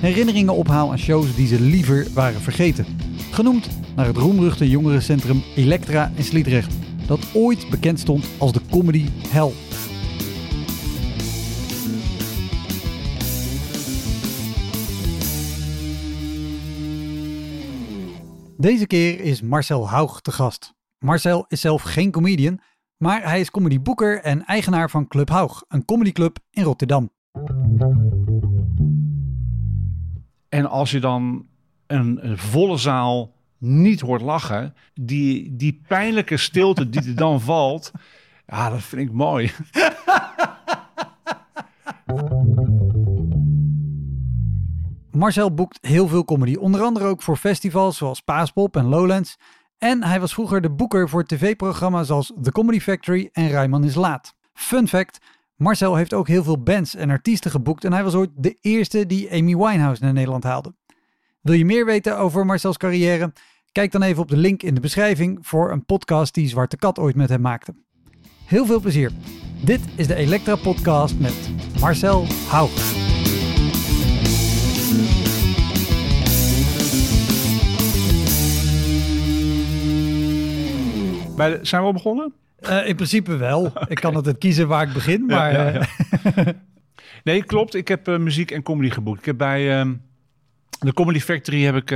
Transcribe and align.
herinneringen 0.00 0.54
ophaal 0.54 0.90
aan 0.90 0.98
shows 0.98 1.34
die 1.34 1.46
ze 1.46 1.60
liever 1.60 2.06
waren 2.14 2.40
vergeten. 2.40 2.86
Genoemd 3.30 3.68
naar 3.96 4.06
het 4.06 4.16
roemruchte 4.16 4.70
jongerencentrum 4.70 5.42
Elektra 5.56 6.12
in 6.14 6.24
Sliedrecht, 6.24 6.74
dat 7.06 7.26
ooit 7.34 7.70
bekend 7.70 8.00
stond 8.00 8.28
als 8.38 8.52
de 8.52 8.60
comedy 8.70 9.08
hell. 9.28 9.52
Deze 18.56 18.86
keer 18.86 19.20
is 19.20 19.42
Marcel 19.42 19.88
Haug 19.88 20.20
te 20.20 20.32
gast. 20.32 20.74
Marcel 20.98 21.44
is 21.48 21.60
zelf 21.60 21.82
geen 21.82 22.10
comedian, 22.10 22.60
maar 22.96 23.22
hij 23.22 23.40
is 23.40 23.50
comedyboeker 23.50 24.20
en 24.20 24.44
eigenaar 24.44 24.90
van 24.90 25.08
Club 25.08 25.28
Haug, 25.28 25.64
een 25.68 25.84
comedyclub 25.84 26.38
in 26.50 26.62
Rotterdam. 26.62 27.10
En 30.48 30.66
als 30.66 30.90
je 30.90 31.00
dan 31.00 31.46
een, 31.86 32.20
volle 32.38 32.76
zaal 32.76 33.34
niet 33.58 34.00
hoort 34.00 34.22
lachen, 34.22 34.74
die, 34.94 35.56
die 35.56 35.80
pijnlijke 35.88 36.36
stilte 36.36 36.88
die 36.88 37.08
er 37.08 37.16
dan 37.16 37.40
valt, 37.50 37.90
ja, 38.46 38.70
dat 38.70 38.82
vind 38.82 39.08
ik 39.08 39.12
mooi. 39.12 39.50
Marcel 45.10 45.54
boekt 45.54 45.78
heel 45.80 46.08
veel 46.08 46.24
comedy, 46.24 46.54
onder 46.54 46.82
andere 46.82 47.06
ook 47.06 47.22
voor 47.22 47.36
festivals 47.36 47.96
zoals 47.96 48.20
Paaspop 48.20 48.76
en 48.76 48.84
Lowlands. 48.84 49.38
En 49.78 50.04
hij 50.04 50.20
was 50.20 50.32
vroeger 50.32 50.60
de 50.60 50.70
boeker 50.70 51.08
voor 51.08 51.24
tv-programma's 51.24 52.06
zoals 52.06 52.32
The 52.42 52.52
Comedy 52.52 52.80
Factory 52.80 53.28
en 53.32 53.48
Rijman 53.48 53.84
is 53.84 53.94
Laat. 53.94 54.34
Fun 54.52 54.88
fact, 54.88 55.18
Marcel 55.58 55.96
heeft 55.96 56.14
ook 56.14 56.28
heel 56.28 56.42
veel 56.42 56.62
bands 56.62 56.94
en 56.94 57.10
artiesten 57.10 57.50
geboekt 57.50 57.84
en 57.84 57.92
hij 57.92 58.04
was 58.04 58.14
ooit 58.14 58.30
de 58.36 58.58
eerste 58.60 59.06
die 59.06 59.32
Amy 59.32 59.56
Winehouse 59.56 60.02
naar 60.02 60.12
Nederland 60.12 60.44
haalde. 60.44 60.74
Wil 61.40 61.54
je 61.54 61.64
meer 61.64 61.84
weten 61.84 62.18
over 62.18 62.46
Marcels 62.46 62.76
carrière? 62.76 63.32
Kijk 63.72 63.92
dan 63.92 64.02
even 64.02 64.22
op 64.22 64.28
de 64.28 64.36
link 64.36 64.62
in 64.62 64.74
de 64.74 64.80
beschrijving 64.80 65.38
voor 65.46 65.70
een 65.70 65.84
podcast 65.84 66.34
die 66.34 66.48
Zwarte 66.48 66.76
Kat 66.76 66.98
ooit 66.98 67.16
met 67.16 67.28
hem 67.28 67.40
maakte. 67.40 67.74
Heel 68.44 68.66
veel 68.66 68.80
plezier. 68.80 69.12
Dit 69.64 69.80
is 69.94 70.06
de 70.06 70.14
Elektra 70.14 70.56
Podcast 70.56 71.18
met 71.18 71.50
Marcel 71.80 72.26
Haug. 72.48 72.96
Bij 81.36 81.58
zijn 81.62 81.80
we 81.80 81.86
al 81.86 81.92
begonnen? 81.92 82.34
Eh, 82.60 82.86
in 82.88 82.96
principe 82.96 83.36
wel. 83.36 83.72
Ik 83.88 83.96
kan 83.96 84.14
altijd 84.14 84.38
kiezen 84.38 84.68
waar 84.68 84.86
ik 84.86 84.92
begin, 84.92 85.26
maar 85.26 85.52
ja, 85.52 85.66
eh, 85.66 85.86
ja. 86.34 86.52
Nee, 87.24 87.44
klopt. 87.44 87.74
Ik 87.74 87.88
heb 87.88 88.08
eh, 88.08 88.18
muziek 88.18 88.50
en 88.50 88.62
comedy 88.62 88.90
geboekt. 88.90 89.18
Ik 89.18 89.24
heb 89.24 89.38
bij 89.38 89.78
ehm, 89.78 89.94
de 90.78 90.92
Comedy 90.92 91.20
Factory 91.20 91.62
heb 91.62 91.74
ik, 91.74 91.88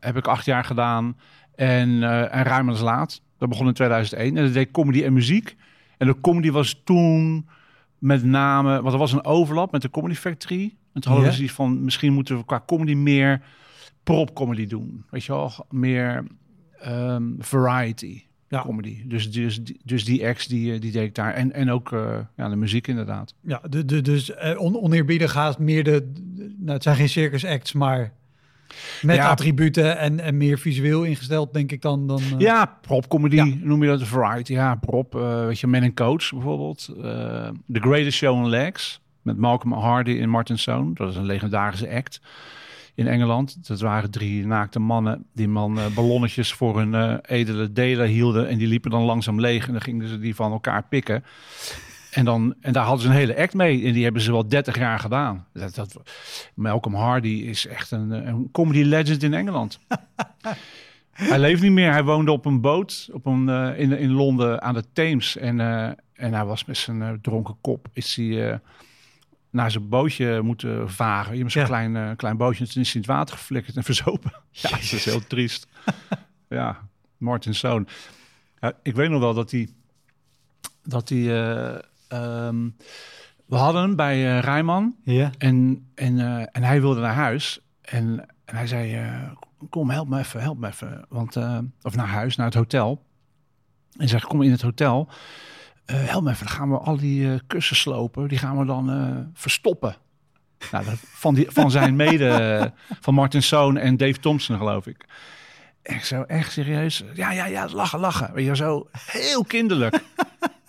heb 0.00 0.16
ik 0.16 0.26
acht 0.26 0.44
jaar 0.44 0.64
gedaan. 0.64 1.16
En, 1.54 2.02
en 2.30 2.42
Ruimens 2.42 2.80
Laat. 2.80 3.22
Dat 3.38 3.48
begon 3.48 3.66
in 3.66 3.72
2001. 3.72 4.36
En 4.36 4.44
dat 4.44 4.52
deed 4.52 4.70
comedy 4.70 5.02
en 5.04 5.12
muziek. 5.12 5.56
En 5.98 6.06
de 6.06 6.20
comedy 6.20 6.50
was 6.50 6.80
toen 6.84 7.48
met 7.98 8.24
name... 8.24 8.82
Want 8.82 8.92
er 8.92 8.98
was 8.98 9.12
een 9.12 9.24
overlap 9.24 9.72
met 9.72 9.82
de 9.82 9.90
Comedy 9.90 10.14
Factory. 10.14 10.76
En 10.92 11.00
toen 11.00 11.12
hadden 11.12 11.30
we 11.30 11.36
zoiets 11.36 11.54
van... 11.54 11.84
Misschien 11.84 12.12
moeten 12.12 12.36
we 12.36 12.44
qua 12.44 12.62
comedy 12.66 12.94
meer 12.94 13.42
prop-comedy 14.02 14.66
doen. 14.66 15.04
Weet 15.10 15.24
je 15.24 15.32
wel? 15.32 15.52
Meer 15.70 16.26
ehm, 16.78 17.24
variety 17.38 18.22
Ja. 18.52 18.62
comedy. 18.62 19.02
Dus, 19.06 19.30
dus, 19.32 19.60
dus 19.84 20.04
die 20.04 20.26
acts, 20.26 20.46
die, 20.46 20.72
eh, 20.74 20.80
die 20.80 20.92
deed 20.92 21.02
ik 21.02 21.14
daar. 21.14 21.34
En, 21.34 21.52
en 21.52 21.70
ook 21.70 21.92
eh, 21.92 22.18
ja, 22.36 22.48
de 22.48 22.56
muziek 22.56 22.86
inderdaad. 22.86 23.34
ja, 23.40 23.60
de, 23.70 23.84
de, 23.84 24.00
dus 24.00 24.34
eh, 24.34 24.60
on, 24.60 24.80
oneerbiedig 24.82 25.34
haast 25.34 25.58
meer 25.58 25.84
de, 25.84 26.10
de- 26.12 26.54
nou, 26.58 26.72
het 26.72 26.82
zijn 26.82 26.96
geen 26.96 27.08
circus 27.08 27.44
acts, 27.44 27.72
maar 27.72 28.12
met 29.02 29.16
Ja. 29.16 29.28
attributen 29.30 29.98
en, 29.98 30.20
en 30.20 30.36
meer 30.36 30.58
visueel 30.58 31.02
ingesteld, 31.04 31.52
denk 31.52 31.72
ik 31.72 31.82
dan. 31.82 32.06
dan 32.06 32.20
Ja, 32.38 32.78
prop 32.80 33.08
comedy 33.08 33.36
Ja. 33.36 33.46
noem 33.60 33.82
je 33.82 33.88
dat, 33.88 34.02
variety. 34.02 34.52
Ja, 34.52 34.74
prop. 34.74 35.12
weet 35.46 35.60
je, 35.60 35.66
Man 35.66 35.82
and 35.82 35.94
Coach 35.94 36.30
bijvoorbeeld. 36.32 36.88
Eh, 36.96 37.02
The 37.72 37.80
Greatest 37.80 38.16
Show 38.18 38.36
on 38.36 38.48
Legs 38.48 39.00
met 39.22 39.36
Malcolm 39.36 39.72
Hardy 39.72 40.18
en 40.20 40.28
Martin 40.28 40.58
Sohn. 40.58 40.90
Dat 40.94 41.10
is 41.10 41.16
een 41.16 41.24
legendarische 41.26 41.90
act 41.90 42.20
in 42.94 43.06
Engeland. 43.06 43.68
Dat 43.68 43.80
waren 43.80 44.10
drie 44.10 44.46
naakte 44.46 44.78
mannen 44.78 45.24
die 45.34 45.48
man 45.48 45.78
eh, 45.78 45.86
ballonnetjes 45.94 46.52
voor 46.52 46.78
hun 46.78 46.94
eh, 46.94 47.14
edele 47.38 47.72
delen 47.72 48.08
hielden. 48.08 48.48
En 48.48 48.58
die 48.58 48.66
liepen 48.66 48.90
dan 48.90 49.02
langzaam 49.02 49.40
leeg 49.40 49.66
en 49.66 49.72
dan 49.72 49.82
gingen 49.82 50.08
ze 50.08 50.18
die 50.18 50.34
van 50.34 50.52
elkaar 50.52 50.82
pikken. 50.88 51.24
En, 52.10 52.24
dan, 52.24 52.54
en 52.60 52.72
daar 52.72 52.84
hadden 52.84 53.02
ze 53.02 53.08
een 53.08 53.16
hele 53.16 53.36
act 53.36 53.54
mee. 53.54 53.84
En 53.84 53.92
die 53.92 54.04
hebben 54.04 54.22
ze 54.22 54.32
wel 54.32 54.48
30 54.48 54.78
jaar 54.78 54.98
gedaan. 54.98 55.46
Dat, 55.52 55.74
dat, 55.74 56.02
Malcolm 56.54 56.94
Hardy 56.94 57.28
is 57.28 57.66
echt 57.66 57.90
een, 57.90 58.10
een 58.10 58.48
comedy 58.52 58.82
legend 58.82 59.22
in 59.22 59.34
Engeland. 59.34 59.78
Hij 61.12 61.38
leeft 61.38 61.62
niet 61.62 61.72
meer. 61.72 61.92
Hij 61.92 62.04
woonde 62.04 62.32
op 62.32 62.44
een 62.44 62.60
boot 62.60 63.08
op 63.12 63.26
een, 63.26 63.48
eh, 63.48 63.78
in, 63.78 63.98
in 63.98 64.10
Londen 64.10 64.62
aan 64.62 64.74
de 64.74 64.84
Theems. 64.92 65.36
En, 65.36 65.60
eh, 65.60 65.90
en 66.12 66.34
hij 66.34 66.44
was 66.44 66.64
met 66.64 66.76
zijn 66.76 67.02
eh, 67.02 67.12
dronken 67.22 67.56
kop. 67.60 67.88
Is 67.92 68.16
hij 68.16 68.50
eh, 68.50 68.58
naar 69.52 69.70
zijn 69.70 69.88
bootje 69.88 70.42
moeten 70.42 70.90
varen. 70.90 71.32
Je 71.32 71.38
hebt 71.38 71.52
zo'n 71.52 71.62
Ja. 71.62 71.68
klein, 71.68 71.96
eh, 71.96 72.10
klein 72.16 72.36
bootje. 72.36 72.66
En 72.74 72.80
is 72.80 72.94
in 72.94 73.00
het 73.00 73.10
water 73.10 73.36
geflikkerd 73.36 73.76
en 73.76 73.84
verzopen. 73.84 74.32
Ja, 74.50 74.70
dat 74.70 74.78
is 74.80 75.04
heel 75.04 75.26
triest. 75.26 75.66
ja, 76.48 76.88
Martin 77.16 77.54
Zoon. 77.54 77.88
Ja, 78.60 78.72
ik 78.82 78.94
weet 78.94 79.10
nog 79.10 79.20
wel 79.20 79.34
dat 79.34 79.50
hij... 79.50 79.68
Dat 80.82 81.08
hij 81.08 81.18
eh, 81.18 81.78
ehm, 82.08 82.68
we 83.46 83.56
hadden 83.56 83.82
hem 83.82 83.96
bij 83.96 84.36
eh 84.36 84.42
Rijman. 84.42 84.96
ja. 85.04 85.30
En, 85.38 85.86
en, 85.94 86.18
en 86.52 86.62
hij 86.62 86.80
wilde 86.80 87.00
naar 87.00 87.14
huis. 87.14 87.60
En, 87.80 88.26
en 88.44 88.56
hij 88.56 88.66
zei, 88.66 89.00
kom, 89.70 89.90
help 89.90 90.08
me 90.08 90.18
even, 90.18 90.40
help 90.40 90.58
me 90.58 90.66
even. 90.66 91.04
Want, 91.08 91.36
of 91.82 91.96
naar 91.96 92.06
huis, 92.06 92.36
naar 92.36 92.46
het 92.46 92.54
hotel. 92.54 93.02
En 93.96 94.08
zegt, 94.08 94.24
kom 94.24 94.42
in 94.42 94.50
het 94.50 94.62
hotel. 94.62 95.08
Eh, 95.84 95.96
help 96.04 96.22
me 96.22 96.30
even, 96.30 96.46
dan 96.46 96.54
gaan 96.54 96.70
we 96.70 96.78
al 96.78 96.96
die 96.96 97.32
eh, 97.32 97.38
kussens 97.46 97.80
slopen. 97.80 98.28
Die 98.28 98.38
gaan 98.38 98.58
we 98.58 98.64
dan 98.64 98.90
eh, 98.90 99.16
verstoppen. 99.34 99.96
Nou, 100.70 100.84
dat, 100.84 100.94
van, 100.98 101.34
die, 101.34 101.46
van 101.50 101.70
zijn 101.70 101.96
mede, 101.96 102.72
van 103.00 103.14
Martin 103.14 103.42
Zoon 103.42 103.76
en 103.76 103.96
Dave 103.96 104.20
Thompson, 104.20 104.56
geloof 104.56 104.86
ik. 104.86 105.04
Ik 105.82 106.04
zo, 106.04 106.22
echt 106.22 106.52
serieus? 106.52 107.04
Ja, 107.14 107.32
ja, 107.32 107.46
ja, 107.46 107.68
lachen, 107.72 107.98
lachen. 107.98 108.32
Weet 108.34 108.46
je, 108.46 108.56
zo 108.56 108.88
heel 108.92 109.44
kinderlijk. 109.44 109.94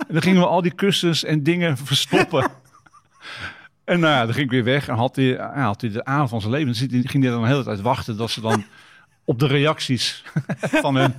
en 0.07 0.13
dan 0.13 0.21
gingen 0.21 0.42
we 0.42 0.48
al 0.48 0.62
die 0.62 0.74
kussens 0.74 1.24
en 1.24 1.44
dingen 1.44 1.77
verstoppen. 1.77 2.51
En 3.83 4.00
nou 4.00 4.13
ja, 4.13 4.25
dan 4.25 4.33
ging 4.33 4.45
ik 4.45 4.51
weer 4.51 4.63
weg 4.63 4.88
en 4.88 4.95
had 4.95 5.16
hij, 5.16 5.25
ja, 5.25 5.63
had 5.63 5.81
hij 5.81 5.89
de 5.89 6.06
avond 6.06 6.30
van 6.30 6.42
zijn 6.42 6.54
leven. 6.54 6.89
Dan 6.89 7.09
ging 7.09 7.24
hij 7.24 7.33
dan 7.33 7.42
de 7.42 7.48
hele 7.48 7.63
tijd 7.63 7.81
wachten 7.81 8.18
dat 8.18 8.31
ze 8.31 8.42
dan 8.42 8.63
op 9.25 9.39
de 9.39 9.48
reacties 9.48 10.24
van 10.83 10.95
hem. 10.95 11.13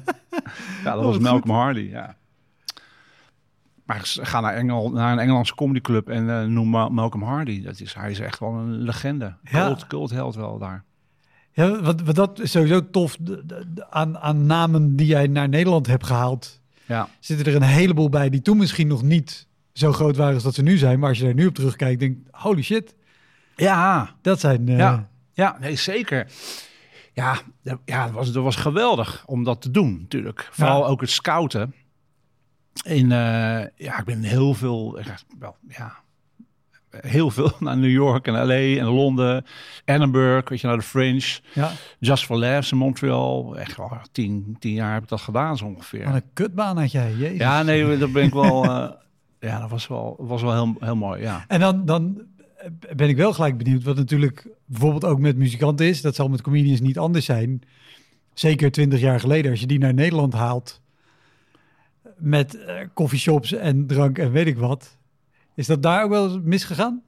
Ja, 0.84 0.94
dat 0.94 1.04
was 1.04 1.18
Malcolm 1.18 1.56
Hardy, 1.56 1.88
ja. 1.90 2.16
Maar 3.84 4.00
ga 4.02 4.40
naar, 4.40 4.54
Engel, 4.54 4.90
naar 4.90 5.12
een 5.12 5.18
Engelandse 5.18 5.54
comedyclub 5.54 6.08
en 6.08 6.30
eh, 6.40 6.44
noem 6.46 6.68
Ma- 6.68 6.88
Malcolm 6.88 7.22
Hardy. 7.22 7.62
Dat 7.62 7.80
is, 7.80 7.94
hij 7.94 8.10
is 8.10 8.20
echt 8.20 8.38
wel 8.38 8.52
een 8.54 8.70
legende. 8.72 9.34
Ja. 9.42 9.66
Cult, 9.66 9.86
cult 9.86 10.10
held 10.10 10.34
wel 10.34 10.58
daar. 10.58 10.84
Ja, 11.52 11.80
wat, 11.82 12.00
wat 12.00 12.14
dat 12.14 12.40
is 12.40 12.50
sowieso 12.50 12.90
tof 12.90 13.16
de- 13.20 13.46
de- 13.46 13.64
de- 13.74 13.90
aan, 13.90 14.18
aan 14.18 14.46
namen 14.46 14.96
die 14.96 15.06
jij 15.06 15.26
naar 15.26 15.48
Nederland 15.48 15.86
hebt 15.86 16.06
gehaald. 16.06 16.60
Ja, 16.86 17.08
Zitten 17.20 17.46
er 17.46 17.54
een 17.54 17.62
heleboel 17.62 18.08
bij 18.08 18.30
die 18.30 18.42
toen 18.42 18.56
misschien 18.56 18.86
nog 18.86 19.02
niet 19.02 19.46
zo 19.72 19.92
groot 19.92 20.16
waren 20.16 20.34
als 20.34 20.42
dat 20.42 20.54
ze 20.54 20.62
nu 20.62 20.76
zijn. 20.76 20.98
Maar 20.98 21.08
als 21.08 21.18
je 21.18 21.24
daar 21.24 21.34
nu 21.34 21.46
op 21.46 21.54
terugkijkt, 21.54 22.00
denk 22.00 22.16
holy 22.30 22.62
shit, 22.62 22.94
ja 23.56 24.14
dat 24.22 24.40
zijn... 24.40 24.68
eh, 24.68 24.76
Ja. 24.78 25.08
Ja, 25.32 25.56
nee, 25.60 25.76
zeker. 25.76 26.26
Ja, 27.12 27.36
ja 27.84 28.04
dat, 28.04 28.10
was, 28.14 28.32
dat 28.32 28.42
was 28.42 28.56
geweldig 28.56 29.22
om 29.26 29.44
dat 29.44 29.62
te 29.62 29.70
doen 29.70 29.98
natuurlijk. 30.00 30.48
Vooral 30.52 30.80
Ja. 30.82 30.86
ook 30.86 31.00
het 31.00 31.10
scouten. 31.10 31.74
In, 32.82 33.12
eh, 33.12 33.64
ja, 33.76 33.98
ik 33.98 34.04
ben 34.04 34.22
heel 34.22 34.54
veel, 34.54 34.98
wel, 35.38 35.56
ja, 35.68 35.92
heel 36.90 37.30
veel 37.30 37.52
naar 37.60 37.76
New 37.76 37.90
York 37.90 38.26
en 38.26 38.32
LA 38.32 38.80
en 38.80 38.84
Londen, 38.86 39.44
Edinburgh, 39.84 40.48
weet 40.48 40.60
je, 40.60 40.66
naar 40.66 40.76
de 40.76 40.82
Fringe, 40.82 41.38
Ja, 41.54 41.72
Just 41.98 42.24
for 42.24 42.38
Laughs 42.38 42.72
in 42.72 42.78
Montreal. 42.78 43.58
Echt 43.58 43.76
wel 43.76 43.98
tien, 44.12 44.56
tien 44.58 44.72
jaar 44.72 44.92
heb 44.92 45.02
ik 45.02 45.08
dat 45.08 45.20
gedaan 45.20 45.56
zo 45.56 45.64
ongeveer. 45.64 46.04
wat 46.04 46.14
een 46.14 46.22
kutbaan 46.32 46.78
had 46.78 46.92
jij, 46.92 47.12
jezus. 47.14 47.38
Ja, 47.38 47.62
nee, 47.62 47.98
dat 47.98 48.12
ben 48.12 48.24
ik 48.24 48.32
wel. 48.32 48.64
eh, 48.64 48.90
ja, 49.50 49.60
dat 49.60 49.70
was 49.70 49.86
wel, 49.86 50.16
was 50.18 50.42
wel 50.42 50.52
heel, 50.52 50.74
heel 50.78 50.96
mooi. 50.96 51.22
Ja. 51.22 51.44
En 51.48 51.60
dan, 51.60 51.84
dan 51.84 52.22
ben 52.96 53.08
ik 53.08 53.16
wel 53.16 53.32
gelijk 53.32 53.58
benieuwd, 53.58 53.82
wat 53.82 53.96
natuurlijk 53.96 54.48
bijvoorbeeld 54.64 55.04
ook 55.04 55.18
met 55.18 55.36
muzikanten 55.36 55.86
is. 55.86 56.00
Dat 56.00 56.14
zal 56.14 56.28
met 56.28 56.42
comedians 56.42 56.80
niet 56.80 56.98
anders 56.98 57.24
zijn. 57.24 57.62
Zeker 58.34 58.70
twintig 58.70 59.00
jaar 59.00 59.20
geleden, 59.20 59.50
als 59.50 59.60
je 59.60 59.66
die 59.66 59.78
naar 59.78 59.94
Nederland 59.94 60.32
haalt 60.32 60.80
met 62.18 62.64
eh 62.64 62.74
coffeeshops 62.94 63.52
en 63.52 63.86
drank 63.86 64.18
en 64.18 64.32
weet 64.32 64.46
ik 64.46 64.58
wat. 64.58 64.96
Is 65.54 65.66
dat 65.66 65.82
daar 65.82 66.04
ook 66.04 66.10
wel 66.10 66.24
eens 66.24 66.38
misgegaan? 66.42 67.02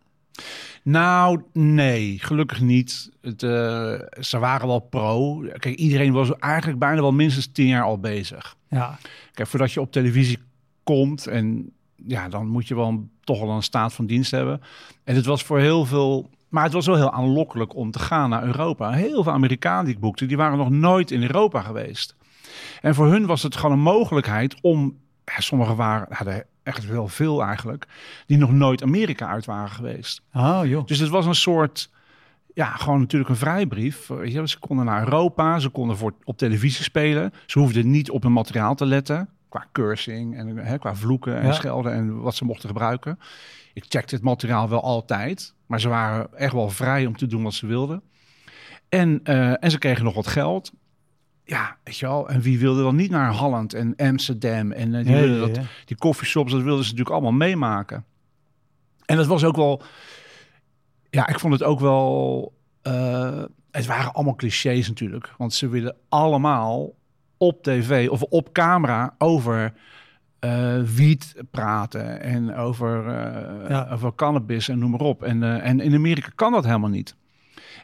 Nou, 0.82 1.42
nee, 1.52 2.18
gelukkig 2.18 2.60
niet. 2.60 3.10
Het, 3.20 3.42
eh, 3.42 3.94
ze 4.20 4.38
waren 4.38 4.66
wel 4.66 4.78
pro. 4.78 5.38
Kijk, 5.38 5.76
iedereen 5.76 6.12
was 6.12 6.36
eigenlijk 6.36 6.78
bijna 6.78 7.00
wel 7.00 7.12
minstens 7.12 7.46
tien 7.46 7.66
jaar 7.66 7.82
al 7.82 7.98
bezig. 7.98 8.56
Ja, 8.68 8.98
Kijk, 9.32 9.48
voordat 9.48 9.72
je 9.72 9.80
op 9.80 9.92
televisie 9.92 10.38
komt 10.82 11.26
en 11.26 11.72
ja, 12.06 12.28
dan 12.28 12.46
moet 12.46 12.68
je 12.68 12.74
wel 12.74 13.08
toch 13.24 13.40
wel 13.40 13.50
een 13.50 13.62
staat 13.62 13.92
van 13.92 14.06
dienst 14.06 14.30
hebben. 14.30 14.60
En 15.04 15.14
het 15.14 15.24
was 15.24 15.42
voor 15.42 15.58
heel 15.58 15.84
veel, 15.84 16.30
maar 16.48 16.64
het 16.64 16.72
was 16.72 16.86
wel 16.86 16.96
heel 16.96 17.12
aanlokkelijk 17.12 17.74
om 17.74 17.90
te 17.90 17.98
gaan 17.98 18.30
naar 18.30 18.44
Europa. 18.44 18.92
Heel 18.92 19.22
veel 19.22 19.32
Amerikanen 19.32 19.84
die 19.84 19.94
ik 19.94 20.00
boekte, 20.00 20.26
die 20.26 20.36
waren 20.36 20.58
nog 20.58 20.70
nooit 20.70 21.10
in 21.10 21.22
Europa 21.22 21.60
geweest. 21.60 22.16
En 22.80 22.94
voor 22.94 23.06
hun 23.06 23.26
was 23.26 23.42
het 23.42 23.56
gewoon 23.56 23.72
een 23.72 23.82
mogelijkheid 23.82 24.56
om, 24.60 24.98
ja, 25.24 25.40
sommigen 25.40 25.76
waren, 25.76 26.06
hadden 26.10 26.44
echt 26.62 26.86
wel 26.86 27.08
veel 27.08 27.42
eigenlijk, 27.42 27.86
die 28.26 28.38
nog 28.38 28.52
nooit 28.52 28.82
Amerika 28.82 29.26
uit 29.28 29.44
waren 29.44 29.70
geweest. 29.70 30.22
oh 30.32 30.60
joh. 30.64 30.86
Dus 30.86 30.98
het 30.98 31.08
was 31.08 31.26
een 31.26 31.34
soort, 31.34 31.90
ja, 32.54 32.66
gewoon 32.66 33.00
natuurlijk 33.00 33.30
een 33.30 33.36
vrijbrief. 33.36 34.10
Ze 34.44 34.56
konden 34.60 34.84
naar 34.84 35.04
Europa, 35.04 35.58
ze 35.58 35.68
konden 35.68 35.96
voor, 35.96 36.14
op 36.24 36.38
televisie 36.38 36.84
spelen. 36.84 37.32
Ze 37.46 37.58
hoefden 37.58 37.90
niet 37.90 38.10
op 38.10 38.22
hun 38.22 38.32
materiaal 38.32 38.74
te 38.74 38.86
letten, 38.86 39.28
qua 39.48 39.66
cursing 39.72 40.36
en 40.36 40.56
hè, 40.56 40.78
qua 40.78 40.94
vloeken 40.94 41.38
en 41.40 41.46
Ja. 41.46 41.52
schelden 41.52 41.92
en 41.92 42.20
wat 42.20 42.34
ze 42.34 42.44
mochten 42.44 42.68
gebruiken. 42.68 43.18
Ik 43.72 43.84
checkte 43.88 44.14
het 44.14 44.24
materiaal 44.24 44.68
wel 44.68 44.82
altijd, 44.82 45.54
maar 45.66 45.80
ze 45.80 45.88
waren 45.88 46.38
echt 46.38 46.52
wel 46.52 46.68
vrij 46.70 47.06
om 47.06 47.16
te 47.16 47.26
doen 47.26 47.42
wat 47.42 47.54
ze 47.54 47.66
wilden. 47.66 48.02
En, 48.88 49.20
eh, 49.24 49.64
en 49.64 49.70
ze 49.70 49.78
kregen 49.78 50.04
nog 50.04 50.14
wat 50.14 50.26
geld. 50.26 50.72
Ja, 51.48 51.76
weet 51.84 51.98
je 51.98 52.06
wel. 52.06 52.28
En 52.28 52.40
wie 52.40 52.58
wilde 52.58 52.82
dan 52.82 52.96
niet 52.96 53.10
naar 53.10 53.34
Holland 53.34 53.75
en 53.75 53.96
Amsterdam 53.96 54.72
en 54.72 54.94
eh, 54.94 55.04
die, 55.04 55.14
wilden 55.14 55.48
ja, 55.48 55.54
dat, 55.54 55.64
die 55.84 55.96
coffeeshops, 55.96 56.52
dat 56.52 56.62
wilden 56.62 56.84
ze 56.84 56.90
natuurlijk 56.90 57.16
allemaal 57.16 57.38
meemaken. 57.38 58.04
En 59.04 59.16
dat 59.16 59.26
was 59.26 59.44
ook 59.44 59.56
wel, 59.56 59.82
ja, 61.10 61.28
ik 61.28 61.38
vond 61.40 61.52
het 61.52 61.62
ook 61.62 61.81
wel, 61.81 62.52
eh, 62.82 63.43
het 63.70 63.87
waren 63.87 64.12
allemaal 64.12 64.34
clichés 64.34 64.88
natuurlijk. 64.88 65.34
Want 65.38 65.54
ze 65.54 65.69
willen 65.69 65.96
allemaal 66.08 66.94
op 67.37 67.62
tv 67.62 68.08
of 68.08 68.22
op 68.22 68.52
camera 68.52 69.14
over 69.19 69.72
eh 70.38 70.82
wiet 70.82 71.34
praten 71.50 72.20
en 72.20 72.54
over, 72.54 73.04
Ja. 73.70 73.88
over 73.92 74.14
cannabis 74.14 74.69
en 74.69 74.78
noem 74.78 74.90
maar 74.90 75.00
op. 75.00 75.22
En, 75.22 75.60
en 75.62 75.81
in 75.81 75.94
Amerika 75.94 76.28
kan 76.34 76.52
dat 76.52 76.64
helemaal 76.64 76.90
niet. 76.90 77.16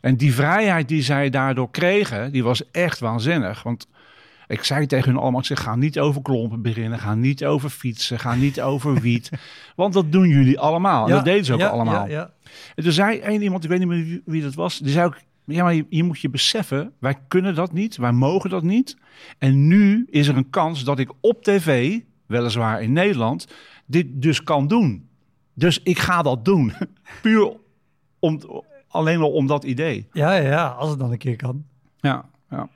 En 0.02 0.16
die 0.16 0.34
vrijheid 0.34 0.88
die 0.88 1.02
zij 1.02 1.30
daardoor 1.30 1.70
kregen, 1.70 2.32
die 2.32 2.44
was 2.44 2.70
echt 2.70 2.98
waanzinnig. 2.98 3.62
Want 3.62 3.86
ik 4.46 4.64
zei 4.64 4.86
tegen 4.86 5.10
hun 5.10 5.20
allemaal, 5.20 5.40
ik 5.40 5.46
zeg, 5.46 5.62
ga 5.62 5.76
niet 5.76 5.98
over 5.98 6.22
klompen 6.22 6.62
beginnen, 6.62 6.98
ga 6.98 7.14
niet 7.14 7.44
over 7.44 7.70
fietsen, 7.70 8.18
ga 8.18 8.34
niet 8.34 8.60
over 8.60 9.00
wiet. 9.00 9.30
want 9.76 9.92
dat 9.92 10.12
doen 10.12 10.28
jullie 10.28 10.58
allemaal. 10.58 11.06
En 11.06 11.10
dat 11.10 11.24
deden 11.24 11.44
ze 11.44 11.52
ook 11.52 11.58
ja, 11.58 11.68
allemaal. 11.68 12.06
Ja, 12.06 12.12
ja. 12.12 12.30
En 12.74 12.82
toen 12.82 12.92
zei 12.92 13.18
één 13.18 13.42
iemand, 13.42 13.64
ik 13.64 13.70
weet 13.70 13.78
niet 13.78 13.88
meer 13.88 14.04
wie, 14.04 14.22
wie 14.24 14.42
dat 14.42 14.54
was, 14.54 14.78
die 14.78 14.92
zei 14.92 15.06
ook, 15.06 15.18
ja, 15.44 15.62
maar 15.62 15.74
je, 15.74 15.86
je 15.88 16.02
moet 16.02 16.20
je 16.20 16.30
beseffen, 16.30 16.92
wij 16.98 17.18
kunnen 17.28 17.54
dat 17.54 17.72
niet, 17.72 17.96
wij 17.96 18.12
mogen 18.12 18.50
dat 18.50 18.62
niet. 18.62 18.96
En 19.38 19.66
nu 19.66 20.06
is 20.10 20.28
er 20.28 20.36
een 20.36 20.50
kans 20.50 20.84
dat 20.84 20.98
ik 20.98 21.12
op 21.20 21.42
tv, 21.42 21.98
weliswaar 22.26 22.82
in 22.82 22.92
Nederland, 22.92 23.46
dit 23.86 24.06
dus 24.22 24.42
kan 24.42 24.68
doen. 24.68 25.08
Dus 25.54 25.80
ik 25.82 25.98
ga 25.98 26.22
dat 26.22 26.44
doen. 26.44 26.72
Puur 27.22 27.52
om, 28.18 28.40
alleen 28.92 29.20
al 29.20 29.30
om 29.32 29.46
dat 29.46 29.64
idee. 29.64 30.08
Ja, 30.12 30.34
ja, 30.34 30.48
ja, 30.48 30.66
als 30.66 30.90
het 30.90 30.98
dan 30.98 31.12
een 31.12 31.18
keer 31.18 31.36
kan. 31.36 31.64
Ja, 32.00 32.24
ja. 32.50 32.68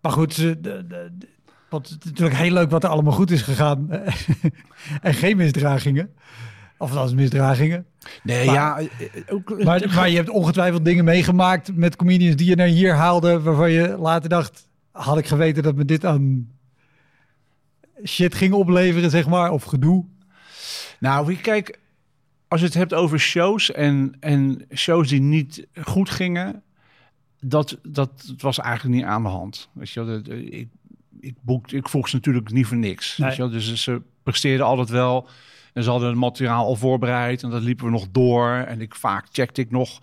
Maar 0.00 0.12
goed, 0.12 0.34
ze, 0.34 0.60
de, 0.60 0.86
de, 0.86 1.10
de- 1.18 1.28
wat, 1.70 1.88
het 1.88 2.04
is 2.04 2.10
natuurlijk 2.10 2.36
heel 2.36 2.52
leuk 2.52 2.70
wat 2.70 2.84
er 2.84 2.90
allemaal 2.90 3.12
goed 3.12 3.30
is 3.30 3.42
gegaan. 3.42 3.90
en 5.02 5.14
geen 5.14 5.36
misdragingen. 5.36 6.14
Of 6.78 6.90
dat 6.92 7.06
is 7.06 7.14
misdragingen. 7.14 7.86
Nee, 8.22 8.46
Maar- 8.46 8.54
ja. 8.54 8.78
eh, 8.78 8.86
eh, 9.14 9.22
Ook, 9.34 9.62
Maar, 9.64 9.90
maar 9.94 10.08
je 10.08 10.16
hebt 10.16 10.28
ongetwijfeld 10.28 10.84
dingen 10.84 11.04
meegemaakt 11.04 11.76
met 11.76 11.96
comedians 11.96 12.36
die 12.36 12.46
je 12.48 12.56
naar 12.56 12.66
hier 12.66 12.94
haalde, 12.94 13.40
waarvan 13.40 13.70
je 13.70 13.96
later 13.98 14.28
dacht, 14.28 14.68
had 14.92 15.18
ik 15.18 15.26
geweten 15.26 15.62
dat 15.62 15.74
me 15.74 15.84
dit 15.84 16.04
aan 16.04 16.50
shit 18.04 18.34
ging 18.34 18.52
opleveren, 18.54 19.10
zeg 19.10 19.26
maar, 19.28 19.50
of 19.50 19.64
gedoe. 19.64 20.04
Nou, 21.00 21.26
wie- 21.26 21.40
kijk, 21.40 21.78
als 22.48 22.60
je 22.60 22.66
het 22.66 22.74
hebt 22.74 22.94
over 22.94 23.18
shows 23.20 23.72
en, 23.72 24.16
en 24.20 24.66
shows 24.74 25.08
die 25.08 25.20
niet 25.20 25.66
goed 25.82 26.10
gingen, 26.10 26.62
dat, 27.40 27.78
dat 27.82 28.34
was 28.38 28.58
eigenlijk 28.58 28.94
niet 28.96 29.04
aan 29.04 29.22
de 29.22 29.28
hand. 29.28 29.68
Weet 29.72 29.90
je 29.90 30.04
dat- 30.04 30.26
eh, 30.28 30.52
ik, 30.52 30.68
ik, 31.20 31.34
boekte, 31.40 31.76
ik 31.76 31.88
vroeg 31.88 32.08
ze 32.08 32.16
natuurlijk 32.16 32.50
niet 32.50 32.66
voor 32.66 32.76
niks. 32.76 33.16
Nee. 33.18 33.28
Weet 33.28 33.36
je 33.36 33.48
dus 33.48 33.82
ze 33.82 34.02
presteerden 34.22 34.66
altijd 34.66 34.88
wel. 34.88 35.28
En 35.72 35.82
ze 35.82 35.90
hadden 35.90 36.08
het 36.08 36.18
materiaal 36.18 36.64
al 36.64 36.76
voorbereid 36.76 37.42
en 37.42 37.50
dat 37.50 37.62
liepen 37.62 37.84
we 37.84 37.90
nog 37.90 38.06
door. 38.10 38.50
En 38.50 38.80
ik, 38.80 38.94
vaak 38.94 39.26
checkte 39.32 39.60
ik 39.60 39.70
nog 39.70 39.98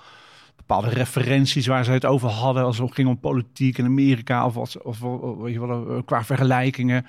bepaalde 0.55 0.89
referenties 0.89 1.67
waar 1.67 1.83
ze 1.85 1.91
het 1.91 2.05
over 2.05 2.29
hadden. 2.29 2.63
Als 2.63 2.77
het 2.77 2.93
ging 2.93 3.07
om 3.07 3.19
politiek 3.19 3.77
in 3.77 3.85
Amerika 3.85 4.45
of, 4.45 4.53
wat, 4.53 4.81
of, 4.81 5.03
of 5.03 5.37
weet 5.37 5.53
je 5.53 5.67
wel, 5.67 5.89
eh, 5.95 6.01
qua 6.05 6.23
vergelijkingen. 6.23 7.05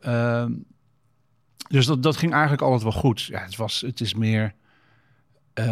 Ehm, 0.00 0.52
dus 1.68 1.86
dat, 1.86 2.02
dat 2.02 2.16
ging 2.16 2.32
eigenlijk 2.32 2.62
altijd 2.62 2.82
wel 2.82 2.92
goed. 2.92 3.22
Ja, 3.22 3.40
het, 3.42 3.56
was, 3.56 3.80
het 3.80 4.00
is 4.00 4.14
meer... 4.14 4.54
eh, 5.54 5.64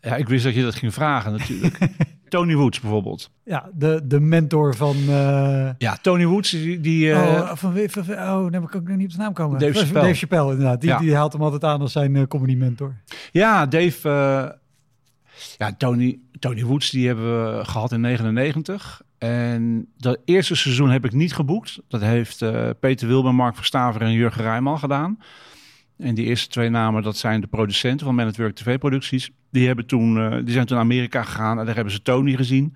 ja, 0.00 0.16
ik 0.16 0.28
wist 0.28 0.44
dat 0.44 0.54
je 0.54 0.62
dat 0.62 0.74
ging 0.74 0.94
vragen 0.94 1.32
natuurlijk. 1.32 1.78
Tony 2.28 2.54
Woods 2.54 2.80
bijvoorbeeld. 2.80 3.30
Ja, 3.44 3.70
de, 3.74 4.00
de 4.04 4.20
mentor 4.20 4.74
van... 4.76 4.96
eh, 5.08 5.70
Ja, 5.78 5.98
Tony 6.02 6.26
Woods, 6.26 6.50
die... 6.50 6.80
die 6.80 7.12
eh, 7.12 7.18
oh, 7.18 7.54
van, 7.54 7.74
van, 7.88 8.04
van- 8.04 8.14
oh, 8.14 8.50
kan 8.50 8.80
ik 8.80 8.88
nog 8.88 8.96
niet 8.96 9.04
op 9.06 9.10
zijn 9.10 9.22
naam 9.22 9.32
komen. 9.32 9.58
Dave 9.58 9.72
Chappelle. 9.78 10.00
Dave 10.06 10.14
Chappelle, 10.18 10.50
inderdaad. 10.50 10.80
Die, 10.80 10.90
Ja. 10.90 10.98
die 10.98 11.14
haalt 11.14 11.32
hem 11.32 11.42
altijd 11.42 11.64
aan 11.64 11.80
als 11.80 11.92
zijn 11.92 12.28
comedy 12.28 12.54
mentor. 12.54 12.94
Ja, 13.32 13.66
Dave... 13.66 14.58
ja, 15.58 15.72
Tony, 15.78 16.18
Tony 16.38 16.64
Woods, 16.64 16.90
die 16.90 17.06
hebben 17.06 17.56
we 17.58 17.64
gehad 17.64 17.92
in 17.92 18.00
99. 18.00 19.02
En 19.26 19.88
dat 19.96 20.18
eerste 20.24 20.54
seizoen 20.54 20.90
heb 20.90 21.04
ik 21.04 21.12
niet 21.12 21.34
geboekt. 21.34 21.80
Dat 21.88 22.00
heeft 22.00 22.42
eh, 22.42 22.70
Peter 22.80 23.08
Wilber, 23.08 23.34
Mark 23.34 23.56
Verstaver 23.56 24.00
en 24.00 24.12
Jurgen 24.12 24.42
Rijman 24.42 24.78
gedaan. 24.78 25.18
En 25.96 26.14
die 26.14 26.24
eerste 26.24 26.48
twee 26.48 26.68
namen, 26.68 27.02
dat 27.02 27.16
zijn 27.16 27.40
de 27.40 27.46
producenten 27.46 28.06
van 28.06 28.14
Man 28.14 28.26
at 28.26 28.36
Work 28.36 28.54
TV-producties. 28.54 29.30
Die, 29.50 29.66
hebben 29.66 29.86
toen, 29.86 30.18
eh, 30.18 30.30
die 30.30 30.52
zijn 30.52 30.66
toen 30.66 30.76
naar 30.76 30.84
Amerika 30.84 31.22
gegaan 31.22 31.58
en 31.58 31.66
daar 31.66 31.74
hebben 31.74 31.92
ze 31.92 32.02
Tony 32.02 32.36
gezien. 32.36 32.74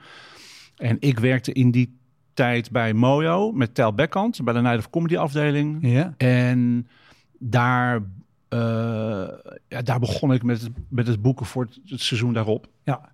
En 0.76 0.96
ik 1.00 1.18
werkte 1.18 1.52
in 1.52 1.70
die 1.70 1.98
tijd 2.34 2.70
bij 2.70 2.92
Mojo 2.92 3.52
met 3.52 3.74
Tel 3.74 3.94
Beckhand, 3.94 4.44
bij 4.44 4.54
de 4.54 4.60
Night 4.60 4.78
of 4.78 4.90
Comedy 4.90 5.16
afdeling. 5.16 5.78
Ja. 5.80 6.14
En 6.16 6.88
daar, 7.38 8.02
eh, 8.48 9.28
ja, 9.68 9.82
daar 9.82 9.98
begon 9.98 10.32
ik 10.32 10.42
met 10.42 10.60
het, 10.60 10.70
met 10.88 11.06
het 11.06 11.22
boeken 11.22 11.46
voor 11.46 11.62
het, 11.62 11.80
het 11.84 12.00
seizoen 12.00 12.32
daarop. 12.32 12.68
Ja. 12.84 13.12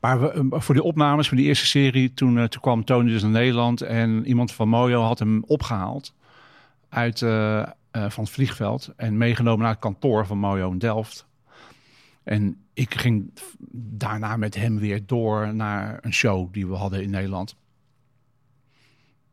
Maar 0.00 0.20
we, 0.20 0.30
eh, 0.30 0.60
voor 0.60 0.74
die 0.74 0.84
opnames 0.84 1.28
van 1.28 1.36
die 1.36 1.46
eerste 1.46 1.66
serie, 1.66 2.14
toen, 2.14 2.38
eh, 2.38 2.44
toen 2.44 2.60
kwam 2.60 2.84
Tony 2.84 3.10
dus 3.10 3.22
naar 3.22 3.30
Nederland. 3.30 3.80
En 3.80 4.26
iemand 4.26 4.52
van 4.52 4.68
Mojo 4.68 5.02
had 5.02 5.18
hem 5.18 5.44
opgehaald 5.46 6.14
uit, 6.88 7.22
eh, 7.22 7.68
van 7.90 8.24
het 8.24 8.32
vliegveld. 8.32 8.92
En 8.96 9.16
meegenomen 9.16 9.60
naar 9.60 9.70
het 9.70 9.80
kantoor 9.80 10.26
van 10.26 10.38
Mojo 10.38 10.70
in 10.70 10.78
Delft. 10.78 11.26
En 12.24 12.56
ik 12.74 12.94
ging 12.94 13.30
daarna 13.72 14.36
met 14.36 14.54
hem 14.54 14.78
weer 14.78 15.06
door 15.06 15.54
naar 15.54 15.98
een 16.00 16.12
show 16.12 16.52
die 16.52 16.66
we 16.66 16.74
hadden 16.74 17.02
in 17.02 17.10
Nederland. 17.10 17.56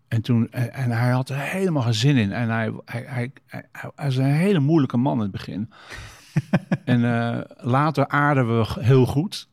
En, 0.07 0.21
toen, 0.21 0.51
en, 0.51 0.91
hij 0.91 1.11
had 1.11 1.29
er 1.29 1.39
helemaal 1.39 1.83
geen 1.83 1.93
zin 1.93 2.17
in. 2.17 2.31
En 2.31 2.49
hij, 2.49 2.71
hij, 2.85 3.05
hij, 3.07 3.31
hij, 3.71 4.15
een 4.15 4.23
hele 4.23 4.59
moeilijke 4.59 4.97
man 4.97 5.15
in 5.15 5.21
het 5.21 5.31
begin. 5.31 5.71
en 6.85 7.01
later 7.57 8.07
aarden 8.07 8.47
we 8.47 8.73
heel 8.79 9.05
goed. 9.05 9.47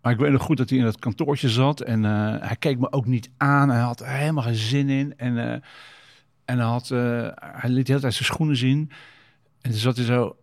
Maar 0.00 0.12
ik 0.12 0.18
weet 0.18 0.32
nog 0.32 0.42
goed 0.42 0.56
dat 0.56 0.70
hij 0.70 0.78
in 0.78 0.84
dat 0.84 0.98
kantoortje 0.98 1.48
zat. 1.48 1.80
En 1.80 2.04
eh, 2.04 2.46
hij 2.46 2.56
keek 2.56 2.78
me 2.78 2.92
ook 2.92 3.06
niet 3.06 3.30
aan. 3.36 3.70
Hij 3.70 3.80
had 3.80 4.00
er 4.00 4.08
helemaal 4.08 4.42
geen 4.42 4.54
zin 4.54 4.88
in. 4.88 5.14
En, 5.16 5.38
eh, 5.38 5.52
en 6.44 6.58
hij, 6.58 6.66
had, 6.66 6.90
eh, 6.90 7.28
hij 7.34 7.70
liet 7.70 7.86
de 7.86 7.92
hele 7.92 8.00
tijd 8.00 8.14
zijn 8.14 8.24
schoenen 8.24 8.56
zien. 8.56 8.90
En 9.60 9.70
toen 9.70 9.80
zat 9.80 9.96
hij 9.96 10.04
zo... 10.04 10.36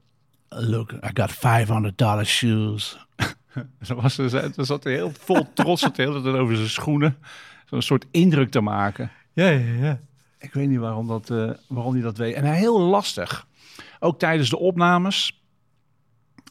Look, 0.49 0.91
I 0.91 1.09
got 1.13 1.31
500 1.31 1.97
dollar 1.97 2.25
shoes. 2.25 2.97
Zo 3.81 3.95
was 3.95 4.15
ze, 4.15 4.51
dan 4.55 4.65
zat 4.65 4.83
hij 4.83 4.93
heel 4.93 5.11
vol 5.19 5.53
trots 5.53 5.81
het 5.81 5.97
hele 5.97 6.21
tijd 6.21 6.35
over 6.35 6.55
zijn 6.55 6.69
schoenen. 6.69 7.17
Zo'n 7.65 7.81
soort 7.81 8.05
indruk 8.11 8.51
te 8.51 8.61
maken. 8.61 9.11
Ja, 9.33 9.47
ja, 9.47 9.73
ja. 9.73 9.99
Ik 10.39 10.53
weet 10.53 10.67
niet 10.67 10.79
waarom, 10.79 11.07
dat, 11.07 11.27
waarom 11.67 11.93
hij 11.93 12.01
dat 12.01 12.17
weet. 12.17 12.35
En 12.35 12.43
hij 12.43 12.57
heel 12.57 12.79
lastig. 12.79 13.47
Ook 13.99 14.19
tijdens 14.19 14.49
de 14.49 14.57
opnames. 14.57 15.36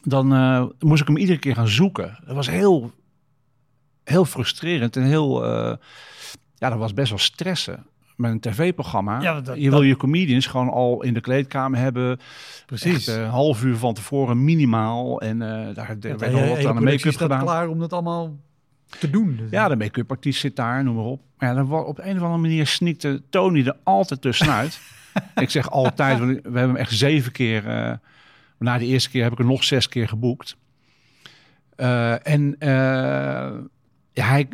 Dan 0.09 0.33
eh, 0.33 0.65
moest 0.79 1.01
ik 1.01 1.07
hem 1.07 1.17
iedere 1.17 1.39
keer 1.39 1.55
gaan 1.55 1.67
zoeken. 1.67 2.17
Dat 2.25 2.35
was 2.35 2.49
heel, 2.49 2.91
heel 4.03 4.25
frustrerend 4.25 4.95
en 4.95 5.03
heel... 5.03 5.43
eh, 5.45 5.75
ja, 6.55 6.69
dat 6.69 6.77
was 6.77 6.93
best 6.93 7.09
wel 7.09 7.17
stressen. 7.19 7.85
Met 8.15 8.31
een 8.31 8.39
tv-programma. 8.39 9.21
Ja, 9.21 9.41
dat- 9.41 9.57
je 9.61 9.69
wil 9.69 9.81
je 9.81 9.95
comedians 9.97 10.45
gewoon 10.45 10.69
al 10.69 11.03
in 11.03 11.13
de 11.13 11.21
kleedkamer 11.21 11.79
hebben. 11.79 12.19
Precies. 12.65 13.07
Echt, 13.07 13.17
eh, 13.17 13.23
een 13.23 13.29
half 13.29 13.63
uur 13.63 13.75
van 13.77 13.93
tevoren 13.93 14.43
minimaal. 14.43 15.21
En 15.21 15.39
daar 15.39 15.97
Ja, 15.99 16.15
werd 16.17 16.33
al 16.33 16.47
wat 16.47 16.65
aan 16.65 16.75
de 16.75 16.81
make-up 16.81 17.15
gedaan. 17.15 17.41
klaar 17.43 17.67
om 17.67 17.79
dat 17.79 17.93
allemaal 17.93 18.37
te 18.99 19.09
doen. 19.09 19.35
Dus 19.35 19.49
Ja, 19.51 19.67
de 19.67 19.75
make-up 19.75 20.11
artiest 20.11 20.39
zit 20.39 20.55
daar, 20.55 20.83
noem 20.83 20.95
maar 20.95 21.03
op. 21.05 21.21
Maar 21.37 21.49
ja, 21.49 21.55
dan 21.55 21.71
op 21.85 21.97
een 21.99 22.15
of 22.15 22.21
andere 22.21 22.37
manier 22.41 22.67
sneakte 22.67 23.21
Tony 23.29 23.65
er 23.65 23.75
altijd 23.83 24.21
tussenuit. 24.21 24.79
ik 25.35 25.49
zeg 25.49 25.71
altijd, 25.71 26.19
want 26.19 26.31
we 26.31 26.39
hebben 26.43 26.61
hem 26.61 26.75
echt 26.75 26.91
zeven 26.91 27.31
keer... 27.31 27.99
na 28.59 28.77
de 28.77 28.85
eerste 28.85 29.09
keer 29.09 29.23
heb 29.23 29.31
ik 29.31 29.39
er 29.39 29.45
nog 29.45 29.63
zes 29.63 29.89
keer 29.89 30.07
geboekt. 30.07 30.57
Eh, 31.75 32.27
en 32.27 32.55
eh, 32.59 32.69
ja, 34.11 34.25
hij, 34.25 34.47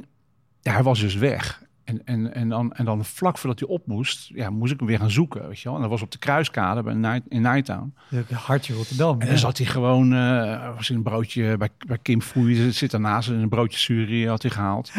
ja, 0.62 0.74
hij 0.74 0.84
was 0.84 1.00
dus 1.00 1.16
weg. 1.16 1.62
En, 1.84 2.06
en, 2.06 2.34
en, 2.34 2.50
dan, 2.50 2.74
en 2.74 2.86
dan 2.86 3.06
vlak 3.06 3.38
voordat 3.38 3.60
hij 3.60 3.70
op 3.70 3.88
moest, 3.88 4.30
ja, 4.34 4.50
moest 4.50 4.72
ik 4.72 4.80
hem 4.80 4.88
weer 4.88 5.00
gaan 5.00 5.12
zoeken. 5.12 5.48
Weet 5.48 5.60
je 5.60 5.64
wel? 5.64 5.76
En 5.76 5.82
dat 5.82 5.90
was 5.90 6.02
op 6.02 6.12
de 6.12 6.18
kruiskade 6.18 6.84
bij 6.84 6.94
Night, 6.94 7.22
in 7.28 7.42
Nighttown. 7.42 7.94
Hartje 8.32 8.74
Rotterdam. 8.74 9.22
En 9.22 9.28
dan 9.28 9.38
zat 9.38 9.58
hij 9.58 9.68
gewoon, 9.68 10.14
eh 10.14 10.76
was 10.76 10.90
in 10.90 10.96
een 10.96 11.04
broodje 11.04 11.58
bij, 11.58 11.70
bij 11.88 11.98
Kim 12.02 12.22
Foei, 12.22 12.72
zit 12.72 12.92
daarnaast 12.92 13.30
in 13.30 13.40
een 13.40 13.50
broodje 13.50 13.80
Suri 13.80 14.28
had 14.28 14.42
hij 14.42 14.52
gehaald. 14.52 14.92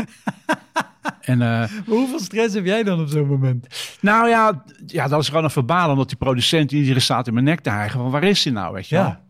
en 1.21 1.39
Maar 1.39 1.71
hoeveel 1.87 2.21
stress 2.21 2.55
heb 2.55 2.65
jij 2.65 2.83
dan 2.83 3.01
op 3.01 3.09
zo'n 3.09 3.27
moment? 3.27 3.84
Nou 4.05 4.29
ja, 4.29 4.65
ja, 4.87 5.09
dat 5.09 5.21
is 5.21 5.29
gewoon 5.29 5.45
een 5.45 5.51
verbalen, 5.51 5.91
omdat 5.91 6.09
die 6.09 6.17
producent 6.17 6.73
iedere 6.73 7.01
staat 7.01 7.27
in 7.27 7.33
mijn 7.33 7.45
nek 7.45 7.61
te 7.61 7.71
hijgen. 7.71 8.01
Van 8.01 8.11
waar 8.11 8.25
is 8.25 8.45
hij 8.45 8.53
nou, 8.53 8.75
weet 8.75 8.89
je 8.89 8.95
wel? 8.95 9.05
Ja. 9.05 9.23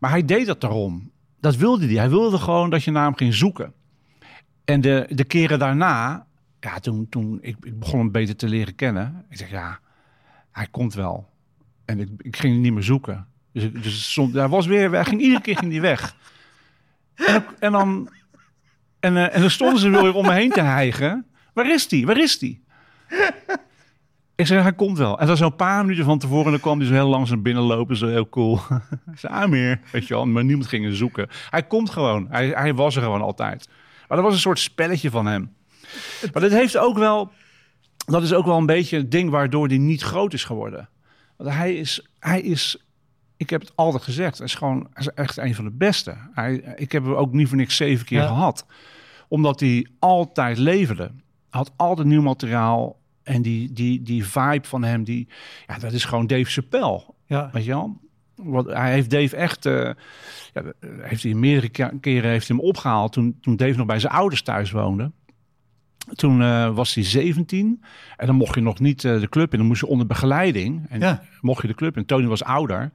Maar 0.00 0.10
hij 0.10 0.24
deed 0.24 0.46
dat 0.46 0.60
daarom. 0.60 1.10
Dat 1.40 1.56
wilde 1.56 1.86
hij. 1.86 1.94
Hij 1.94 2.08
wilde 2.10 2.38
gewoon 2.38 2.70
dat 2.70 2.84
je 2.84 2.90
naar 2.90 3.04
hem 3.04 3.16
ging 3.16 3.34
zoeken. 3.34 3.72
En 4.64 4.80
de, 4.80 5.06
de 5.08 5.24
keren 5.24 5.58
daarna, 5.58 6.26
ja, 6.60 6.78
toen, 6.78 7.06
toen 7.08 7.38
ik, 7.42 7.56
ik 7.62 7.78
begon 7.78 7.98
hem 7.98 8.10
beter 8.10 8.36
te 8.36 8.48
leren 8.48 8.74
kennen. 8.74 9.24
Ik 9.30 9.36
zeg, 9.36 9.50
ja, 9.50 9.78
hij 10.52 10.66
komt 10.70 10.94
wel. 10.94 11.28
En 11.84 12.00
ik, 12.00 12.08
ik 12.18 12.36
ging 12.36 12.52
hem 12.52 12.62
niet 12.62 12.72
meer 12.72 12.82
zoeken. 12.82 13.26
Dus, 13.52 13.62
ik- 13.62 13.82
dus 13.82 14.12
soms, 14.12 14.32
hij 14.34 14.48
was 14.48 14.66
weer, 14.66 14.90
hij 14.90 15.04
ging, 15.04 15.20
iedere 15.20 15.40
keer 15.40 15.56
ging 15.56 15.72
hij 15.72 15.80
weg. 15.80 16.14
En, 17.14 17.32
dan- 17.32 17.44
en 17.58 17.72
dan, 17.72 18.08
en, 19.00 19.16
eh, 19.16 19.34
en 19.34 19.40
dan 19.40 19.50
stonden 19.50 19.78
ze 19.80 19.90
weer 19.90 20.14
om 20.14 20.26
me 20.26 20.32
heen 20.32 20.50
te 20.50 20.60
hijgen. 20.62 21.26
Waar 21.52 21.70
is 21.70 21.88
die? 21.88 22.06
Waar 22.06 22.18
is 22.18 22.38
die? 22.38 22.62
Ik 24.40 24.46
zei, 24.46 24.60
hij 24.60 24.72
komt 24.72 24.98
wel. 24.98 25.18
En 25.18 25.26
dan 25.26 25.36
zo'n 25.36 25.56
paar 25.56 25.82
minuten 25.84 26.04
van 26.04 26.18
tevoren, 26.18 26.50
dan 26.50 26.60
kwam 26.60 26.78
hij 26.78 26.86
zo 26.86 26.92
heel 26.92 27.08
langzaam 27.08 27.42
binnenlopen, 27.42 27.96
zo 27.96 28.06
heel 28.06 28.28
cool. 28.28 28.54
ik 29.12 29.18
zei, 29.18 29.32
ah, 29.32 29.48
meer, 29.48 29.80
weet 29.92 30.06
je 30.06 30.14
wel. 30.14 30.26
Maar 30.26 30.44
niemand 30.44 30.66
ging 30.68 30.84
hem 30.84 30.94
zoeken. 30.94 31.28
Hij 31.50 31.62
komt 31.62 31.90
gewoon. 31.90 32.26
Hij, 32.30 32.48
hij 32.48 32.74
was 32.74 32.96
er 32.96 33.02
gewoon 33.02 33.22
altijd. 33.22 33.68
Maar 34.08 34.16
dat 34.16 34.26
was 34.26 34.34
een 34.34 34.40
soort 34.40 34.58
spelletje 34.58 35.10
van 35.10 35.26
hem. 35.26 35.52
Maar 36.32 36.42
dat 36.42 36.50
heeft 36.50 36.76
ook 36.76 36.98
wel, 36.98 37.30
dat 38.06 38.22
is 38.22 38.32
ook 38.32 38.44
wel 38.46 38.56
een 38.56 38.66
beetje 38.66 38.96
het 38.96 39.10
ding 39.10 39.30
waardoor 39.30 39.68
hij 39.68 39.78
niet 39.78 40.02
groot 40.02 40.32
is 40.32 40.44
geworden. 40.44 40.88
Want 41.36 41.50
hij 41.50 41.74
is, 41.74 42.06
hij 42.18 42.40
is, 42.40 42.84
ik 43.36 43.50
heb 43.50 43.60
het 43.60 43.72
altijd 43.74 44.02
gezegd, 44.02 44.36
hij 44.38 44.46
is 44.46 44.54
gewoon 44.54 44.88
hij 44.92 45.02
is 45.06 45.12
echt 45.14 45.36
een 45.36 45.54
van 45.54 45.64
de 45.64 45.70
beste. 45.70 46.16
Hij, 46.32 46.74
ik 46.76 46.92
heb 46.92 47.04
hem 47.04 47.14
ook 47.14 47.32
niet 47.32 47.48
voor 47.48 47.56
niks 47.56 47.76
zeven 47.76 48.06
keer 48.06 48.20
Ja. 48.20 48.26
gehad. 48.26 48.66
Omdat 49.28 49.60
hij 49.60 49.86
altijd 49.98 50.58
leverde. 50.58 51.10
Had 51.48 51.72
altijd 51.76 52.06
nieuw 52.06 52.22
materiaal. 52.22 52.98
En 53.30 53.42
die, 53.42 53.72
die, 53.72 54.02
die 54.02 54.24
vibe 54.26 54.66
van 54.66 54.84
hem, 54.84 55.04
die, 55.04 55.28
ja, 55.66 55.78
dat 55.78 55.92
is 55.92 56.04
gewoon 56.04 56.26
Dave 56.26 56.44
Chappelle. 56.50 57.02
Ja. 57.26 57.50
Weet 57.52 57.64
je 57.64 57.70
wel? 57.70 58.00
Want 58.34 58.66
hij 58.66 58.92
heeft 58.92 59.10
Dave 59.10 59.36
echt, 59.36 59.66
eh, 59.66 59.90
ja, 60.52 60.62
heeft 61.00 61.22
hij 61.22 61.34
meerdere 61.34 61.68
ke- 61.68 61.98
keren 62.00 62.30
heeft 62.30 62.48
hem 62.48 62.60
opgehaald 62.60 63.12
toen, 63.12 63.38
toen 63.40 63.56
Dave 63.56 63.76
nog 63.76 63.86
bij 63.86 63.98
zijn 63.98 64.12
ouders 64.12 64.42
thuis 64.42 64.70
woonde. 64.70 65.10
Toen 66.14 66.42
eh, 66.42 66.74
was 66.74 66.94
hij 66.94 67.04
17 67.04 67.82
en 68.16 68.26
dan 68.26 68.34
mocht 68.34 68.54
je 68.54 68.60
nog 68.60 68.78
niet 68.78 69.04
eh, 69.04 69.20
de 69.20 69.28
club 69.28 69.52
in, 69.52 69.58
dan 69.58 69.66
moest 69.66 69.80
je 69.80 69.86
onder 69.86 70.06
begeleiding. 70.06 70.86
En 70.88 71.00
Ja. 71.00 71.22
mocht 71.40 71.62
je 71.62 71.68
de 71.68 71.74
club 71.74 71.96
in. 71.96 72.04
Tony 72.06 72.26
was 72.26 72.42
ouder. 72.44 72.90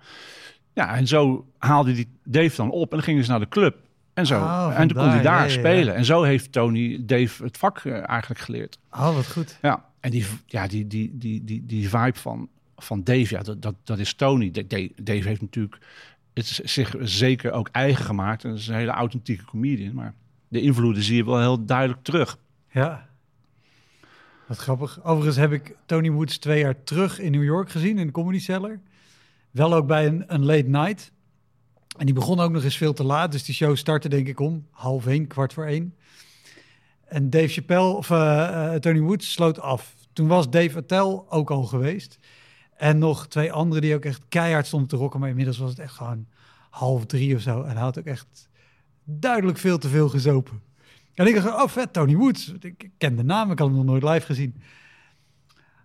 Ja, 0.74 0.96
en 0.96 1.08
zo 1.08 1.48
haalde 1.58 1.94
hij 1.94 2.06
Dave 2.24 2.56
dan 2.56 2.72
op 2.72 2.90
en 2.90 2.96
dan 2.98 3.06
gingen 3.06 3.24
ze 3.24 3.30
naar 3.32 3.40
de 3.40 3.48
club. 3.48 3.76
En 4.14 4.26
zo. 4.26 4.40
Oh, 4.40 4.72
en 4.78 4.88
toen 4.88 4.98
kon 4.98 5.10
hij 5.10 5.22
daar 5.22 5.44
Ja, 5.44 5.50
spelen. 5.50 5.96
En 5.96 6.06
zo 6.06 6.24
heeft 6.24 6.52
Tony 6.52 7.00
Dave 7.06 7.44
het 7.44 7.58
vak 7.58 7.86
eigenlijk 7.86 8.40
geleerd. 8.42 8.80
Oh, 8.92 9.16
wat 9.16 9.32
goed. 9.32 9.58
Ja, 9.62 9.86
en 10.06 10.12
die, 10.12 10.26
ja, 10.46 10.68
die, 10.68 10.88
die, 10.88 11.18
die, 11.18 11.44
die, 11.44 11.66
die 11.66 11.90
vibe 11.90 12.20
van, 12.20 12.50
van 12.78 13.04
Dave, 13.04 13.36
ja, 13.36 13.42
dat, 13.42 13.62
dat, 13.62 13.76
dat 13.84 14.00
is 14.00 14.14
Tony. 14.14 14.52
Da- 14.52 14.62
Da- 14.68 14.88
Dave 15.02 15.28
heeft 15.28 15.42
natuurlijk 15.42 15.78
het 16.34 16.62
zich 16.64 16.96
zeker 17.00 17.52
ook 17.52 17.70
eigen 17.72 18.06
gemaakt. 18.06 18.44
En 18.44 18.50
dat 18.50 18.60
is 18.60 18.68
een 18.68 18.76
hele 18.76 18.92
authentieke 18.92 19.46
comedian. 19.46 19.94
Maar 19.94 20.14
de 20.48 20.62
invloeden 20.62 21.04
zie 21.04 21.16
je 21.16 21.26
wel 21.26 21.40
heel 21.40 21.66
duidelijk 21.66 22.04
terug. 22.04 22.38
Ja. 22.72 23.10
Wat 24.48 24.58
grappig. 24.58 25.04
Overigens 25.04 25.36
heb 25.36 25.52
ik 25.52 25.76
Tony 25.86 26.12
Woods 26.12 26.38
twee 26.38 26.60
jaar 26.60 26.84
terug 26.84 27.20
in 27.20 27.32
New 27.32 27.44
York 27.44 27.70
gezien, 27.70 27.98
in 27.98 28.06
de 28.06 28.14
Comedy 28.14 28.40
Cellar. 28.40 28.80
Wel 29.52 29.74
ook 29.74 29.88
bij 29.88 30.06
een, 30.06 30.24
een 30.28 30.46
late 30.46 30.68
night. 30.68 31.12
En 31.98 32.06
die 32.06 32.16
begon 32.16 32.40
ook 32.40 32.52
nog 32.52 32.64
eens 32.64 32.78
veel 32.78 32.94
te 32.94 33.04
laat. 33.04 33.32
Dus 33.32 33.44
die 33.44 33.56
show 33.56 33.76
startte 33.76 34.10
denk 34.10 34.28
ik 34.28 34.40
om 34.40 34.68
half 34.72 35.08
één, 35.08 35.28
kwart 35.28 35.54
voor 35.54 35.66
één. 35.66 35.94
En 37.06 37.30
Dave 37.30 37.48
Chappelle, 37.48 37.94
of 37.94 38.10
eh, 38.12 38.74
eh, 38.74 38.80
Tony 38.82 39.00
Woods, 39.00 39.32
sloot 39.32 39.60
af. 39.60 39.95
Toen 40.16 40.28
was 40.28 40.50
Dave 40.50 40.78
Attell 40.78 41.22
ook 41.30 41.52
al 41.52 41.64
geweest. 41.64 42.18
En 42.78 42.98
nog 42.98 43.28
twee 43.28 43.52
anderen 43.52 43.82
die 43.82 43.96
ook 43.96 44.06
echt 44.06 44.22
keihard 44.30 44.66
stonden 44.68 44.90
te 44.90 44.96
rocken. 44.96 45.20
Maar 45.20 45.30
inmiddels 45.30 45.58
was 45.58 45.70
het 45.70 45.80
echt 45.80 45.94
gewoon 45.94 46.28
half 46.70 47.06
drie 47.06 47.36
of 47.36 47.42
zo. 47.42 47.62
En 47.64 47.72
hij 47.72 47.82
had 47.82 48.00
ook 48.00 48.06
echt 48.06 48.50
duidelijk 49.04 49.58
veel 49.58 49.78
te 49.78 49.90
veel 49.90 50.10
gezopen. 50.10 50.62
En 51.14 51.28
ik 51.28 51.36
dacht, 51.36 51.48
oh 51.48 51.68
vet, 51.68 51.94
Tony 51.94 52.16
Woods. 52.16 52.54
Ik 52.60 52.90
ken 52.98 53.16
de 53.16 53.24
naam, 53.24 53.52
ik 53.52 53.60
had 53.60 53.68
hem 53.68 53.78
nog 53.78 53.86
nooit 53.86 54.04
live 54.04 54.26
gezien. 54.26 54.62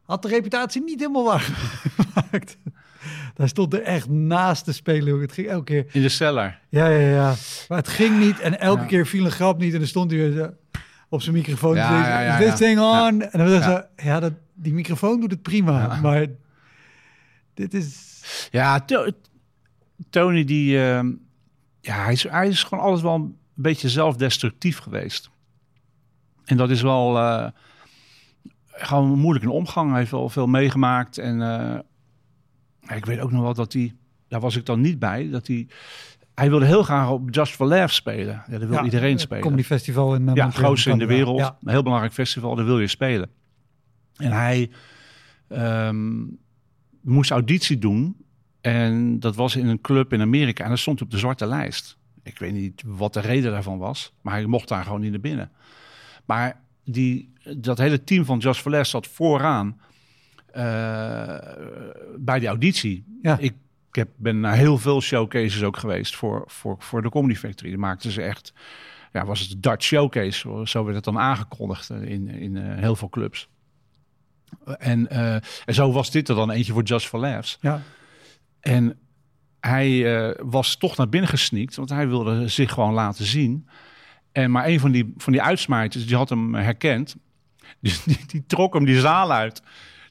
Had 0.02 0.22
de 0.22 0.28
reputatie 0.28 0.82
niet 0.82 1.00
helemaal 1.00 1.24
waargemaakt. 1.24 2.56
Daar 3.34 3.48
stond 3.48 3.74
er 3.74 3.82
echt 3.82 4.08
naast 4.08 4.64
te 4.64 4.72
spelen. 4.72 5.20
Het 5.20 5.32
ging 5.32 5.48
elke 5.48 5.64
keer. 5.64 5.86
In 5.92 6.02
de 6.02 6.08
cellar. 6.08 6.58
Ja, 6.68 6.88
ja, 6.88 7.08
ja. 7.10 7.34
Maar 7.68 7.78
het 7.78 7.88
ging 7.88 8.18
niet. 8.18 8.40
En 8.40 8.60
elke 8.60 8.80
Ja. 8.80 8.86
keer 8.86 9.06
viel 9.06 9.24
een 9.24 9.30
grap 9.30 9.58
niet. 9.58 9.72
En 9.72 9.78
dan 9.78 9.88
stond 9.88 10.10
hij 10.10 10.20
weer 10.20 10.32
zo 10.32 10.50
op 11.10 11.22
zijn 11.22 11.34
microfoon. 11.34 11.74
Ja, 11.74 11.88
te 11.88 11.94
zeggen, 11.94 12.12
ja, 12.12 12.22
ja, 12.22 12.38
Is 12.38 12.44
this 12.50 12.58
thing 12.58 12.78
on? 12.80 13.22
En 13.22 13.38
dan 13.38 13.50
was 13.50 13.64
het 13.66 13.88
Ja. 13.96 14.20
dat, 14.20 14.32
die 14.54 14.72
microfoon 14.74 15.20
doet 15.20 15.30
het 15.30 15.42
prima. 15.42 15.86
Maar 16.02 16.26
dit 17.54 17.74
is... 17.74 18.18
Ja, 18.50 18.80
To- 18.80 19.10
Tony 20.10 20.44
die... 20.44 20.82
ehm, 20.84 21.10
ja, 21.80 22.02
hij 22.04 22.12
is, 22.12 22.22
hij 22.22 22.48
is 22.48 22.62
gewoon 22.62 22.84
alles 22.84 23.02
wel 23.02 23.14
een 23.14 23.36
beetje 23.54 23.88
zelfdestructief 23.88 24.78
geweest. 24.78 25.30
En 26.44 26.56
dat 26.56 26.70
is 26.70 26.82
wel 26.82 27.18
eh, 27.18 27.46
gewoon 28.68 29.18
moeilijk 29.18 29.44
in 29.44 29.50
omgang. 29.50 29.90
Hij 29.90 29.98
heeft 29.98 30.10
wel 30.10 30.28
veel 30.28 30.46
meegemaakt. 30.46 31.18
En 31.18 31.42
eh, 31.42 32.96
ik 32.96 33.04
weet 33.04 33.18
ook 33.20 33.30
nog 33.30 33.42
wel 33.42 33.54
dat 33.54 33.72
hij... 33.72 33.94
Daar 34.28 34.40
was 34.40 34.56
ik 34.56 34.66
dan 34.66 34.80
niet 34.80 34.98
bij. 34.98 35.30
Dat 35.30 35.46
hij... 35.46 35.66
Hij 36.40 36.50
wilde 36.50 36.66
heel 36.66 36.82
graag 36.82 37.10
op 37.10 37.34
Just 37.34 37.52
for 37.52 37.66
Laughs 37.66 37.94
spelen. 37.94 38.42
Ja, 38.46 38.58
dat 38.58 38.68
wil 38.68 38.78
ja, 38.78 38.84
iedereen 38.84 39.18
spelen. 39.18 39.42
Comedy 39.42 39.62
Festival 39.62 40.14
in 40.14 40.28
uh, 40.28 40.34
Ja, 40.34 40.46
het 40.46 40.54
grootste 40.54 40.90
in 40.90 40.98
de 40.98 41.06
wereld. 41.06 41.38
Ja. 41.38 41.56
Een 41.62 41.70
heel 41.70 41.82
belangrijk 41.82 42.12
festival, 42.12 42.54
daar 42.54 42.64
wil 42.64 42.80
je 42.80 42.86
spelen. 42.86 43.30
En 44.16 44.32
hij 44.32 44.70
ehm, 45.48 46.24
moest 47.00 47.30
auditie 47.30 47.78
doen. 47.78 48.16
En 48.60 49.20
dat 49.20 49.36
was 49.36 49.56
in 49.56 49.66
een 49.66 49.80
club 49.80 50.12
in 50.12 50.20
Amerika. 50.20 50.64
En 50.64 50.70
dat 50.70 50.78
stond 50.78 51.02
op 51.02 51.10
de 51.10 51.18
zwarte 51.18 51.46
lijst. 51.46 51.98
Ik 52.22 52.38
weet 52.38 52.52
niet 52.52 52.82
wat 52.86 53.12
de 53.12 53.20
reden 53.20 53.52
daarvan 53.52 53.78
was. 53.78 54.12
Maar 54.20 54.34
hij 54.34 54.46
mocht 54.46 54.68
daar 54.68 54.84
gewoon 54.84 55.00
niet 55.00 55.10
naar 55.10 55.20
binnen. 55.20 55.50
Maar 56.24 56.60
die, 56.84 57.32
dat 57.56 57.78
hele 57.78 58.04
team 58.04 58.24
van 58.24 58.38
Just 58.38 58.60
for 58.60 58.70
Less 58.70 58.90
zat 58.90 59.06
vooraan 59.06 59.80
eh, 60.52 61.38
bij 62.16 62.38
die 62.38 62.48
auditie. 62.48 63.04
Ja. 63.22 63.38
Ik, 63.38 63.54
ik 63.90 63.96
heb, 63.96 64.08
ben 64.16 64.40
naar 64.40 64.56
heel 64.56 64.78
veel 64.78 65.00
showcases 65.00 65.62
ook 65.62 65.76
geweest 65.76 66.16
voor, 66.16 66.44
voor, 66.46 66.76
voor 66.78 67.02
de 67.02 67.10
Comedy 67.10 67.38
Factory. 67.38 67.70
Die 67.70 67.78
maakten 67.78 68.10
ze 68.10 68.22
echt 68.22 68.52
ja, 69.12 69.24
was 69.24 69.40
het 69.40 69.62
Dutch 69.62 69.84
Showcase, 69.84 70.62
zo 70.64 70.84
werd 70.84 70.96
het 70.96 71.04
dan 71.04 71.18
aangekondigd 71.18 71.90
in, 71.90 72.28
in 72.28 72.56
eh, 72.56 72.78
heel 72.78 72.96
veel 72.96 73.08
clubs. 73.08 73.48
En, 74.78 75.08
eh, 75.10 75.34
en 75.34 75.74
zo 75.74 75.92
was 75.92 76.10
dit 76.10 76.28
er 76.28 76.34
dan 76.34 76.50
eentje 76.50 76.72
voor 76.72 76.82
Just 76.82 77.06
for 77.06 77.20
Laughs. 77.20 77.58
Ja. 77.60 77.82
En 78.60 78.98
hij 79.60 80.18
eh, 80.18 80.34
was 80.42 80.76
toch 80.76 80.96
naar 80.96 81.08
binnen 81.08 81.30
gesneakt, 81.30 81.76
want 81.76 81.88
hij 81.88 82.08
wilde 82.08 82.48
zich 82.48 82.72
gewoon 82.72 82.92
laten 82.92 83.24
zien. 83.24 83.68
En 84.32 84.50
maar 84.50 84.66
een 84.66 84.80
van 84.80 84.90
die, 84.90 85.14
van 85.16 85.32
die 85.32 85.42
uitsmijters, 85.42 86.06
die 86.06 86.16
had 86.16 86.28
hem 86.28 86.54
herkend. 86.54 87.16
Die, 87.80 88.26
die 88.26 88.44
trok 88.46 88.74
hem 88.74 88.84
die 88.84 89.00
zaal 89.00 89.32
uit. 89.32 89.62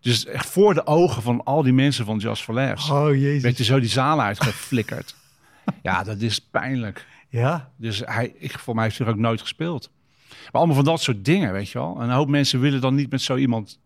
Dus 0.01 0.25
echt 0.25 0.49
voor 0.49 0.73
de 0.73 0.85
ogen 0.85 1.21
van 1.21 1.43
al 1.43 1.63
die 1.63 1.73
mensen 1.73 2.05
van 2.05 2.17
Just 2.17 2.43
for 2.43 2.53
Laughs 2.53 2.89
Oh, 2.89 3.15
jezus. 3.15 3.41
werd 3.41 3.57
hij 3.57 3.65
zo 3.65 3.79
die 3.79 3.89
zaal 3.89 4.21
uitgeflikkerd. 4.21 5.15
ja, 5.83 6.03
dat 6.03 6.21
is 6.21 6.39
pijnlijk. 6.39 7.07
Ja, 7.29 7.71
Dus 7.75 8.01
hij, 8.05 8.33
ik, 8.37 8.59
voor 8.59 8.75
mij 8.75 8.83
heeft 8.83 8.97
hij 8.97 9.07
ook 9.07 9.15
nooit 9.15 9.41
gespeeld. 9.41 9.91
Maar 10.29 10.49
allemaal 10.51 10.75
van 10.75 10.85
dat 10.85 11.01
soort 11.01 11.25
dingen, 11.25 11.51
weet 11.53 11.69
je 11.69 11.77
wel. 11.79 11.95
En 12.01 12.03
een 12.09 12.15
hoop 12.15 12.27
mensen 12.27 12.59
willen 12.59 12.81
dan 12.81 12.95
niet 12.95 13.11
met 13.11 13.21
zo 13.21 13.35
iemand... 13.35 13.79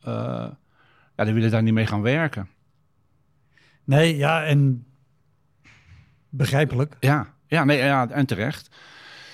eh, 0.00 0.46
ja, 1.16 1.24
die 1.24 1.32
willen 1.34 1.50
daar 1.50 1.62
niet 1.62 1.74
mee 1.74 1.86
gaan 1.86 2.02
werken. 2.02 2.48
nee, 3.84 4.16
ja, 4.16 4.44
en 4.44 4.86
begrijpelijk. 6.28 6.96
Ja, 7.00 7.34
ja, 7.46 7.64
nee, 7.64 7.78
ja 7.78 8.08
en 8.08 8.26
terecht. 8.26 8.70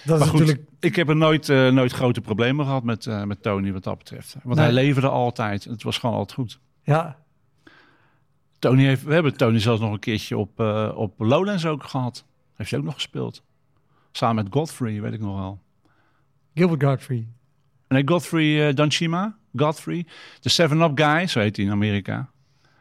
Dat 0.05 0.15
is 0.15 0.21
Maar 0.21 0.29
goed, 0.29 0.39
natuurlijk... 0.41 0.69
ik 0.81 0.97
heb 0.97 1.09
er 1.09 1.17
nooit, 1.17 1.49
eh, 1.49 1.69
nooit 1.69 1.93
grote 1.93 2.21
problemen 2.21 2.65
gehad 2.65 2.83
met, 2.83 3.07
eh, 3.07 3.23
met 3.23 3.43
Tony 3.43 3.73
wat 3.73 3.85
dat 3.85 3.99
betreft. 3.99 4.37
Want 4.43 4.57
Nee. 4.57 4.65
hij 4.65 4.75
leverde 4.75 5.09
altijd. 5.09 5.65
Het 5.65 5.83
was 5.83 5.99
gewoon 5.99 6.17
altijd 6.17 6.39
goed. 6.39 6.61
Ja, 6.83 7.17
Tony 8.59 8.85
heeft, 8.85 9.03
we 9.03 9.13
hebben 9.15 9.37
Tony 9.37 9.59
zelfs 9.59 9.81
nog 9.81 9.93
een 9.93 9.99
keertje 9.99 10.39
op, 10.39 10.61
eh, 10.61 10.93
op 10.95 11.15
Lowlands 11.19 11.67
ook 11.67 11.85
gehad. 11.85 12.25
Heeft 12.55 12.71
hij 12.71 12.79
ook 12.79 12.85
nog 12.85 12.95
gespeeld. 12.95 13.43
Samen 14.13 14.45
met 14.45 14.53
Godfrey, 14.53 15.01
weet 15.01 15.13
ik 15.13 15.21
nog 15.21 15.39
wel. 15.39 15.61
Gilbert 16.55 16.83
Godfrey. 16.83 17.27
Nee, 17.89 18.03
Godfrey 18.09 18.75
Danshima. 18.75 19.37
Godfrey. 19.57 20.07
De 20.41 20.51
7-Up 20.51 20.99
guy, 20.99 21.27
zo 21.27 21.41
heet 21.41 21.57
hij 21.57 21.65
in 21.65 21.71
Amerika. 21.71 22.29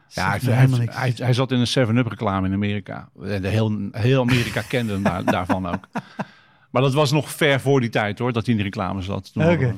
Ja, 0.08 0.28
hij, 0.30 0.38
hij, 0.54 0.88
hij, 0.90 1.12
hij 1.16 1.32
zat 1.32 1.52
in 1.52 1.58
een 1.58 1.88
7-Up 1.88 2.06
reclame 2.06 2.46
in 2.46 2.52
Amerika. 2.52 3.08
De 3.14 3.48
heel, 3.48 3.88
heel 3.90 4.20
Amerika 4.20 4.62
kende 4.62 4.92
hem 4.92 5.02
daar, 5.02 5.24
daarvan 5.36 5.66
ook. 5.66 5.88
Maar 6.70 6.82
dat 6.82 6.94
was 6.94 7.12
nog 7.12 7.30
ver 7.30 7.60
voor 7.60 7.80
die 7.80 7.90
tijd 7.90 8.18
hoor, 8.18 8.32
dat 8.32 8.44
hij 8.44 8.54
in 8.54 8.58
de 8.58 8.64
reclame 8.64 9.02
zat. 9.02 9.32
Oké. 9.34 9.76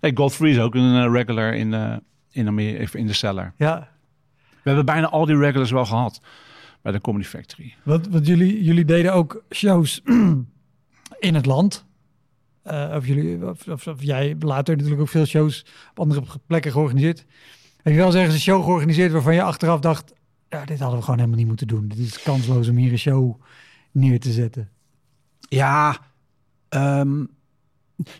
Nee, 0.00 0.16
Godfrey 0.16 0.50
is 0.50 0.58
ook 0.58 0.74
een 0.74 1.04
eh, 1.04 1.12
regular 1.12 1.54
in, 1.54 1.74
eh 1.74 1.96
in, 2.30 2.46
Amerika, 2.46 2.98
in 2.98 3.06
de 3.06 3.12
cellar. 3.12 3.52
Ja, 3.56 3.88
We 4.50 4.56
hebben 4.62 4.84
bijna 4.84 5.08
al 5.08 5.26
die 5.26 5.38
regulars 5.38 5.70
wel 5.70 5.86
gehad 5.86 6.20
bij 6.82 6.92
de 6.92 7.00
Comedy 7.00 7.24
Factory. 7.24 7.74
want, 7.82 8.08
want 8.08 8.26
jullie, 8.26 8.64
jullie 8.64 8.84
deden 8.84 9.14
ook 9.14 9.42
shows 9.50 10.00
in 11.18 11.34
het 11.34 11.46
land. 11.46 11.84
Eh, 12.62 12.92
of, 12.96 13.06
jullie, 13.06 13.48
of, 13.48 13.68
of, 13.68 13.86
of 13.86 14.02
jij 14.02 14.36
later 14.38 14.74
natuurlijk 14.74 15.02
ook 15.02 15.08
veel 15.08 15.24
shows 15.24 15.66
op 15.90 16.00
andere 16.00 16.22
plekken 16.46 16.72
georganiseerd. 16.72 17.24
Heb 17.82 17.92
je 17.92 17.98
wel 17.98 18.06
eens 18.06 18.14
ergens 18.14 18.34
een 18.34 18.40
show 18.40 18.64
georganiseerd 18.64 19.12
waarvan 19.12 19.34
je 19.34 19.42
achteraf 19.42 19.80
dacht... 19.80 20.12
Ja, 20.48 20.64
dit 20.64 20.78
hadden 20.78 20.98
we 20.98 21.04
gewoon 21.04 21.18
helemaal 21.18 21.38
niet 21.38 21.48
moeten 21.48 21.66
doen. 21.66 21.88
Dit 21.88 21.98
is 21.98 22.22
kansloos 22.22 22.68
om 22.68 22.76
hier 22.76 22.92
een 22.92 22.98
show 22.98 23.40
neer 23.90 24.20
te 24.20 24.32
zetten. 24.32 24.70
Ja, 25.48 25.98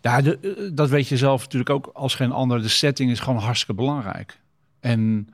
ja 0.00 0.20
de, 0.20 0.38
eh, 0.38 0.70
dat 0.72 0.88
weet 0.88 1.08
je 1.08 1.16
zelf 1.16 1.42
natuurlijk 1.42 1.70
ook 1.70 1.90
als 1.92 2.14
geen 2.14 2.32
ander. 2.32 2.62
De 2.62 2.68
setting 2.68 3.10
is 3.10 3.20
gewoon 3.20 3.42
hartstikke 3.42 3.74
belangrijk. 3.74 4.40
En 4.80 5.28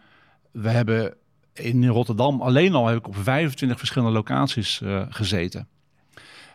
we 0.50 0.68
hebben 0.68 1.14
in 1.52 1.86
Rotterdam 1.86 2.40
alleen 2.40 2.74
al 2.74 2.86
heb 2.86 2.98
ik 2.98 3.06
op 3.06 3.16
25 3.16 3.78
verschillende 3.78 4.14
locaties 4.14 4.80
eh, 4.80 5.02
gezeten. 5.08 5.68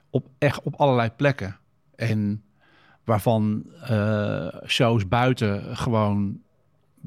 Op 0.10 0.28
echt 0.38 0.62
op 0.62 0.76
allerlei 0.76 1.10
plekken. 1.10 1.58
En 1.96 2.44
waarvan 3.04 3.66
eh, 3.82 4.48
shows 4.68 5.08
buiten 5.08 5.78
gewoon 5.78 6.42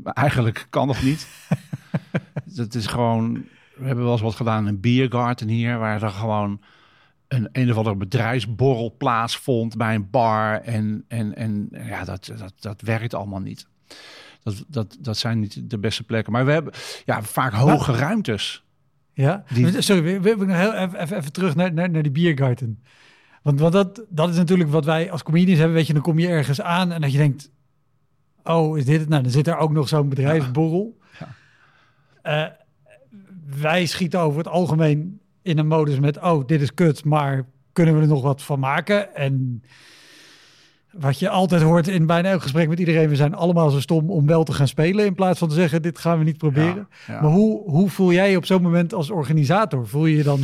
eigenlijk 0.04 0.66
kan 0.70 0.86
nog 0.86 1.02
niet. 1.02 1.28
Het 2.56 2.74
is 2.74 2.86
gewoon. 2.86 3.32
We 3.76 3.86
hebben 3.86 4.04
wel 4.04 4.12
eens 4.12 4.22
wat 4.22 4.34
gedaan 4.34 4.62
in 4.62 4.68
een 4.68 4.80
biergarten 4.80 5.48
hier, 5.48 5.78
waar 5.78 6.02
er 6.02 6.10
gewoon 6.10 6.60
een 7.34 7.48
een 7.52 7.70
of 7.70 7.76
andere 7.76 7.96
bedrijfsborrel 7.96 8.94
plaatsvond 8.98 9.76
bij 9.76 9.94
een 9.94 10.10
bar. 10.10 10.60
En, 10.60 11.04
en, 11.08 11.36
en 11.36 11.68
ja, 11.70 12.04
dat, 12.04 12.32
dat, 12.38 12.52
dat 12.60 12.80
werkt 12.80 13.14
allemaal 13.14 13.40
niet. 13.40 13.66
Dat, 14.42 14.64
dat, 14.68 14.96
dat 15.00 15.16
zijn 15.16 15.40
niet 15.40 15.70
de 15.70 15.78
beste 15.78 16.02
plekken. 16.02 16.32
Maar 16.32 16.44
we 16.44 16.52
hebben 16.52 16.72
ja, 17.04 17.22
vaak 17.22 17.52
hoge 17.52 17.92
ruimtes. 17.92 18.64
Ja, 19.12 19.44
Die- 19.52 19.80
sorry, 19.80 20.20
we, 20.20 20.36
we 20.36 20.44
nog 20.44 20.56
heel 20.56 20.74
even, 20.74 21.00
even, 21.00 21.16
even 21.16 21.32
terug 21.32 21.54
naar, 21.54 21.72
naar, 21.72 21.90
naar 21.90 22.02
die 22.02 22.12
biergarten. 22.12 22.82
Want, 23.42 23.60
want 23.60 23.72
dat, 23.72 24.04
dat 24.08 24.28
is 24.28 24.36
natuurlijk 24.36 24.70
wat 24.70 24.84
wij 24.84 25.10
als 25.10 25.22
comedians 25.22 25.58
hebben. 25.58 25.76
Weet 25.76 25.86
je, 25.86 25.92
dan 25.92 26.02
kom 26.02 26.18
je 26.18 26.28
ergens 26.28 26.60
aan 26.60 26.92
en 26.92 27.00
dat 27.00 27.12
je 27.12 27.18
denkt... 27.18 27.52
Oh, 28.42 28.78
is 28.78 28.84
dit 28.84 29.00
het? 29.00 29.08
Nou, 29.08 29.22
dan 29.22 29.32
zit 29.32 29.46
er 29.46 29.56
ook 29.56 29.72
nog 29.72 29.88
zo'n 29.88 30.08
bedrijfsborrel. 30.08 30.98
Ja. 31.18 31.28
Eh, 32.22 32.50
wij 33.60 33.86
schieten 33.86 34.20
over 34.20 34.38
het 34.38 34.48
algemeen 34.48 35.20
in 35.44 35.58
een 35.58 35.66
modus 35.66 35.98
met... 35.98 36.20
Oh, 36.20 36.46
dit 36.46 36.60
is 36.60 36.74
kut, 36.74 37.04
maar 37.04 37.44
kunnen 37.72 37.94
we 37.94 38.00
er 38.00 38.06
nog 38.06 38.22
wat 38.22 38.42
van 38.42 38.58
maken? 38.58 39.14
En 39.14 39.62
wat 40.92 41.18
je 41.18 41.28
altijd 41.28 41.62
hoort 41.62 41.88
in 41.88 42.06
bijna 42.06 42.28
elk 42.28 42.42
gesprek 42.42 42.68
met 42.68 42.78
iedereen... 42.78 43.08
We 43.08 43.16
zijn 43.16 43.34
allemaal 43.34 43.70
zo 43.70 43.80
stom 43.80 44.10
om 44.10 44.26
wel 44.26 44.44
te 44.44 44.52
gaan 44.52 44.68
spelen... 44.68 45.06
in 45.06 45.14
plaats 45.14 45.38
van 45.38 45.48
te 45.48 45.54
zeggen, 45.54 45.82
dit 45.82 45.98
gaan 45.98 46.18
we 46.18 46.24
niet 46.24 46.38
proberen. 46.38 46.88
Ja, 47.06 47.14
ja. 47.14 47.20
Maar 47.20 47.30
hoe, 47.30 47.70
hoe 47.70 47.90
voel 47.90 48.12
jij 48.12 48.36
op 48.36 48.46
zo'n 48.46 48.62
moment 48.62 48.94
als 48.94 49.10
organisator? 49.10 49.88
Voel 49.88 50.06
je 50.06 50.16
je 50.16 50.22
dan... 50.22 50.40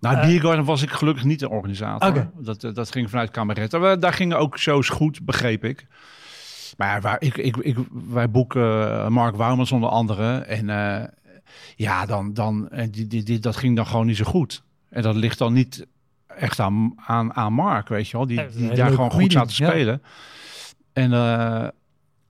Nou, 0.00 0.26
Biergarden 0.26 0.64
was 0.64 0.82
ik 0.82 0.90
gelukkig 0.90 1.24
niet 1.24 1.40
de 1.40 1.50
organisator. 1.50 2.30
Dat, 2.38 2.64
eh, 2.64 2.74
dat 2.74 2.90
ging 2.90 3.10
vanuit. 3.10 3.36
Maar 3.72 4.00
Daar 4.00 4.12
gingen 4.12 4.38
ook 4.38 4.58
shows 4.58 4.88
goed, 4.88 5.24
begreep 5.24 5.64
ik. 5.64 5.86
Maar 6.76 6.94
ja, 6.94 7.00
waar, 7.00 7.16
ik, 7.18 7.36
ik, 7.36 7.56
ik, 7.56 7.76
wij 8.08 8.30
boeken 8.30 8.90
eh, 8.90 9.08
Mark 9.08 9.36
Woumans 9.36 9.72
onder 9.72 9.88
andere. 9.88 10.38
En 10.38 10.70
eh, 10.70 11.04
ja, 11.76 12.06
dan, 12.06 12.34
dan, 12.34 12.68
en 12.68 12.90
die, 12.90 13.06
die, 13.06 13.22
die, 13.22 13.38
dat 13.38 13.56
ging 13.56 13.76
dan 13.76 13.86
gewoon 13.86 14.06
niet 14.06 14.16
zo 14.16 14.24
goed. 14.24 14.62
En 14.88 15.02
dat 15.02 15.14
ligt 15.14 15.38
dan 15.38 15.52
niet 15.52 15.86
echt 16.26 16.60
aan, 16.60 16.94
aan, 16.96 17.34
aan 17.34 17.52
Mark, 17.52 17.88
weet 17.88 18.08
je 18.08 18.16
wel. 18.16 18.26
Die, 18.26 18.46
die 18.46 18.74
daar 18.74 18.90
gewoon 18.90 19.10
goed 19.10 19.32
zaten 19.32 19.56
te 19.56 19.62
ja. 19.62 19.70
spelen. 19.70 20.02
En 20.92 21.12
eh, 21.12 21.68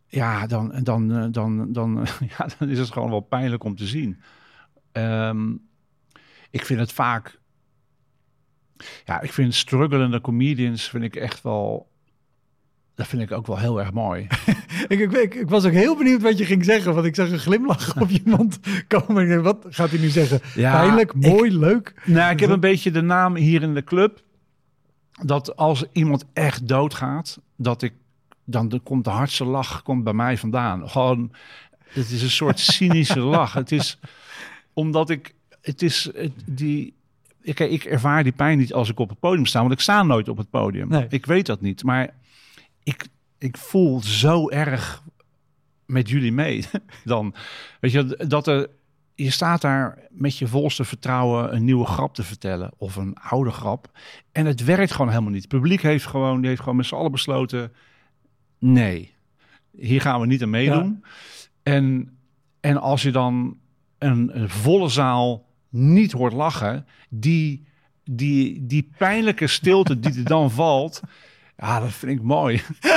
ja, 0.07 0.47
dan, 0.47 0.81
dan, 0.83 1.13
eh, 1.13 1.27
dan, 1.31 1.73
dan, 1.73 2.07
ja, 2.39 2.49
dan 2.59 2.69
is 2.69 2.79
het 2.79 2.93
gewoon 2.93 3.11
wel 3.11 3.21
pijnlijk 3.21 3.65
om 3.65 3.77
te 3.77 3.87
zien. 3.87 4.21
Ehm, 4.93 5.53
ik 6.51 6.65
vind 6.65 6.81
het 6.81 6.93
vaak 6.93 7.39
ja, 9.05 9.21
ik 9.21 9.33
vind 9.33 9.55
strugglende 9.55 10.21
comedians 10.21 10.89
vind 10.89 11.05
ik 11.05 11.17
echt 11.17 11.43
wel. 11.43 11.89
Dat 12.97 13.07
vind 13.07 13.23
ik 13.23 13.33
ook 13.33 13.47
wel 13.47 13.59
heel 13.59 13.81
erg 13.81 13.93
mooi. 13.93 14.27
Ik, 14.89 14.99
ik, 15.01 15.13
ik, 15.13 15.35
ik 15.35 15.49
was 15.49 15.65
ook 15.65 15.73
heel 15.73 15.97
benieuwd 15.97 16.23
wat 16.23 16.39
je 16.39 16.45
ging 16.45 16.65
zeggen, 16.65 16.95
want 16.95 17.07
ik 17.07 17.15
zag 17.15 17.31
een 17.31 17.39
glimlach 17.39 17.97
op 18.03 18.11
je 18.11 18.21
mond 18.25 18.59
komen. 18.89 19.23
Ik 19.31 19.43
dacht, 19.43 19.43
wat 19.63 19.75
gaat 19.75 19.91
hij 19.91 19.99
nu 19.99 20.09
zeggen? 20.09 20.41
Ja, 20.55 20.73
Pijnlijk, 20.81 21.13
ik- 21.13 21.27
mooi, 21.27 21.59
leuk. 21.59 21.95
nou, 22.05 22.33
ik 22.33 22.41
heb 22.41 22.51
een 22.51 22.61
beetje 22.61 22.91
de 22.91 23.01
naam 23.01 23.35
hier 23.37 23.63
in 23.63 23.75
de 23.75 23.85
club. 23.85 24.23
Dat 25.23 25.57
als 25.57 25.85
iemand 25.93 26.25
echt 26.33 26.69
doodgaat, 26.69 27.39
dat 27.57 27.83
ik. 27.83 27.93
Dan 28.45 28.69
de- 28.69 28.79
komt 28.79 29.05
de 29.05 29.11
hardste 29.11 29.45
lach 29.45 29.83
komt 29.83 30.05
bij 30.05 30.13
mij 30.13 30.39
vandaan. 30.39 30.89
Gewoon, 30.91 31.33
het 31.89 32.11
is 32.11 32.23
een 32.23 32.31
soort 32.31 32.59
cynische 32.77 33.21
lach. 33.21 33.53
Het 33.53 33.73
is 33.73 33.99
omdat 34.73 35.11
ik. 35.11 35.35
Het 35.63 35.83
is 35.83 36.11
het, 36.15 36.33
die. 36.45 36.95
Ik, 37.43 37.61
ik 37.61 37.85
ervaar 37.85 38.23
die 38.23 38.33
pijn 38.33 38.59
niet 38.59 38.73
als 38.73 38.91
ik 38.91 38.99
op 38.99 39.09
het 39.09 39.21
podium 39.21 39.47
sta, 39.47 39.61
want 39.61 39.73
ik 39.73 39.81
sta 39.81 40.03
nooit 40.03 40.29
op 40.29 40.37
het 40.37 40.51
podium. 40.51 40.89
Nee. 40.89 41.07
Ik 41.09 41.27
weet 41.27 41.47
dat 41.47 41.61
niet, 41.61 41.83
maar 41.85 42.11
ik, 42.87 43.09
ik 43.39 43.57
voel 43.57 44.01
zo 44.03 44.49
erg 44.49 45.03
met 45.87 46.09
jullie 46.09 46.33
mee. 46.33 46.65
Dan, 47.05 47.35
weet 47.81 47.93
je, 47.93 48.25
dat 48.29 48.47
er, 48.47 48.69
je 49.15 49.31
staat 49.31 49.61
daar 49.61 49.99
met 50.11 50.39
je 50.39 50.49
volste 50.49 50.85
vertrouwen 50.85 51.55
een 51.55 51.65
nieuwe 51.65 51.87
grap 51.87 52.15
te 52.15 52.23
vertellen 52.23 52.71
of 52.77 52.97
een 52.97 53.17
oude 53.17 53.51
grap. 53.51 53.91
En 54.33 54.47
het 54.47 54.65
werkt 54.65 54.93
gewoon 54.93 55.11
helemaal 55.11 55.31
niet. 55.31 55.43
Het 55.43 55.51
publiek 55.51 55.83
heeft 55.83 56.07
gewoon, 56.07 56.41
die 56.41 56.49
heeft 56.49 56.61
gewoon 56.61 56.77
met 56.77 56.87
z'n 56.87 56.95
allen 56.95 57.11
besloten, 57.11 57.73
nee, 58.59 59.15
hier 59.77 60.01
gaan 60.01 60.21
we 60.21 60.27
niet 60.27 60.43
aan 60.43 60.51
meedoen. 60.51 61.05
En, 61.63 62.17
en 62.61 62.77
als 62.81 63.03
je 63.03 63.11
dan 63.11 63.59
een, 63.99 64.41
een 64.41 64.49
volle 64.49 64.89
zaal 64.89 65.47
niet 65.69 66.13
hoort 66.13 66.33
lachen, 66.33 66.87
die, 67.09 67.67
die, 68.05 68.67
die 68.67 68.91
pijnlijke 68.99 69.47
stilte 69.47 70.01
die 70.01 70.19
er 70.19 70.25
dan 70.25 70.51
valt, 70.61 71.01
ja, 71.57 71.81
dat 71.81 71.93
vind 71.93 72.13
ik 72.13 72.23
mooi. 72.23 72.63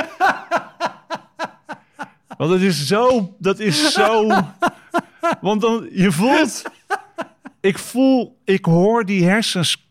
Want 2.38 2.52
het 2.52 2.60
is 2.60 2.86
zo, 2.86 3.34
dat 3.38 3.58
is 3.58 3.92
zo. 3.92 4.26
Want 5.40 5.60
dan, 5.60 5.88
je 5.92 6.12
voelt, 6.12 6.62
ik 7.60 7.78
voel, 7.78 8.40
ik 8.44 8.64
hoor 8.64 9.04
die 9.04 9.24
hersens, 9.24 9.90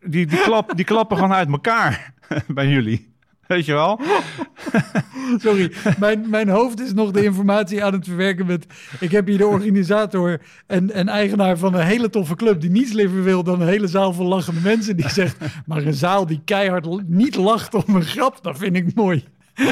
die, 0.00 0.26
die, 0.26 0.40
klap, 0.40 0.76
die 0.76 0.84
klappen 0.84 1.16
gewoon 1.16 1.32
uit 1.32 1.48
elkaar 1.48 2.14
bij 2.46 2.68
jullie. 2.68 3.09
Weet 3.50 3.64
je 3.64 3.72
wel? 3.72 4.00
Sorry, 5.44 5.72
mijn, 5.98 6.26
mijn 6.28 6.48
hoofd 6.48 6.80
is 6.80 6.92
nog 6.92 7.10
de 7.10 7.24
informatie 7.24 7.84
aan 7.84 7.92
het 7.92 8.04
verwerken 8.04 8.46
met... 8.46 8.66
Ik 9.00 9.10
heb 9.10 9.26
hier 9.26 9.38
de 9.38 9.46
organisator 9.46 10.40
en, 10.66 10.90
en 10.90 11.08
eigenaar 11.08 11.58
van 11.58 11.74
een 11.74 11.86
hele 11.86 12.10
toffe 12.10 12.36
club... 12.36 12.60
die 12.60 12.70
niets 12.70 12.92
liever 12.92 13.22
wil 13.22 13.42
dan 13.42 13.60
een 13.60 13.68
hele 13.68 13.86
zaal 13.86 14.12
van 14.12 14.26
lachende 14.26 14.60
mensen. 14.60 14.96
Die 14.96 15.08
zegt, 15.08 15.36
maar 15.66 15.82
een 15.82 15.94
zaal 15.94 16.26
die 16.26 16.40
keihard 16.44 17.08
niet 17.08 17.36
lacht 17.36 17.74
om 17.74 17.94
een 17.94 18.04
grap, 18.04 18.38
dat 18.42 18.58
vind 18.58 18.76
ik 18.76 18.94
mooi. 18.94 19.24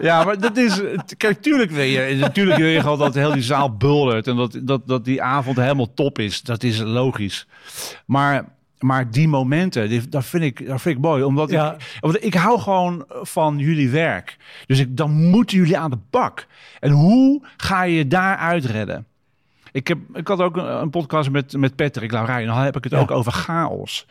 Ja, 0.00 0.24
maar 0.24 0.38
dat 0.38 0.56
is. 0.56 0.80
Kijk, 1.16 1.42
tuurlijk 1.42 1.70
wil 1.70 1.84
je. 1.84 2.16
Natuurlijk 2.16 2.58
wil 2.58 2.68
je 2.68 2.80
gewoon 2.80 2.98
dat 2.98 3.14
heel 3.14 3.32
die 3.32 3.42
zaal 3.42 3.76
buldert. 3.76 4.26
En 4.26 4.36
dat, 4.36 4.60
dat, 4.62 4.86
dat 4.86 5.04
die 5.04 5.22
avond 5.22 5.56
helemaal 5.56 5.94
top 5.94 6.18
is. 6.18 6.42
Dat 6.42 6.62
is 6.62 6.78
logisch. 6.78 7.46
Maar, 8.06 8.44
maar 8.80 9.10
die 9.10 9.28
momenten, 9.28 9.88
die, 9.88 10.08
dat, 10.08 10.24
vind 10.24 10.42
ik, 10.42 10.66
dat 10.66 10.80
vind 10.80 10.96
ik 10.96 11.02
mooi. 11.02 11.22
Omdat 11.22 11.50
Ja. 11.50 11.72
ik, 11.74 11.98
omdat 12.00 12.22
ik 12.24 12.34
hou 12.34 12.58
gewoon 12.60 13.04
van 13.08 13.58
jullie 13.58 13.90
werk. 13.90 14.36
Dus 14.66 14.78
ik, 14.78 14.96
dan 14.96 15.10
moeten 15.30 15.56
jullie 15.56 15.78
aan 15.78 15.90
de 15.90 15.98
bak. 16.10 16.46
En 16.80 16.90
hoe 16.90 17.42
ga 17.56 17.82
je 17.82 17.96
je 17.96 18.06
daar 18.06 18.36
uitredden? 18.36 19.06
Ik, 19.72 19.88
heb, 19.88 19.98
ik 20.12 20.28
had 20.28 20.40
ook 20.40 20.56
een, 20.56 20.80
een 20.80 20.90
podcast 20.90 21.30
met, 21.30 21.56
met 21.56 21.76
Patrick 21.76 22.12
Laurijn. 22.12 22.46
Dan 22.46 22.58
heb 22.58 22.76
ik 22.76 22.84
het 22.84 22.92
Ja. 22.92 22.98
ook 22.98 23.10
over 23.10 23.32
chaos. 23.32 24.06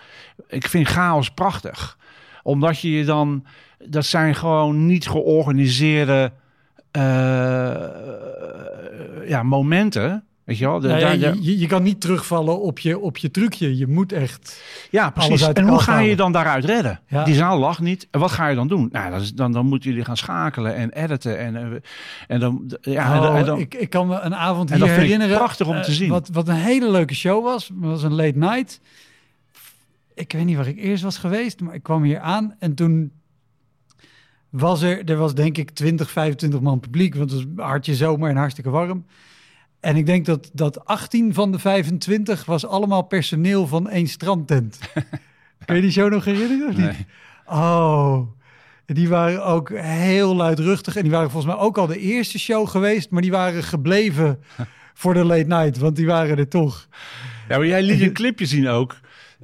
Ik 0.48 0.68
vind 0.68 0.88
chaos 0.88 1.30
prachtig. 1.32 1.98
Omdat 2.44 2.80
je 2.80 2.92
je 2.92 3.06
dan... 3.06 3.46
Dat 3.86 4.06
zijn 4.06 4.36
gewoon 4.36 4.86
niet 4.86 5.08
georganiseerde 5.08 6.32
eh, 6.92 7.88
ja, 9.28 9.44
momenten. 9.44 10.24
Weet 10.50 10.58
je 10.58 10.66
wel? 10.66 10.80
De- 10.80 10.88
Nou 10.88 11.00
ja, 11.00 11.16
daar- 11.18 11.36
je, 11.36 11.44
je, 11.44 11.60
je 11.60 11.68
kan 11.68 11.84
niet 11.84 12.02
terugvallen 12.02 12.62
op 12.62 12.80
je, 12.80 13.00
op 13.00 13.18
je 13.18 13.32
trucje. 13.32 13.78
Je 13.78 13.88
moet 13.88 14.12
echt... 14.12 14.62
Ja, 14.92 15.12
Alles 15.16 15.28
precies. 15.28 15.48
En 15.48 15.54
de 15.54 15.62
hoe 15.72 15.80
ga 15.80 15.86
je 15.92 15.92
halen. 15.92 16.10
je 16.10 16.16
dan 16.16 16.32
daaruit 16.32 16.66
redden? 16.66 17.00
Ja. 17.08 17.24
Die 17.24 17.36
zaal 17.36 17.60
lag 17.60 17.80
niet. 17.80 18.08
En 18.12 18.20
wat 18.20 18.32
ga 18.32 18.48
je 18.48 18.56
dan 18.56 18.68
doen? 18.68 18.90
Nou, 18.92 19.12
dat 19.12 19.22
is, 19.22 19.34
dan, 19.34 19.52
dan 19.52 19.66
moeten 19.66 19.90
jullie 19.90 20.06
gaan 20.06 20.18
schakelen 20.18 20.76
en 20.76 20.92
editen. 20.92 21.38
En, 21.40 21.56
eh, 21.56 21.80
en 22.28 22.40
dan... 22.40 22.78
Ja, 22.82 23.20
Oh, 23.30 23.38
en 23.38 23.46
dan 23.46 23.60
ik, 23.60 23.74
ik 23.76 23.90
kan 23.90 24.08
me 24.08 24.20
een 24.20 24.36
avond 24.36 24.74
hier 24.74 24.88
herinneren. 24.90 25.38
prachtig 25.38 25.68
om 25.68 25.74
te 25.82 25.88
eh, 25.90 25.94
zien. 25.94 26.10
Wat, 26.10 26.30
wat 26.34 26.48
een 26.48 26.56
hele 26.56 26.92
leuke 26.92 27.16
show 27.16 27.44
was. 27.44 27.68
Het 27.68 27.78
was 27.80 28.04
een 28.04 28.14
late 28.16 28.38
night. 28.38 28.80
Ik 30.14 30.32
weet 30.32 30.46
niet 30.46 30.56
waar 30.56 30.68
ik 30.68 30.78
eerst 30.78 31.04
was 31.04 31.18
geweest, 31.18 31.60
maar 31.62 31.74
ik 31.74 31.84
kwam 31.84 32.04
hier 32.04 32.20
aan 32.20 32.56
en 32.60 32.74
toen 32.76 33.12
was 34.50 34.82
er, 34.82 35.04
er 35.10 35.18
was 35.18 35.34
denk 35.36 35.58
ik 35.58 35.70
20, 35.70 36.10
25 36.12 36.60
man 36.62 36.80
publiek, 36.80 37.16
want 37.16 37.32
het 37.32 37.46
was 37.56 37.66
hartje 37.68 37.96
zomer 37.96 38.30
en 38.30 38.36
hartstikke 38.38 38.70
warm. 38.70 39.06
En 39.80 39.96
ik 39.96 40.06
denk 40.06 40.26
dat, 40.26 40.50
dat 40.54 40.86
18 40.86 41.34
van 41.34 41.52
de 41.52 41.60
25 41.60 42.46
was 42.46 42.66
allemaal 42.66 43.02
personeel 43.02 43.68
van 43.68 43.90
één 43.90 44.08
strandtent. 44.08 44.80
Kun 45.66 45.76
je 45.76 45.82
die 45.82 45.92
show 45.92 46.12
nog 46.12 46.26
herinneren? 46.26 46.68
of 46.68 46.78
niet? 46.78 46.86
Nee. 46.86 47.06
Oh, 47.46 48.22
die 48.86 49.10
waren 49.10 49.46
ook 49.46 49.70
heel 49.80 50.36
luidruchtig. 50.36 50.96
En 50.96 51.02
die 51.02 51.12
waren 51.12 51.32
volgens 51.32 51.54
mij 51.54 51.64
ook 51.64 51.78
al 51.78 51.88
de 51.88 52.00
eerste 52.00 52.40
show 52.40 52.68
geweest. 52.68 53.10
Maar 53.10 53.22
die 53.22 53.32
waren 53.32 53.64
gebleven 53.64 54.40
voor 54.94 55.14
de 55.14 55.24
late 55.24 55.48
night. 55.48 55.78
Want 55.78 55.96
die 55.96 56.06
waren 56.06 56.38
er 56.38 56.48
toch. 56.48 56.88
Ja, 57.50 57.58
maar 57.58 57.68
jij 57.68 57.84
liet 57.84 58.02
een 58.02 58.14
clipje 58.14 58.46
zien 58.46 58.68
ook. 58.68 58.98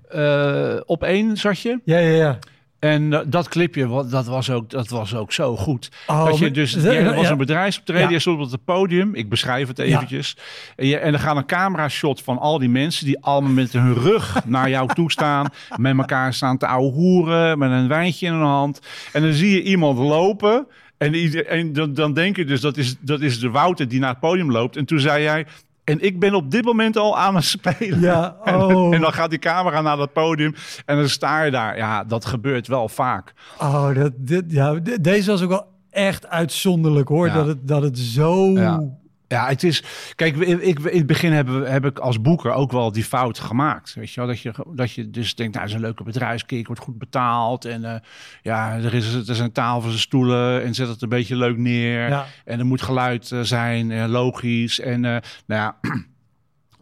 Eh, 0.10 0.78
op 0.86 1.04
één 1.04 1.38
zat 1.38 1.60
je. 1.60 1.80
Ja, 1.84 1.98
ja, 1.98 2.16
ja. 2.16 2.40
En 2.86 3.14
eh, 3.14 3.20
dat 3.28 3.48
clipje, 3.50 3.88
wat- 3.88 4.12
dat 4.12 4.26
was 4.26 4.50
ook, 4.50 4.70
dat 4.70 4.90
was 4.90 5.16
ook 5.16 5.32
zo 5.34 5.56
goed. 5.58 5.90
Oh, 6.08 6.26
dat 6.26 6.38
je 6.38 6.52
dus, 6.52 6.74
ja, 6.82 6.92
je 6.92 7.14
was 7.14 7.26
ja. 7.26 7.32
een 7.32 7.38
bedrijfsoptreden, 7.38 8.04
Ja. 8.04 8.10
je 8.10 8.20
stond 8.20 8.42
op 8.46 8.52
het 8.52 8.64
podium. 8.66 9.16
Ik 9.16 9.30
beschrijf 9.30 9.68
het 9.68 9.80
eventjes. 9.80 10.38
En, 10.76 10.88
je, 10.88 10.98
en 10.98 11.14
er 11.14 11.20
gaat 11.20 11.36
een 11.38 11.46
camera 11.46 11.90
shot 11.90 12.22
van 12.22 12.38
al 12.40 12.60
die 12.60 12.70
mensen 12.70 13.06
die 13.06 13.20
allemaal 13.24 13.52
met 13.52 13.72
hun 13.74 13.94
rug 13.94 14.38
naar 14.46 14.70
jou 14.70 14.94
toe 14.94 15.12
staan. 15.12 15.48
Met 15.76 15.98
elkaar 15.98 16.34
staan 16.34 16.58
te 16.58 16.68
ouwe 16.68 16.92
hoeren, 16.92 17.58
met 17.58 17.72
een 17.72 17.88
wijntje 17.88 18.26
in 18.26 18.34
hun 18.34 18.42
hand. 18.42 18.80
En 19.14 19.22
dan 19.22 19.34
zie 19.34 19.50
je 19.52 19.64
iemand 19.64 19.98
lopen. 20.00 20.68
En, 20.98 21.14
ieder- 21.14 21.46
en 21.46 21.74
dan, 21.74 21.94
dan 21.94 22.14
denk 22.14 22.36
je 22.36 22.46
dus, 22.46 22.62
dat 22.62 22.78
is, 22.78 22.96
dat 23.00 23.22
is 23.22 23.40
de 23.40 23.50
Wouter 23.50 23.88
die 23.88 24.00
naar 24.00 24.10
het 24.10 24.20
podium 24.20 24.52
loopt. 24.52 24.78
En 24.78 24.86
toen 24.86 25.00
zei 25.00 25.24
jij... 25.24 25.46
En 25.86 26.02
ik 26.02 26.20
ben 26.20 26.34
op 26.34 26.52
dit 26.52 26.66
moment 26.66 26.98
al 26.98 27.18
aan 27.18 27.36
het 27.36 27.44
spelen. 27.44 28.00
Ja, 28.00 28.36
En, 28.44 28.56
oh. 28.56 28.94
en 28.96 29.02
dan 29.02 29.14
gaat 29.14 29.30
die 29.30 29.40
camera 29.40 29.82
naar 29.82 29.98
dat 29.98 30.14
podium 30.14 30.54
en 30.86 30.98
dan 30.98 31.10
sta 31.10 31.44
je 31.44 31.52
daar. 31.52 31.78
Ja, 31.78 32.04
dat 32.04 32.26
gebeurt 32.26 32.68
wel 32.68 32.90
vaak. 32.90 33.34
Oh, 33.60 33.96
dat, 33.96 34.12
dit, 34.16 34.44
ja, 34.48 34.74
de- 34.74 35.02
deze 35.02 35.32
was 35.32 35.42
ook 35.42 35.50
wel 35.50 35.66
echt 35.90 36.28
uitzonderlijk 36.28 37.08
hoor. 37.08 37.28
Ja. 37.28 37.34
Dat, 37.34 37.48
het, 37.48 37.68
dat 37.68 37.82
het 37.82 37.98
zo... 38.00 38.50
Ja. 38.52 38.84
Ja, 39.28 39.48
het 39.48 39.64
is. 39.64 39.84
Kijk, 40.16 40.36
ik, 40.36 40.80
in 40.80 40.98
het 40.98 41.08
begin 41.08 41.32
heb, 41.32 41.48
heb 41.66 41.86
ik 41.86 42.00
als 42.00 42.22
boeker 42.22 42.52
ook 42.52 42.72
wel 42.72 42.92
die 42.92 43.04
fout 43.04 43.40
gemaakt. 43.40 43.94
Weet 43.94 44.12
je 44.12 44.20
wel, 44.20 44.30
dat 44.30 44.40
je, 44.40 44.54
dat 44.68 44.92
je 44.92 45.10
dus 45.10 45.36
denkt, 45.36 45.54
nou, 45.54 45.66
het 45.66 45.76
is 45.76 45.82
een 45.82 45.86
leuke 45.86 46.04
bedrijfskeer, 46.04 46.66
wordt 46.66 46.82
goed 46.82 46.98
betaald. 46.98 47.66
En 47.66 47.84
eh, 47.84 48.00
ja, 48.42 48.76
er 48.76 48.94
is, 48.94 49.14
er 49.14 49.36
zijn 49.36 49.52
tafels 49.52 49.94
en 49.94 50.00
stoelen 50.00 50.64
en 50.64 50.74
zet 50.74 50.88
het 50.88 51.02
een 51.02 51.10
beetje 51.10 51.36
leuk 51.36 51.58
neer. 51.58 52.10
Ja. 52.10 52.26
En 52.46 52.60
er 52.60 52.66
moet 52.66 52.82
geluid 52.82 53.32
eh, 53.32 53.40
zijn, 53.42 53.92
eh, 53.92 54.06
logisch. 54.08 54.80
En 54.80 55.02
nou 55.02 55.22
ja, 55.46 55.78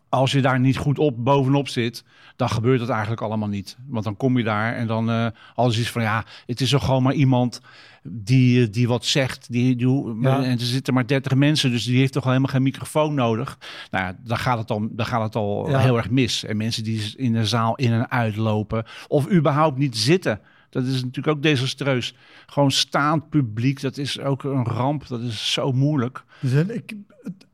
als 0.09 0.31
je 0.31 0.41
daar 0.41 0.59
niet 0.59 0.77
goed 0.77 0.99
op 0.99 1.23
bovenop 1.23 1.67
zit, 1.67 2.03
dan 2.35 2.49
gebeurt 2.49 2.79
het 2.79 2.89
eigenlijk 2.89 3.21
allemaal 3.21 3.47
niet. 3.47 3.77
Want 3.87 4.03
dan 4.03 4.17
kom 4.17 4.37
je 4.37 4.43
daar 4.43 4.75
en 4.75 4.87
dan 4.87 5.09
eh 5.09 5.27
alles 5.55 5.77
is 5.77 5.91
van 5.91 6.01
ja, 6.01 6.25
het 6.45 6.61
is 6.61 6.69
toch 6.69 6.85
gewoon 6.85 7.03
maar 7.03 7.13
iemand 7.13 7.61
die, 8.03 8.65
eh, 8.65 8.71
die 8.71 8.87
wat 8.87 9.05
zegt. 9.05 9.51
Die, 9.51 9.75
die, 9.75 9.87
Ja. 10.21 10.43
En 10.43 10.51
er 10.51 10.59
zitten 10.65 10.93
maar 10.93 11.07
30 11.07 11.35
mensen, 11.35 11.71
dus 11.71 11.83
die 11.83 11.97
heeft 11.97 12.13
toch 12.13 12.23
helemaal 12.23 12.49
geen 12.49 12.63
microfoon 12.63 13.13
nodig. 13.13 13.57
Nou 13.91 14.05
ja, 14.05 14.15
dan 14.23 14.37
gaat 14.37 14.57
het, 14.57 14.67
dan, 14.67 14.89
dan 14.91 15.05
gaat 15.05 15.23
het 15.23 15.35
al 15.35 15.69
Ja. 15.69 15.79
heel 15.79 15.97
erg 15.97 16.09
mis. 16.09 16.43
En 16.43 16.57
mensen 16.57 16.83
die 16.83 17.13
in 17.15 17.33
de 17.33 17.45
zaal 17.45 17.75
in 17.75 17.91
en 17.91 18.11
uit 18.11 18.35
lopen 18.35 18.85
of 19.07 19.29
überhaupt 19.31 19.77
niet 19.77 19.97
zitten. 19.97 20.39
Dat 20.73 20.83
is 20.85 21.03
natuurlijk 21.03 21.37
ook 21.37 21.43
desastreus. 21.43 22.15
Gewoon 22.45 22.71
staand 22.71 23.29
publiek, 23.29 23.81
dat 23.81 23.97
is 23.97 24.19
ook 24.19 24.43
een 24.43 24.63
ramp. 24.65 25.07
Dat 25.07 25.21
is 25.21 25.51
zo 25.53 25.71
moeilijk. 25.71 26.23
Dus, 26.39 26.53
eh, 26.53 26.75
ik, 26.75 26.93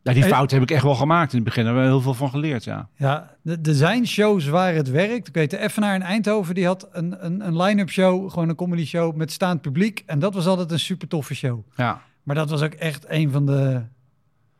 Ja, 0.01 0.13
die 0.13 0.21
Hey. 0.23 0.31
fout 0.31 0.51
heb 0.51 0.61
ik 0.61 0.71
echt 0.71 0.83
wel 0.83 0.95
gemaakt 0.95 1.31
in 1.31 1.35
het 1.37 1.45
begin. 1.47 1.63
Daar 1.63 1.73
hebben 1.73 1.91
we 1.91 1.95
heel 1.97 2.05
veel 2.05 2.13
van 2.27 2.29
geleerd, 2.29 2.63
ja. 2.63 2.89
Ja, 2.95 3.35
er 3.43 3.57
er 3.63 3.73
zijn 3.73 4.07
shows 4.07 4.45
waar 4.45 4.73
het 4.73 4.89
werkt. 4.89 5.27
Ik 5.27 5.33
weet, 5.33 5.49
de 5.49 5.57
Effenaar 5.57 5.95
in 5.95 6.01
Eindhoven, 6.01 6.55
die 6.55 6.65
had 6.65 6.87
een, 6.91 7.25
een, 7.25 7.45
een 7.47 7.61
line-up 7.61 7.89
show, 7.89 8.29
gewoon 8.31 8.49
een 8.49 8.55
comedy 8.55 8.85
show 8.85 9.15
met 9.15 9.31
staand 9.31 9.61
publiek. 9.61 10.03
En 10.05 10.19
dat 10.19 10.33
was 10.33 10.45
altijd 10.47 10.71
een 10.71 10.79
super 10.79 11.07
toffe 11.07 11.35
show. 11.35 11.59
Ja, 11.75 12.01
Maar 12.23 12.35
dat 12.35 12.49
was 12.49 12.61
ook 12.61 12.73
echt 12.73 13.05
een 13.09 13.31
van 13.31 13.45
de, 13.45 13.81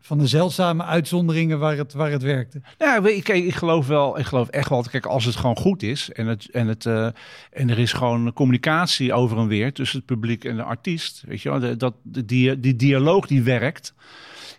van 0.01 0.17
de 0.17 0.27
zeldzame 0.27 0.83
uitzonderingen 0.83 1.59
waar 1.59 1.77
het, 1.77 1.93
waar 1.93 2.11
het 2.11 2.21
werkte. 2.21 2.61
ja 2.77 3.01
weet 3.01 3.15
je, 3.15 3.21
kijk, 3.21 3.43
ik 3.43 3.55
geloof 3.55 3.87
wel, 3.87 4.19
ik 4.19 4.25
geloof 4.25 4.47
echt 4.47 4.69
wel, 4.69 4.81
kijk, 4.91 5.05
als 5.05 5.25
het 5.25 5.35
gewoon 5.35 5.57
goed 5.57 5.83
is 5.83 6.11
en, 6.11 6.27
het, 6.27 6.49
en, 6.51 6.67
het, 6.67 6.85
eh, 6.85 7.07
en 7.51 7.69
er 7.69 7.79
is 7.79 7.93
gewoon 7.93 8.33
communicatie 8.33 9.13
over 9.13 9.37
en 9.37 9.47
weer 9.47 9.73
tussen 9.73 9.97
het 9.97 10.07
publiek 10.07 10.43
en 10.43 10.55
de 10.55 10.63
artiest, 10.63 11.23
weet 11.27 11.41
je 11.41 11.49
wel, 11.49 11.59
de- 11.59 11.77
dat, 11.77 11.93
die, 12.03 12.59
die 12.59 12.75
dialoog 12.75 13.27
die 13.27 13.43
werkt, 13.43 13.93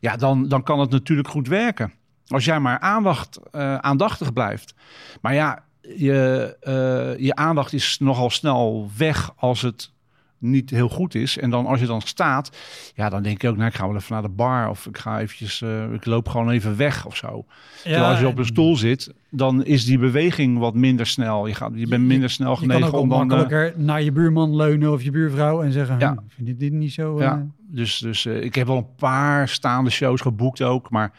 ja, 0.01 0.17
dan, 0.17 0.49
dan 0.49 0.63
kan 0.63 0.81
het 0.81 0.91
natuurlijk 0.91 1.29
goed 1.29 1.49
werken. 1.49 1.93
Als 2.27 2.45
jij 2.45 2.61
maar 2.61 2.79
aandacht, 2.81 3.41
eh, 3.51 3.77
aandachtig 3.77 4.33
blijft. 4.33 4.75
Maar 5.21 5.35
ja, 5.35 5.65
je, 5.97 6.57
eh, 6.61 7.25
je 7.25 7.35
aandacht 7.35 7.73
is 7.73 7.99
nogal 7.99 8.31
snel 8.31 8.91
weg 8.97 9.33
als 9.37 9.63
het 9.63 9.93
niet 10.41 10.71
heel 10.71 10.89
goed 10.89 11.15
is. 11.15 11.39
En 11.39 11.51
dan 11.51 11.67
als 11.67 11.81
je 11.81 11.87
dan 11.87 12.01
staat, 12.01 12.57
ja, 12.95 13.09
dan 13.09 13.23
denk 13.23 13.43
je 13.43 13.49
ook, 13.49 13.57
nou, 13.57 13.69
ik 13.69 13.75
ga 13.75 13.87
wel 13.87 13.97
even 13.97 14.13
naar 14.13 14.23
de 14.23 14.29
bar 14.29 14.69
of 14.69 14.87
ik 14.87 14.99
ga 14.99 15.21
eventjes, 15.21 15.63
eh, 15.63 15.93
ik 15.93 16.05
loop 16.07 16.29
gewoon 16.29 16.51
even 16.51 16.77
weg 16.77 17.07
of 17.07 17.17
zo. 17.17 17.45
Terwijl 17.83 18.05
als 18.05 18.21
je 18.21 18.27
op 18.27 18.39
een 18.39 18.45
stoel 18.47 18.77
zit, 18.77 19.13
dan 19.31 19.65
is 19.65 19.85
die 19.85 19.99
beweging 19.99 20.59
wat 20.59 20.75
minder 20.75 21.07
snel. 21.07 21.47
Je, 21.47 21.55
gaat, 21.55 21.73
je 21.75 21.87
bent 21.87 22.05
minder 22.05 22.31
snel 22.31 22.51
Je 22.51 22.57
kan 22.57 22.71
genegen 22.71 22.93
ook 22.95 23.01
om 23.03 23.09
dan... 23.09 23.21
eh, 23.21 23.27
makkelijker 23.27 23.81
naar 23.81 24.03
je 24.03 24.13
buurman 24.13 24.57
leunen 24.57 24.93
of 24.93 25.03
je 25.03 25.11
buurvrouw 25.11 25.63
en 25.63 25.73
zeggen, 25.73 25.99
Ja. 25.99 26.23
vind 26.29 26.49
je 26.49 26.57
dit 26.57 26.73
niet 26.73 26.93
zo... 26.93 27.21
Ja, 27.21 27.35
eh, 27.37 27.41
dus, 27.73 27.99
dus 27.99 28.27
ik 28.27 28.55
heb 28.55 28.67
wel 28.67 28.77
een 28.77 28.95
paar 28.97 29.49
staande 29.49 29.91
shows 29.91 30.21
geboekt 30.21 30.63
ook. 30.63 30.91
Maar 30.91 31.13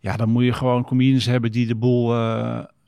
ja, 0.00 0.16
dan 0.16 0.28
moet 0.28 0.44
je 0.44 0.52
gewoon 0.52 0.84
comedians 0.84 1.26
hebben 1.26 1.52
die 1.52 1.66
de 1.66 1.74
boel 1.74 2.14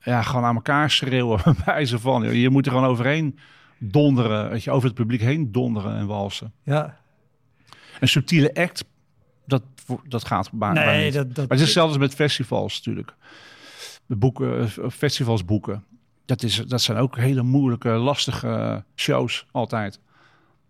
ja, 0.01 0.23
gewoon 0.23 0.45
aan 0.45 0.55
elkaar 0.55 0.91
schreeuwen. 0.91 1.41
Bij 1.65 1.85
ze 1.85 1.99
van, 1.99 2.37
je 2.37 2.51
moet 2.51 2.67
er 2.67 2.73
gewoon 2.73 2.89
overheen 2.89 3.39
donderen. 3.79 4.51
Weet 4.51 4.65
je, 4.65 4.71
over 4.71 4.87
het 4.89 4.97
publiek 4.97 5.21
heen 5.21 5.53
donderen 5.53 5.97
en 5.97 6.07
walsen. 6.07 6.53
ja. 6.63 6.97
Een 8.01 8.09
subtiele 8.09 8.55
act, 8.55 8.85
dat, 9.47 9.63
dat 10.09 10.25
gaat 10.25 10.51
bij, 10.53 10.73
bij 10.73 10.85
Nee, 10.85 11.05
niet. 11.05 11.15
dat... 11.15 11.27
dat 11.27 11.37
Maar 11.37 11.45
het 11.47 11.57
is 11.59 11.61
hetzelfde 11.61 11.99
met 11.99 12.15
festivals 12.15 12.77
natuurlijk. 12.77 13.15
De 14.07 14.17
boeken, 14.17 14.61
eh, 14.61 14.89
festivals 14.91 15.45
boeken. 15.45 15.85
Dat, 16.25 16.43
is, 16.43 16.57
dat 16.67 16.81
zijn 16.83 16.99
ook 16.99 17.17
hele 17.17 17.43
moeilijke, 17.43 17.89
lastige 17.89 18.85
shows 18.97 19.47
altijd. 19.51 20.01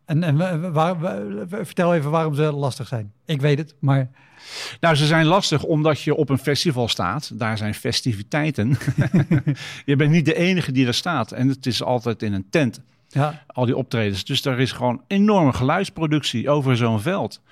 En, 0.05 0.23
en 0.23 0.37
wa- 0.37 0.59
waar, 0.71 0.99
wa- 1.01 1.23
vertel 1.49 1.95
even 1.95 2.11
waarom 2.11 2.35
ze 2.35 2.43
lastig 2.43 2.87
zijn. 2.89 3.13
Ik 3.25 3.41
weet 3.41 3.59
het, 3.59 3.75
maar... 3.79 4.11
Nou, 4.81 4.95
ze 4.95 5.07
zijn 5.07 5.27
lastig 5.27 5.63
omdat 5.65 6.01
je 6.01 6.15
op 6.15 6.29
een 6.29 6.39
festival 6.39 6.89
staat. 6.89 7.39
Daar 7.39 7.59
zijn 7.59 7.75
festiviteiten. 7.75 8.69
je 9.85 9.97
bent 9.97 10.11
niet 10.11 10.25
de 10.25 10.35
enige 10.35 10.73
die 10.73 10.85
daar 10.85 10.95
staat. 10.95 11.33
En 11.33 11.49
het 11.49 11.67
is 11.67 11.83
altijd 11.83 12.23
in 12.23 12.33
een 12.33 12.47
tent, 12.51 12.81
Ja, 13.09 13.45
al 13.47 13.65
die 13.65 13.77
optredens. 13.77 14.25
Dus 14.25 14.45
er 14.45 14.61
is 14.61 14.73
gewoon 14.73 15.03
enorme 15.07 15.53
geluidsproductie 15.53 16.51
over 16.51 16.77
zo'n 16.77 17.01
veld. 17.01 17.43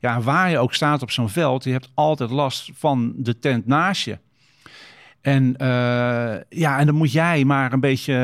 Ja, 0.00 0.20
waar 0.20 0.50
je 0.50 0.58
ook 0.58 0.74
staat 0.74 1.02
op 1.02 1.10
zo'n 1.10 1.28
veld, 1.28 1.64
je 1.64 1.70
hebt 1.70 1.90
altijd 1.94 2.30
last 2.30 2.70
van 2.74 3.12
de 3.16 3.38
tent 3.38 3.66
naast 3.66 4.04
je. 4.04 4.18
En 5.20 5.54
uh, 5.62 6.34
ja, 6.48 6.78
en 6.78 6.86
dan 6.86 6.94
moet 6.94 7.12
jij 7.12 7.44
maar 7.44 7.72
een 7.72 7.80
beetje... 7.80 8.14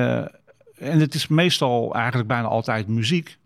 En 0.79 1.01
het 1.01 1.15
is 1.15 1.29
meestal 1.29 1.95
eigenlijk 1.95 2.29
bijna 2.29 2.49
altijd 2.49 2.89
muziek. 2.89 3.39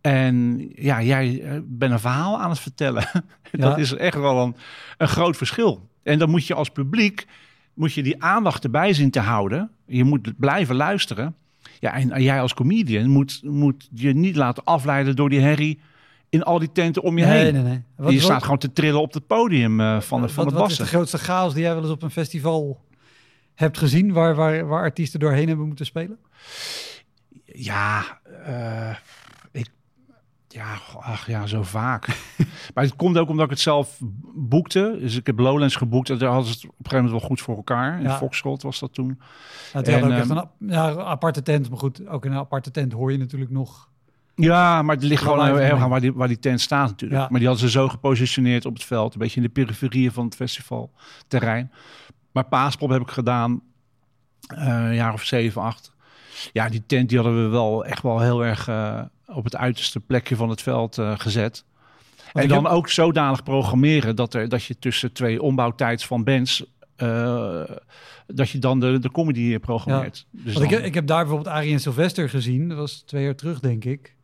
En 0.00 0.66
ja, 0.74 1.02
jij 1.02 1.42
eh, 1.42 1.58
bent 1.64 1.92
een 1.92 2.00
verhaal 2.00 2.40
aan 2.40 2.50
het 2.50 2.60
vertellen. 2.60 3.04
Ja. 3.52 3.68
Dat 3.68 3.78
is 3.78 3.94
echt 3.94 4.16
wel 4.16 4.38
een, 4.38 4.56
een 4.96 5.08
groot 5.08 5.36
verschil. 5.36 5.88
En 6.02 6.18
dan 6.18 6.30
moet 6.30 6.46
je 6.46 6.54
als 6.54 6.68
publiek 6.68 7.26
moet 7.74 7.92
je 7.92 8.02
die 8.02 8.22
aandacht 8.22 8.64
erbij 8.64 8.92
zien 8.92 9.10
te 9.10 9.20
houden. 9.20 9.70
Je 9.86 10.04
moet 10.04 10.38
blijven 10.38 10.76
luisteren. 10.76 11.34
Ja, 11.80 11.94
en 11.94 12.22
jij 12.22 12.40
als 12.40 12.54
comedian 12.54 13.08
moet, 13.08 13.40
moet 13.42 13.88
je 13.94 14.12
niet 14.12 14.36
laten 14.36 14.64
afleiden 14.64 15.16
door 15.16 15.28
die 15.28 15.40
herrie 15.40 15.80
in 16.28 16.42
al 16.42 16.58
die 16.58 16.72
tenten 16.72 17.02
om 17.02 17.18
je 17.18 17.24
nee, 17.24 17.44
heen. 17.44 17.54
Nee, 17.54 17.62
nee. 17.62 17.82
Wat, 17.96 18.12
je 18.12 18.16
wat, 18.16 18.24
staat 18.24 18.42
gewoon 18.42 18.58
te 18.58 18.72
trillen 18.72 19.00
op 19.00 19.14
het 19.14 19.26
podium 19.26 19.80
uh, 19.80 20.00
van, 20.00 20.20
wat, 20.20 20.32
van 20.32 20.48
de 20.48 20.54
Wat 20.54 20.70
is 20.70 20.76
de 20.76 20.86
grootste 20.86 21.18
chaos 21.18 21.54
die 21.54 21.62
jij 21.62 21.74
wel 21.74 21.82
eens 21.82 21.92
op 21.92 22.02
een 22.02 22.10
festival 22.10 22.84
hebt 23.54 23.78
gezien... 23.78 24.12
waar, 24.12 24.34
waar, 24.34 24.66
waar 24.66 24.82
artiesten 24.82 25.20
doorheen 25.20 25.48
hebben 25.48 25.66
moeten 25.66 25.86
spelen? 25.86 26.18
Ja, 27.44 28.20
uh, 28.48 28.96
Ja, 30.52 30.78
ach 31.00 31.26
ja, 31.26 31.46
zo 31.46 31.62
vaak. 31.62 32.06
maar 32.74 32.84
het 32.84 32.96
komt 32.96 33.18
ook 33.18 33.28
omdat 33.28 33.44
ik 33.44 33.50
het 33.50 33.60
zelf 33.60 33.98
boekte. 34.34 34.96
Dus 35.00 35.16
ik 35.16 35.26
heb 35.26 35.38
Lowlands 35.38 35.76
geboekt. 35.76 36.10
En 36.10 36.18
daar 36.18 36.30
hadden 36.30 36.52
ze 36.52 36.54
het 36.54 36.64
op 36.64 36.70
een 36.70 36.76
gegeven 36.76 37.04
moment 37.04 37.20
wel 37.20 37.28
goed 37.28 37.40
voor 37.40 37.56
elkaar. 37.56 37.96
In 37.96 38.02
Ja. 38.02 38.56
Was 38.60 38.78
dat 38.78 38.94
toen. 38.94 39.20
Ja, 39.72 39.82
En, 39.82 40.04
ook 40.04 40.10
echt 40.10 40.30
ehm, 40.30 40.38
een 40.38 40.48
ja, 40.58 40.94
aparte 40.96 41.42
tent. 41.42 41.68
Maar 41.70 41.78
goed, 41.78 42.06
ook 42.06 42.24
in 42.24 42.32
een 42.32 42.38
aparte 42.38 42.70
tent 42.70 42.92
hoor 42.92 43.12
je 43.12 43.18
natuurlijk 43.18 43.50
nog... 43.50 43.88
Ja, 44.34 44.82
maar 44.82 44.94
het 44.94 45.04
ligt 45.04 45.22
gewoon 45.22 45.44
heel 45.44 45.60
erg 45.60 45.80
aan 45.80 45.88
waar 45.88 46.00
die, 46.00 46.12
waar 46.12 46.28
die 46.28 46.38
tent 46.38 46.60
staat 46.60 46.88
natuurlijk. 46.88 47.20
Ja. 47.20 47.28
Maar 47.30 47.38
die 47.38 47.48
hadden 47.48 47.66
ze 47.68 47.78
zo 47.78 47.88
gepositioneerd 47.88 48.66
op 48.66 48.74
het 48.74 48.84
veld. 48.84 49.12
Een 49.12 49.18
beetje 49.18 49.36
in 49.36 49.46
de 49.46 49.52
periferieën 49.52 50.12
van 50.12 50.24
het 50.24 50.34
festivalterrein. 50.34 51.72
Maar 52.32 52.44
Paaspop 52.44 52.90
heb 52.90 53.00
ik 53.00 53.10
gedaan. 53.10 53.60
eh, 54.46 54.66
een 54.66 54.94
jaar 54.94 55.12
of 55.12 55.24
zeven, 55.24 55.62
acht. 55.62 55.92
Ja, 56.52 56.68
die 56.68 56.82
tent 56.86 57.08
die 57.08 57.18
hadden 57.18 57.42
we 57.44 57.48
wel 57.48 57.84
echt 57.84 58.02
wel 58.02 58.20
heel 58.20 58.44
erg 58.44 58.68
eh, 58.68 59.02
op 59.26 59.44
het 59.44 59.56
uiterste 59.56 60.00
plekje 60.00 60.36
van 60.36 60.48
het 60.48 60.62
veld 60.62 60.98
eh, 60.98 61.18
gezet. 61.18 61.64
En 62.32 62.48
dan 62.48 62.64
heb- 62.64 62.72
ook 62.72 62.88
zodanig 62.88 63.42
programmeren 63.42 64.16
dat, 64.16 64.34
er, 64.34 64.48
dat 64.48 64.64
je 64.64 64.78
tussen 64.78 65.12
twee 65.12 65.42
ombouwtijds 65.42 66.06
van 66.06 66.24
bands... 66.24 66.64
eh, 66.96 67.62
dat 68.26 68.50
je 68.50 68.58
dan 68.58 68.80
de, 68.80 68.98
de 68.98 69.10
comedy 69.10 69.58
programmeert. 69.58 70.26
Dus 70.30 70.52
Want 70.52 70.64
ik, 70.64 70.70
heb- 70.70 70.84
ik 70.84 70.94
heb 70.94 71.06
daar 71.06 71.24
bijvoorbeeld 71.24 71.54
Arie 71.54 71.72
en 71.72 71.80
Sylvester 71.80 72.28
gezien. 72.28 72.68
Dat 72.68 72.78
was 72.78 73.02
twee 73.06 73.24
jaar 73.24 73.34
terug, 73.34 73.60
denk 73.60 73.84
ik. 73.84 74.14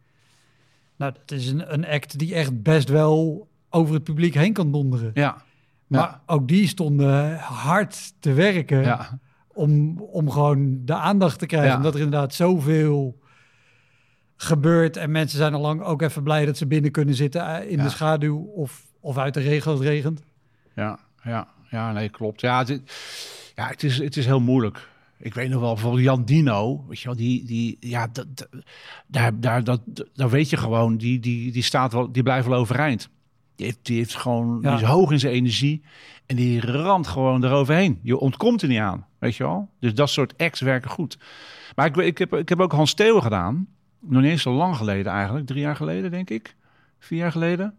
Nou, 0.96 1.12
dat 1.26 1.38
is 1.38 1.48
een, 1.48 1.72
een 1.72 1.86
act 1.86 2.18
die 2.18 2.34
echt 2.34 2.62
best 2.62 2.88
wel 2.88 3.48
over 3.70 3.94
het 3.94 4.04
publiek 4.04 4.34
heen 4.34 4.52
kan 4.52 4.72
donderen. 4.72 5.10
ja, 5.14 5.42
Maar 5.86 6.20
ook 6.26 6.48
die 6.48 6.68
stonden 6.68 7.36
hard 7.38 8.12
te 8.20 8.32
werken 8.32 8.82
ja, 8.82 9.18
om, 9.56 10.00
om 10.00 10.30
gewoon 10.30 10.80
de 10.84 10.94
aandacht 10.94 11.38
te 11.38 11.46
krijgen. 11.46 11.70
Ja. 11.70 11.76
Omdat 11.76 11.94
er 11.94 12.00
inderdaad 12.00 12.34
zoveel 12.34 13.18
gebeurt. 14.36 14.96
En 14.96 15.10
mensen 15.10 15.38
zijn 15.38 15.54
al 15.54 15.60
lang 15.60 15.82
ook 15.82 16.02
even 16.02 16.22
blij 16.22 16.44
dat 16.46 16.56
ze 16.56 16.66
binnen 16.66 16.90
kunnen 16.90 17.14
zitten 17.14 17.46
eh, 17.46 17.70
in 17.70 17.76
Ja. 17.76 17.82
de 17.82 17.88
schaduw 17.90 18.36
of, 18.38 18.86
of 19.00 19.18
uit 19.18 19.34
de 19.34 19.40
regen 19.40 19.70
als 19.70 19.80
het 19.80 19.88
regent. 19.88 20.22
Ja, 20.74 20.98
ja, 21.22 21.48
ja, 21.70 21.92
nee, 21.92 22.08
klopt. 22.08 22.40
Ja, 22.40 22.58
het, 22.64 22.80
ja 23.54 23.66
het, 23.68 23.82
is, 23.82 23.98
het 23.98 24.16
is 24.16 24.26
heel 24.26 24.40
moeilijk. 24.40 24.88
Ik 25.18 25.34
weet 25.34 25.50
nog 25.50 25.60
wel, 25.60 25.72
bijvoorbeeld 25.72 26.02
Jan 26.02 26.24
Dino, 26.24 26.84
weet 26.88 26.98
je 27.00 27.06
wel, 27.06 27.16
die, 27.16 27.44
die 27.44 27.76
ja, 27.80 28.06
dat, 28.12 28.26
dat- 28.36 28.48
daar, 29.06 29.40
daar, 29.40 29.64
dat, 29.64 29.80
daar 30.14 30.30
weet 30.30 30.50
je 30.50 30.56
gewoon, 30.56 30.96
die, 30.96 31.20
die, 31.20 31.52
die 31.52 31.62
staat 31.62 31.92
wel, 31.92 32.12
die 32.12 32.22
blijft 32.22 32.46
wel 32.46 32.58
overeind. 32.58 33.08
Die 33.56 33.66
heeft, 33.66 33.78
die 33.82 33.96
heeft 33.96 34.14
gewoon, 34.14 34.58
Ja. 34.62 34.74
die 34.74 34.84
is 34.84 34.88
hoog 34.88 35.10
in 35.10 35.18
zijn 35.18 35.32
energie 35.32 35.82
en 36.26 36.36
die 36.36 36.60
ramt 36.60 37.06
gewoon 37.06 37.44
eroverheen. 37.44 37.98
Je 38.02 38.18
ontkomt 38.18 38.62
er 38.62 38.68
niet 38.68 38.78
aan, 38.78 39.06
weet 39.18 39.36
je 39.36 39.42
wel. 39.44 39.68
Dus 39.80 39.94
dat 39.94 40.10
soort 40.10 40.34
acts 40.38 40.60
werken 40.60 40.90
goed. 40.90 41.18
Maar 41.74 41.86
ik, 41.86 41.96
ik, 41.96 42.18
heb, 42.18 42.34
ik 42.34 42.48
heb 42.48 42.60
ook 42.60 42.72
Hans 42.72 42.94
Theo 42.94 43.20
gedaan, 43.20 43.66
nog 44.00 44.22
niet 44.22 44.30
eens 44.30 44.42
zo 44.42 44.52
lang 44.52 44.76
geleden 44.76 45.12
eigenlijk, 45.12 45.46
drie 45.46 45.60
jaar 45.60 45.76
geleden 45.76 46.10
denk 46.10 46.30
ik, 46.30 46.56
vier 46.98 47.18
jaar 47.18 47.32
geleden. 47.32 47.78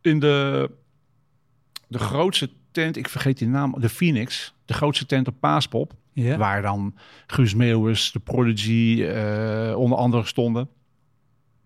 In 0.00 0.18
de, 0.20 0.70
de 1.88 1.98
grootste 1.98 2.50
tent, 2.70 2.96
ik 2.96 3.08
vergeet 3.08 3.38
die 3.38 3.48
naam, 3.48 3.74
de 3.78 3.88
Phoenix, 3.88 4.54
de 4.64 4.74
grootste 4.74 5.06
tent 5.06 5.28
op 5.28 5.34
Paaspop. 5.40 5.92
Ja. 6.12 6.36
Waar 6.36 6.62
dan 6.62 6.94
Guus 7.26 7.54
Meeuwis, 7.54 8.12
de 8.12 8.18
Prodigy, 8.18 9.02
eh, 9.02 9.74
onder 9.76 9.98
andere 9.98 10.24
stonden. 10.24 10.68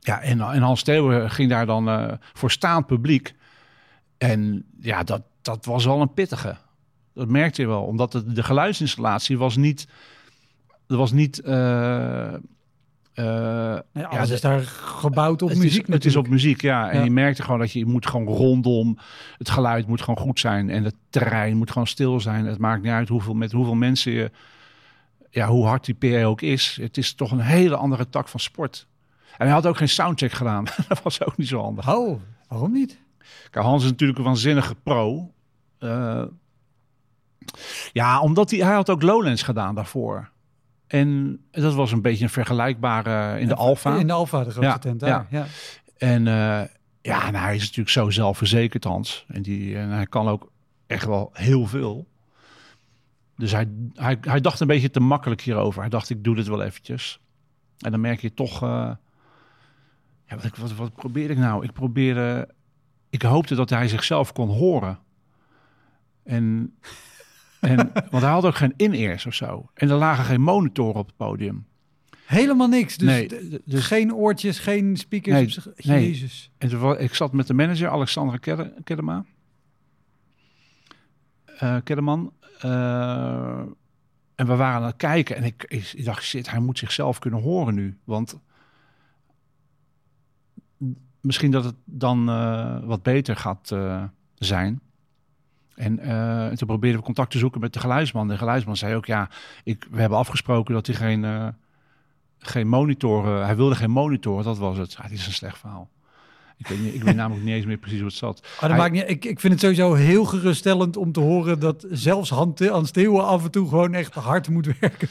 Ja, 0.05 0.21
en, 0.21 0.41
en 0.41 0.63
Hans 0.63 0.83
Theeuwen 0.83 1.31
ging 1.31 1.51
daar 1.51 1.67
dan 1.67 1.89
eh, 1.89 2.13
voor 2.33 2.51
staand 2.51 2.87
publiek. 2.87 3.35
En 4.19 4.65
ja, 4.81 5.03
dat, 5.03 5.23
dat 5.43 5.65
was 5.65 5.85
wel 5.85 6.01
een 6.01 6.15
pittige. 6.15 6.57
Dat 7.15 7.29
merkte 7.29 7.61
je 7.61 7.67
wel, 7.69 7.83
omdat 7.83 8.13
de, 8.13 8.33
de 8.33 8.43
geluidsinstallatie 8.43 9.39
was 9.39 9.57
niet... 9.57 9.87
Er 10.87 10.97
was 10.97 11.13
niet... 11.13 11.41
Nee, 11.45 11.57
alles 14.07 14.29
de- 14.29 14.35
is 14.35 14.41
daar 14.41 14.61
gebouwd 14.83 15.43
op 15.43 15.49
het 15.49 15.59
muziek 15.59 15.87
is, 15.87 15.95
het 15.95 16.05
is 16.05 16.17
op 16.17 16.29
muziek, 16.29 16.61
ja. 16.61 16.91
En 16.91 16.99
Ja. 16.99 17.05
je 17.05 17.11
merkte 17.11 17.43
gewoon 17.43 17.59
dat 17.59 17.73
je, 17.73 17.79
je 17.79 17.87
moet 17.87 18.07
gewoon 18.07 18.27
rondom... 18.27 18.99
Het 19.39 19.51
geluid 19.51 19.87
moet 19.87 20.01
gewoon 20.01 20.25
goed 20.25 20.41
zijn. 20.41 20.71
En 20.71 20.85
het 20.85 20.95
terrein 21.11 21.57
moet 21.57 21.71
gewoon 21.71 21.87
stil 21.87 22.21
zijn. 22.21 22.47
Het 22.47 22.59
maakt 22.59 22.83
niet 22.83 22.93
uit 22.93 23.09
hoeveel, 23.09 23.35
met 23.35 23.53
hoeveel 23.53 23.75
mensen 23.75 24.13
je... 24.13 24.31
Ja, 25.31 25.47
hoe 25.49 25.67
hard 25.67 25.85
die 25.85 25.95
PR 25.95 26.25
ook 26.25 26.41
is. 26.43 26.79
Het 26.81 26.97
is 26.97 27.15
toch 27.15 27.31
een 27.31 27.41
hele 27.41 27.77
andere 27.77 28.09
tak 28.09 28.29
van 28.29 28.41
sport. 28.41 28.87
En 29.39 29.47
hij 29.47 29.51
had 29.51 29.67
ook 29.67 29.77
geen 29.77 29.89
soundcheck 29.89 30.33
gedaan. 30.33 30.65
dat 30.89 31.03
was 31.03 31.25
ook 31.25 31.37
niet 31.37 31.49
zo 31.49 31.61
handig. 31.61 31.95
Oh, 31.95 32.21
waarom 32.49 32.73
niet? 32.73 33.01
Kijk, 33.51 33.65
Hans 33.65 33.85
is 33.85 33.91
natuurlijk 33.91 34.19
een 34.19 34.25
waanzinnige 34.25 34.75
pro. 34.75 35.33
Eh, 35.79 36.23
ja, 37.93 38.21
omdat 38.21 38.51
hij, 38.51 38.61
hij 38.61 38.75
had 38.75 38.91
ook 38.91 39.03
Lowlands 39.03 39.43
gedaan 39.43 39.75
daarvoor. 39.75 40.31
En 40.87 41.41
dat 41.51 41.75
was 41.75 41.93
een 41.93 42.03
beetje 42.03 42.25
een 42.25 42.31
vergelijkbare 42.31 43.41
in 43.41 43.49
de 43.49 43.55
Alfa. 43.55 43.97
In 43.97 44.07
de 44.07 44.13
Alfa, 44.13 44.39
de 44.39 44.51
grootste 44.51 44.63
Ja, 44.73 44.79
tent 44.79 45.01
daar. 45.01 45.27
Ja. 45.31 45.47
En 45.97 46.27
eh, 46.27 46.69
ja, 47.03 47.31
nou, 47.31 47.45
hij 47.45 47.55
is 47.55 47.61
natuurlijk 47.63 47.89
zo 47.89 48.11
zelfverzekerd, 48.11 48.85
Hans. 48.85 49.25
En, 49.29 49.43
die, 49.43 49.77
en 49.77 49.89
hij 49.89 50.07
kan 50.07 50.29
ook 50.29 50.51
echt 50.87 51.07
wel 51.07 51.31
heel 51.33 51.67
veel. 51.67 52.07
Dus 53.37 53.53
hij, 53.53 53.69
hij, 53.95 54.19
hij 54.21 54.41
dacht 54.41 54.61
een 54.61 54.67
beetje 54.67 54.91
te 54.91 55.01
makkelijk 55.01 55.41
hierover. 55.41 55.81
Hij 55.81 55.91
dacht, 55.91 56.11
ik 56.11 56.25
doe 56.25 56.35
dit 56.35 56.47
wel 56.47 56.63
eventjes. 56.63 57.21
En 57.79 57.91
dan 57.91 58.01
merk 58.01 58.21
je 58.21 58.35
toch... 58.35 58.63
eh, 58.63 58.91
ja, 60.33 60.43
wat, 60.43 60.57
wat, 60.57 60.75
wat 60.75 60.95
probeer 60.95 61.31
ik 61.31 61.39
nou? 61.39 61.65
Ik 61.65 61.73
probeerde... 61.73 62.49
Ik 63.11 63.23
hoopte 63.23 63.55
dat 63.55 63.71
hij 63.71 63.89
zichzelf 63.89 64.33
kon 64.33 64.49
horen. 64.49 64.99
En, 66.25 66.75
en, 67.61 67.77
want 68.11 68.23
hij 68.23 68.33
had 68.33 68.45
ook 68.45 68.55
geen 68.55 68.75
in-ears 68.77 69.27
of 69.27 69.35
zo. 69.35 69.71
En 69.75 69.91
er 69.91 69.97
lagen 69.97 70.25
geen 70.25 70.41
monitoren 70.41 71.01
op 71.01 71.07
het 71.07 71.17
podium. 71.17 71.67
Helemaal 72.27 72.69
niks. 72.69 72.97
Dus, 72.97 73.09
Nee, 73.09 73.29
geen 73.67 74.15
oortjes, 74.15 74.59
geen 74.59 74.97
speakers. 74.97 75.57
Nee, 75.65 75.75
nee. 75.77 76.09
Jezus. 76.09 76.51
En 76.59 76.69
toen 76.69 76.99
ik 76.99 77.15
zat 77.15 77.33
met 77.33 77.47
de 77.47 77.55
manager, 77.55 77.89
Alexandra 77.89 78.37
Kedde- 78.37 78.75
Kedema. 78.85 79.25
Eh, 81.59 81.77
Keddeman. 81.85 82.33
Eh, 82.59 83.63
en 84.35 84.47
we 84.47 84.57
waren 84.57 84.81
aan 84.81 84.87
het 84.87 84.97
kijken. 84.97 85.37
En 85.37 85.45
ik, 85.45 85.65
ik, 85.69 85.93
ik 85.93 86.05
dacht, 86.05 86.23
shit, 86.23 86.51
hij 86.51 86.61
moet 86.61 86.79
zichzelf 86.79 87.19
kunnen 87.19 87.41
horen 87.41 87.75
nu. 87.75 87.99
Want 88.05 88.39
misschien 91.23 91.51
dat 91.51 91.65
het 91.65 91.77
dan 91.85 92.29
eh, 92.29 92.79
wat 92.85 93.03
beter 93.03 93.37
gaat 93.37 93.71
eh, 93.71 94.03
zijn. 94.35 94.81
En 95.75 95.99
eh, 95.99 96.57
toen 96.57 96.67
probeerden 96.67 96.99
we 96.99 97.07
contact 97.07 97.31
te 97.31 97.39
zoeken 97.39 97.61
met 97.61 97.73
de 97.73 97.81
geluidsman. 97.81 98.29
De 98.29 98.39
geluidsman 98.39 98.77
zei 98.77 98.95
ook, 98.95 99.07
ja, 99.07 99.29
ik, 99.65 99.87
we 99.91 100.01
hebben 100.01 100.19
afgesproken 100.19 100.75
dat 100.75 100.87
hij 100.87 100.97
geen, 100.97 101.25
eh, 101.25 101.49
geen 102.39 102.69
monitoren... 102.69 103.45
Hij 103.45 103.57
wilde 103.57 103.75
geen 103.75 103.91
monitoren, 103.91 104.45
dat 104.45 104.59
was 104.59 104.79
het. 104.79 104.93
Ja, 104.93 105.09
is 105.09 105.27
een 105.27 105.33
slecht 105.33 105.59
verhaal. 105.59 105.89
Ik 106.63 106.69
weet, 106.69 106.83
niet, 106.83 106.95
ik 106.95 107.03
weet 107.05 107.17
namelijk 107.17 107.45
niet 107.45 107.55
eens 107.55 107.67
meer 107.67 107.77
precies 107.77 108.01
het 108.01 108.13
zat. 108.13 108.41
Maar 108.43 108.51
dat 108.61 108.69
Hij- 108.71 108.79
maakt 108.79 108.93
niet, 108.93 109.05
ik, 109.11 109.25
ik 109.25 109.41
vind 109.41 109.53
het 109.53 109.63
sowieso 109.63 109.95
heel 109.95 110.25
geruststellend 110.25 110.97
om 110.97 111.13
te 111.13 111.21
horen 111.21 111.59
dat 111.61 111.87
zelfs 111.91 112.31
Han- 112.31 112.57
Hans 112.71 112.91
Theeuwen 112.91 113.25
af 113.27 113.45
en 113.45 113.51
toe 113.51 113.69
gewoon 113.69 113.95
echt 113.95 114.15
hard 114.15 114.49
moet 114.49 114.69
werken. 114.81 115.09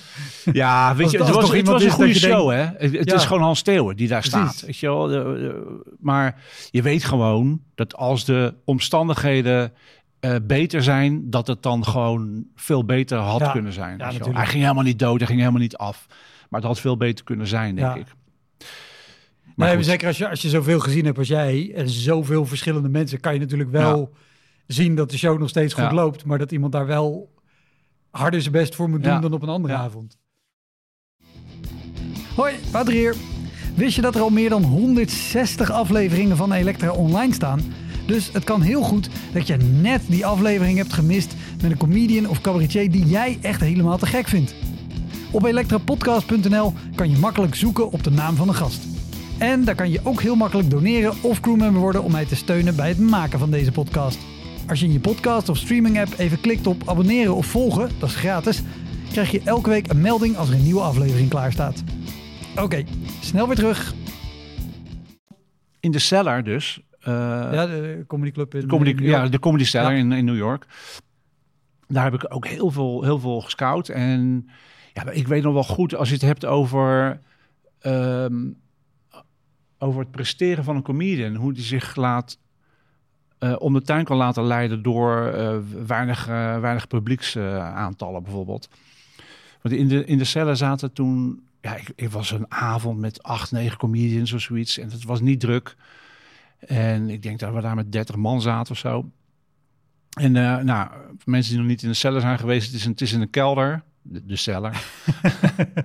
Ja, 0.53 0.95
weet 0.95 1.11
je, 1.11 1.17
als 1.19 1.27
het 1.27 1.35
was, 1.35 1.45
toch 1.45 1.55
het 1.55 1.67
was 1.67 1.83
een 1.83 1.89
goede 1.89 2.11
dat 2.13 2.21
show, 2.21 2.49
hè? 2.51 2.65
Het, 2.77 3.09
Ja. 3.09 3.15
is 3.15 3.25
gewoon 3.25 3.41
Hans 3.43 3.61
Theeuwen 3.61 3.95
die 3.95 4.07
daar 4.07 4.19
Precies. 4.29 4.39
staat. 4.51 4.61
Weet 4.65 4.77
je 4.77 4.87
wel? 4.87 5.09
Maar 5.99 6.41
je 6.71 6.81
weet 6.81 7.03
gewoon 7.03 7.61
dat 7.75 7.95
als 7.95 8.25
de 8.25 8.53
omstandigheden 8.65 9.73
eh, 10.19 10.35
beter 10.43 10.83
zijn, 10.83 11.29
dat 11.29 11.47
het 11.47 11.63
dan 11.63 11.85
gewoon 11.85 12.45
veel 12.55 12.85
beter 12.85 13.17
had 13.17 13.39
Ja. 13.39 13.51
kunnen 13.51 13.73
zijn. 13.73 13.97
Ja. 13.97 14.11
Hij 14.31 14.45
ging 14.45 14.61
helemaal 14.63 14.83
niet 14.83 14.99
dood, 14.99 15.17
hij 15.17 15.27
ging 15.27 15.39
helemaal 15.39 15.61
niet 15.61 15.77
af. 15.77 16.05
Maar 16.49 16.59
het 16.59 16.69
had 16.69 16.79
veel 16.79 16.97
beter 16.97 17.25
kunnen 17.25 17.47
zijn, 17.47 17.75
denk 17.75 17.87
Ja. 17.87 17.95
ik. 17.95 18.05
Maar 19.61 19.69
nee, 19.69 19.79
goed. 19.79 19.91
zeker 19.91 20.07
als 20.07 20.17
je, 20.17 20.29
als 20.29 20.41
je 20.41 20.49
zoveel 20.49 20.79
gezien 20.79 21.05
hebt 21.05 21.17
als 21.17 21.27
jij 21.27 21.71
en 21.75 21.89
zoveel 21.89 22.45
verschillende 22.45 22.89
mensen, 22.89 23.19
kan 23.19 23.33
je 23.33 23.39
natuurlijk 23.39 23.71
wel 23.71 24.13
zien 24.67 24.95
dat 24.95 25.11
de 25.11 25.17
show 25.17 25.39
nog 25.39 25.49
steeds 25.49 25.73
goed 25.73 25.91
loopt, 25.91 26.25
maar 26.25 26.37
dat 26.37 26.51
iemand 26.51 26.71
daar 26.71 26.85
wel 26.85 27.33
harder 28.09 28.41
zijn 28.41 28.53
best 28.53 28.75
voor 28.75 28.89
moet 28.89 29.03
doen 29.03 29.21
dan 29.21 29.33
op 29.33 29.41
een 29.41 29.49
andere 29.49 29.73
avond. 29.73 30.17
Hoi, 32.35 32.55
Wouter 32.71 32.93
hier. 32.93 33.15
Wist 33.75 33.95
je 33.95 34.01
dat 34.01 34.15
er 34.15 34.21
al 34.21 34.29
meer 34.29 34.49
dan 34.49 34.63
160 34.63 35.71
afleveringen 35.71 36.37
van 36.37 36.51
Elektra 36.51 36.91
online 36.91 37.33
staan? 37.33 37.61
Dus 38.05 38.31
het 38.33 38.43
kan 38.43 38.61
heel 38.61 38.81
goed 38.81 39.09
dat 39.33 39.47
je 39.47 39.57
net 39.57 40.01
die 40.07 40.25
aflevering 40.25 40.77
hebt 40.77 40.93
gemist 40.93 41.35
met 41.61 41.71
een 41.71 41.77
comedian 41.77 42.29
of 42.29 42.41
cabaretier 42.41 42.91
die 42.91 43.05
jij 43.05 43.37
echt 43.41 43.61
helemaal 43.61 43.97
te 43.97 44.05
gek 44.05 44.27
vindt. 44.27 44.55
Op 45.31 45.43
elektrapodcast.nl 45.45 46.73
kan 46.95 47.09
je 47.09 47.17
makkelijk 47.17 47.55
zoeken 47.55 47.91
op 47.91 48.03
de 48.03 48.11
naam 48.11 48.35
van 48.35 48.47
de 48.47 48.53
gast. 48.53 48.90
En 49.41 49.63
daar 49.63 49.75
kan 49.75 49.89
je 49.91 49.99
ook 50.03 50.21
heel 50.21 50.35
makkelijk 50.35 50.69
doneren 50.69 51.13
of 51.23 51.39
crewmember 51.39 51.81
worden 51.81 52.03
om 52.03 52.11
mij 52.11 52.25
te 52.25 52.35
steunen 52.35 52.75
bij 52.75 52.87
het 52.89 52.99
maken 52.99 53.39
van 53.39 53.51
deze 53.51 53.71
podcast. 53.71 54.19
Als 54.67 54.79
je 54.79 54.85
in 54.85 54.91
je 54.91 54.99
podcast 54.99 55.49
of 55.49 55.57
streaming 55.57 55.99
app 55.99 56.13
even 56.17 56.41
klikt 56.41 56.67
op 56.67 56.89
abonneren 56.89 57.35
of 57.35 57.45
volgen, 57.45 57.89
dat 57.99 58.09
is 58.09 58.15
gratis, 58.15 58.61
krijg 59.11 59.31
je 59.31 59.41
elke 59.45 59.69
week 59.69 59.87
een 59.91 60.01
melding 60.01 60.37
als 60.37 60.49
er 60.49 60.55
een 60.55 60.63
nieuwe 60.63 60.81
aflevering 60.81 61.29
klaar 61.29 61.51
staat. 61.51 61.83
Oké, 62.59 62.83
snel 63.21 63.47
weer 63.47 63.55
terug. 63.55 63.93
In 65.79 65.91
de 65.91 65.99
cellar 65.99 66.43
dus. 66.43 66.81
eh, 66.99 67.13
Ja, 67.51 67.65
de 67.65 68.03
comedy 68.07 68.31
club 68.31 68.55
in 68.55 68.67
comedy, 68.67 68.89
York. 68.89 69.03
ja, 69.03 69.27
de 69.27 69.39
Comedy 69.39 69.63
Cellar 69.63 69.91
Ja. 69.93 69.97
in, 69.99 70.11
in 70.11 70.25
New 70.25 70.37
York. 70.37 70.65
Daar 71.87 72.03
heb 72.03 72.13
ik 72.13 72.25
ook 72.35 72.47
heel 72.47 72.71
veel, 72.71 73.03
heel 73.03 73.19
veel 73.19 73.41
gescout. 73.41 73.89
En 73.89 74.49
ja, 74.93 75.09
ik 75.09 75.27
weet 75.27 75.43
nog 75.43 75.53
wel 75.53 75.63
goed, 75.63 75.95
als 75.95 76.07
je 76.07 76.13
het 76.13 76.23
hebt 76.23 76.45
over... 76.45 77.19
ehm, 77.79 78.33
over 79.81 79.99
het 79.99 80.11
presteren 80.11 80.63
van 80.63 80.75
een 80.75 80.81
comedian. 80.81 81.35
Hoe 81.35 81.53
die 81.53 81.63
zich 81.63 81.95
laat 81.95 82.37
eh, 83.37 83.55
om 83.59 83.73
de 83.73 83.81
tuin 83.81 84.03
kan 84.03 84.17
laten 84.17 84.43
leiden 84.43 84.81
door 84.81 85.25
eh, 85.25 85.57
weinig, 85.85 86.27
eh, 86.27 86.59
weinig 86.59 86.87
publieksaantallen 86.87 88.23
bijvoorbeeld. 88.23 88.69
Want 89.61 89.75
in 89.75 89.87
de, 89.87 90.05
in 90.05 90.17
de 90.17 90.23
cellen 90.23 90.57
zaten 90.57 90.93
toen... 90.93 91.43
Ja, 91.61 91.75
ik, 91.75 91.91
ik 91.95 92.09
was 92.09 92.31
een 92.31 92.51
avond 92.51 92.99
met 92.99 93.23
acht, 93.23 93.51
negen 93.51 93.77
comedians 93.77 94.33
of 94.33 94.41
zoiets. 94.41 94.77
En 94.77 94.89
het 94.91 95.03
was 95.03 95.21
niet 95.21 95.39
druk. 95.39 95.75
En 96.59 97.09
ik 97.09 97.23
denk 97.23 97.39
dat 97.39 97.53
we 97.53 97.61
daar 97.61 97.75
met 97.75 97.91
30 97.91 98.15
man 98.15 98.41
zaten 98.41 98.71
of 98.71 98.77
zo. 98.77 99.09
En 100.19 100.31
nou, 100.65 100.89
mensen 101.25 101.51
die 101.51 101.59
nog 101.61 101.69
niet 101.69 101.83
in 101.83 101.89
de 101.89 101.95
cellen 101.95 102.21
zijn 102.21 102.39
geweest, 102.39 102.65
het 102.65 102.75
is, 102.75 102.85
een, 102.85 102.91
het 102.91 103.01
is 103.01 103.13
in 103.13 103.21
een 103.21 103.29
kelder, 103.29 103.83
de, 104.01 104.25
de 104.25 104.35
cellar. 104.35 104.83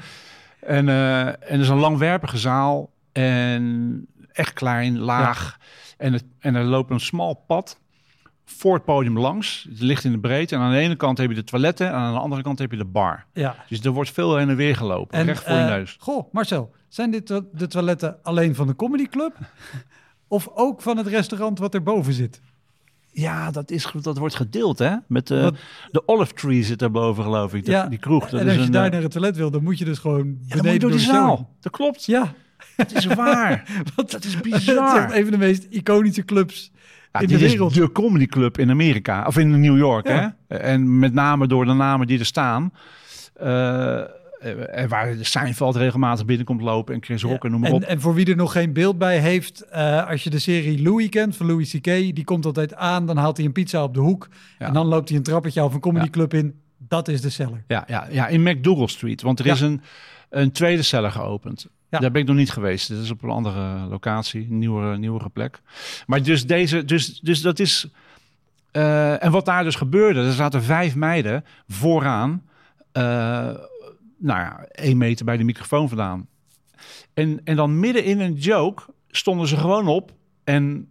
en, 0.61 0.89
eh, 0.89 1.27
en 1.27 1.37
er 1.49 1.61
is 1.61 1.69
een 1.69 1.79
langwerpige 1.79 2.39
zaal 2.39 2.91
en 3.17 4.07
echt 4.33 4.53
klein, 4.53 4.99
laag. 4.99 5.59
En, 5.97 6.13
het, 6.13 6.25
en 6.39 6.55
er 6.55 6.65
loopt 6.65 6.91
een 6.91 7.01
smal 7.01 7.35
pad 7.35 7.81
voor 8.45 8.75
het 8.75 8.85
podium 8.85 9.19
langs. 9.19 9.67
Het 9.69 9.81
ligt 9.81 10.05
in 10.05 10.13
de 10.13 10.19
breedte. 10.19 10.55
En 10.55 10.61
aan 10.61 10.71
de 10.71 10.79
ene 10.79 10.97
kant 10.97 11.19
heb 11.19 11.29
je 11.29 11.35
de 11.35 11.45
toiletten 11.45 11.87
en 11.87 11.93
aan 11.93 12.13
de 12.13 12.19
andere 12.19 12.43
kant 12.43 12.59
heb 12.59 12.71
je 12.71 12.77
de 12.77 12.85
bar. 12.85 13.25
Ja. 13.33 13.57
Dus 13.69 13.81
er 13.81 13.91
wordt 13.91 14.11
veel 14.11 14.37
heen 14.37 14.49
en 14.49 14.57
weer 14.57 14.77
gelopen, 14.77 15.25
recht 15.25 15.45
voor 15.45 15.53
je 15.53 15.61
eh, 15.61 15.69
neus. 15.69 15.97
Goh, 16.01 16.33
Marcel, 16.33 16.75
zijn 16.89 17.11
dit 17.11 17.27
de 17.53 17.67
toiletten 17.69 18.19
alleen 18.23 18.55
van 18.55 18.67
de 18.67 18.77
comedyclub? 18.77 19.37
of 20.29 20.49
ook 20.55 20.83
van 20.83 20.97
het 20.97 21.07
restaurant 21.07 21.59
wat 21.59 21.75
erboven 21.75 22.13
zit? 22.13 22.41
Ja, 23.13 23.51
dat, 23.51 23.71
is, 23.71 23.93
dat 24.01 24.19
wordt 24.19 24.35
gedeeld, 24.35 24.79
hè? 24.79 24.97
Met 25.07 25.27
de, 25.27 25.41
Wat- 25.41 25.57
de 25.91 26.09
Olive 26.09 26.33
Tree 26.33 26.63
zit 26.63 26.79
daarboven, 26.79 27.25
geloof 27.25 27.55
ik. 27.55 27.65
De, 27.65 27.71
ja, 27.71 27.89
die 27.89 27.99
kroeg. 27.99 28.29
Dat 28.29 28.41
en 28.41 28.47
is 28.47 28.53
als 28.53 28.55
je 28.57 28.63
een, 28.67 28.73
daar 28.73 28.85
eh, 28.85 28.93
naar 28.93 29.03
het 29.03 29.11
toilet 29.11 29.37
wil, 29.37 29.51
dan 29.51 29.63
moet 29.63 29.79
je 29.79 29.85
dus 29.85 29.99
gewoon 29.99 30.39
ja, 30.47 30.57
beneden 30.57 30.81
door 30.81 30.91
die 30.91 30.99
de 30.99 31.05
zaal. 31.05 31.55
Dat 31.61 31.73
klopt. 31.73 32.05
Ja, 32.05 32.35
Dat 32.77 32.93
is 32.93 33.05
waar. 33.07 33.65
want 33.95 34.11
dat 34.11 34.25
is 34.25 34.35
het 34.35 34.45
is 34.47 34.53
echt 34.53 34.65
bizar. 34.67 35.05
een 35.17 35.23
van 35.23 35.31
de 35.31 35.39
meest 35.39 35.67
iconische 35.71 36.25
clubs 36.25 36.73
Ja, 37.13 37.21
in 37.21 37.27
dit 37.29 37.39
de 37.39 37.45
is 37.45 37.51
wereld. 37.51 37.75
de 37.75 37.93
comedy 37.93 38.27
club 38.27 38.59
in 38.59 38.71
Amerika. 38.71 39.27
Of 39.27 39.39
in 39.39 39.61
New 39.61 39.77
York, 39.77 40.07
Ja. 40.09 40.37
hè? 40.49 40.57
En 40.57 40.99
met 40.99 41.13
name 41.13 41.47
door 41.47 41.65
de 41.65 41.73
namen 41.73 42.07
die 42.07 42.19
er 42.19 42.25
staan. 42.27 42.73
Eh, 43.35 43.99
en 44.81 44.89
waar 44.89 45.17
de 45.17 45.25
Seinfeld 45.25 45.77
regelmatig 45.77 46.25
binnenkomt 46.25 46.61
lopen 46.61 46.95
en 46.95 47.03
Chris 47.05 47.23
Rock 47.23 47.45
en 47.45 47.51
noem 47.51 47.61
maar 47.61 47.73
op. 47.73 47.83
En, 47.83 47.89
en 47.89 48.01
voor 48.01 48.15
wie 48.15 48.27
er 48.27 48.37
nog 48.37 48.53
geen 48.53 48.73
beeld 48.73 48.99
bij 48.99 49.19
heeft, 49.19 49.61
eh, 49.61 50.09
als 50.09 50.25
je 50.25 50.31
de 50.31 50.39
serie 50.39 50.83
Louis 50.83 51.09
kent 51.09 51.37
van 51.37 51.47
Louis 51.47 51.71
C.K., 51.71 51.85
die 51.85 52.25
komt 52.25 52.47
altijd 52.47 52.75
aan, 52.75 53.07
dan 53.07 53.17
haalt 53.17 53.37
hij 53.37 53.47
een 53.47 53.53
pizza 53.53 53.83
op 53.83 53.95
de 53.95 54.01
hoek 54.01 54.29
Ja. 54.59 54.67
en 54.67 54.73
dan 54.73 54.87
loopt 54.87 55.09
hij 55.09 55.19
een 55.19 55.25
trappetje 55.25 55.61
af 55.61 55.75
een 55.75 55.81
comedyclub 55.81 56.35
in. 56.35 56.61
Dat 56.79 57.09
is 57.09 57.21
de 57.21 57.31
cellar. 57.31 57.63
Ja, 57.67 57.85
ja, 57.87 58.07
ja, 58.11 58.27
in 58.27 58.43
McDougal 58.43 58.89
Street. 58.89 59.23
Want 59.23 59.39
er 59.39 59.47
Ja. 59.47 59.53
is 59.53 59.61
een, 59.61 59.81
een 60.31 60.53
tweede 60.53 60.83
cellar 60.83 61.11
geopend. 61.13 61.67
Ja. 61.91 61.99
Daar 61.99 62.11
ben 62.11 62.21
ik 62.23 62.27
nog 62.29 62.37
niet 62.37 62.51
geweest. 62.51 62.89
Dit 62.89 62.99
is 62.99 63.11
op 63.11 63.23
een 63.23 63.31
andere 63.31 63.87
locatie, 63.89 64.47
een 64.51 64.59
nieuwere, 64.59 64.99
nieuwere 64.99 65.29
plek. 65.29 65.61
Maar 66.07 66.23
dus 66.23 66.47
deze, 66.47 66.85
dus, 66.85 67.21
dus 67.21 67.41
dat 67.41 67.59
is. 67.59 67.89
eh, 68.73 69.25
en 69.25 69.31
wat 69.31 69.45
daar 69.45 69.65
dus 69.65 69.75
gebeurde, 69.75 70.21
er 70.25 70.33
zaten 70.33 70.63
vijf 70.63 70.95
meiden 70.95 71.45
vooraan. 71.69 72.43
eh, 72.93 73.03
nou 74.19 74.41
ja, 74.41 74.65
één 74.71 74.97
meter 74.97 75.25
bij 75.25 75.37
de 75.37 75.45
microfoon 75.45 75.89
vandaan. 75.89 76.27
En, 77.15 77.41
en 77.45 77.57
dan 77.57 77.81
midden 77.81 78.05
in 78.05 78.21
een 78.21 78.35
joke 78.35 78.83
stonden 79.11 79.49
ze 79.49 79.57
gewoon 79.57 79.89
op 79.89 80.13
en 80.45 80.89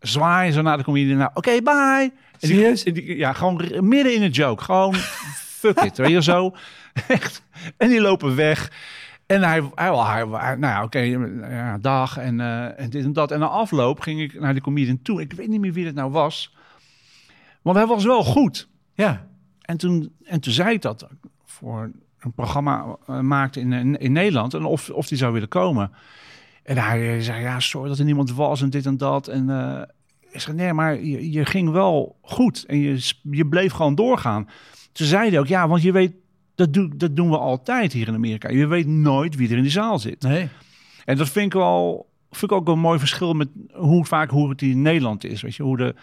zwaaien 0.00 0.52
ze 0.52 0.62
naar 0.62 0.76
de 0.76 0.84
comedian. 0.84 1.18
Nou, 1.18 1.30
oké, 1.34 1.62
bye. 1.62 1.72
En 2.02 2.48
die- 2.48 2.50
Serieus? 2.50 2.84
en 2.84 2.92
die- 2.94 3.16
ja, 3.16 3.32
gewoon 3.32 3.88
midden 3.88 4.14
in 4.14 4.22
een 4.22 4.30
joke. 4.30 4.64
Gewoon 4.64 4.94
fuck 5.60 5.80
it, 5.80 5.96
weet 5.96 6.10
je 6.10 6.22
zo. 6.22 6.54
Echt. 7.08 7.42
En 7.76 7.88
die 7.88 8.00
lopen 8.00 8.36
weg. 8.36 8.72
En 9.28 9.42
hij, 9.42 9.62
hij, 9.74 9.94
hij, 9.96 10.26
hij- 10.30 10.56
nou 10.56 10.72
ja, 10.72 10.82
oké, 10.82 10.98
ja, 10.98 11.78
dag 11.78 12.16
en, 12.18 12.40
eh, 12.40 12.80
en 12.80 12.90
dit 12.90 13.04
en 13.04 13.12
dat. 13.12 13.30
En 13.30 13.38
na 13.38 13.46
afloop 13.46 14.00
ging 14.00 14.20
ik 14.20 14.40
naar 14.40 14.54
de 14.54 14.60
comedian 14.60 15.02
toe. 15.02 15.20
Ik 15.20 15.32
weet 15.32 15.48
niet 15.48 15.60
meer 15.60 15.72
wie 15.72 15.86
het 15.86 15.94
nou 15.94 16.10
was. 16.10 16.56
Want 17.62 17.76
hij 17.76 17.86
was 17.86 18.04
wel 18.04 18.24
goed. 18.24 18.68
Ja, 18.94 19.26
En 19.60 19.76
toen, 19.76 20.12
en 20.24 20.40
toen 20.40 20.52
zei 20.52 20.74
ik 20.74 20.82
dat 20.82 21.08
voor 21.44 21.90
een 22.20 22.32
programma 22.32 22.96
eh, 23.06 23.20
maakte 23.20 23.60
in, 23.60 23.72
in, 23.72 23.98
in 23.98 24.12
Nederland. 24.12 24.54
En 24.54 24.64
of, 24.64 24.90
of 24.90 25.08
die 25.08 25.18
zou 25.18 25.32
willen 25.32 25.48
komen. 25.48 25.90
En 26.62 26.76
hij 26.78 27.22
zei, 27.22 27.40
ja, 27.40 27.60
sorry 27.60 27.88
dat 27.88 27.98
er 27.98 28.04
niemand 28.04 28.32
was 28.32 28.62
en 28.62 28.70
dit 28.70 28.86
en 28.86 28.96
dat. 28.96 29.28
En 29.28 29.48
ik 30.30 30.40
zei, 30.40 30.56
nee, 30.56 30.72
maar 30.72 31.00
je, 31.02 31.30
je 31.30 31.44
ging 31.44 31.70
wel 31.70 32.18
goed. 32.22 32.64
En 32.66 32.78
je, 32.78 33.12
je 33.22 33.46
bleef 33.46 33.72
gewoon 33.72 33.94
doorgaan. 33.94 34.48
Toen 34.92 35.06
zei 35.06 35.30
hij 35.30 35.38
ook, 35.38 35.46
ja, 35.46 35.68
want 35.68 35.82
je 35.82 35.92
weet, 35.92 36.12
dat, 36.58 36.72
doe, 36.72 36.96
dat 36.96 37.16
doen 37.16 37.30
we 37.30 37.38
altijd 37.38 37.92
hier 37.92 38.08
in 38.08 38.14
Amerika. 38.14 38.48
Je 38.48 38.66
weet 38.66 38.86
nooit 38.86 39.34
wie 39.36 39.50
er 39.50 39.56
in 39.56 39.62
die 39.62 39.70
zaal 39.70 39.98
zit. 39.98 40.22
nee. 40.22 40.48
En 41.04 41.16
dat 41.16 41.28
vind 41.28 41.46
ik 41.46 41.52
wel, 41.52 42.08
vind 42.30 42.50
ik 42.50 42.56
ook 42.56 42.64
wel 42.66 42.74
een 42.74 42.80
mooi 42.80 42.98
verschil 42.98 43.32
met 43.34 43.48
hoe 43.72 44.04
vaak 44.04 44.30
hoe 44.30 44.48
het 44.50 44.62
in 44.62 44.82
Nederland 44.82 45.24
is. 45.24 45.42
Weet 45.42 45.54
je, 45.54 45.62
hoe 45.62 45.76
de, 45.76 45.94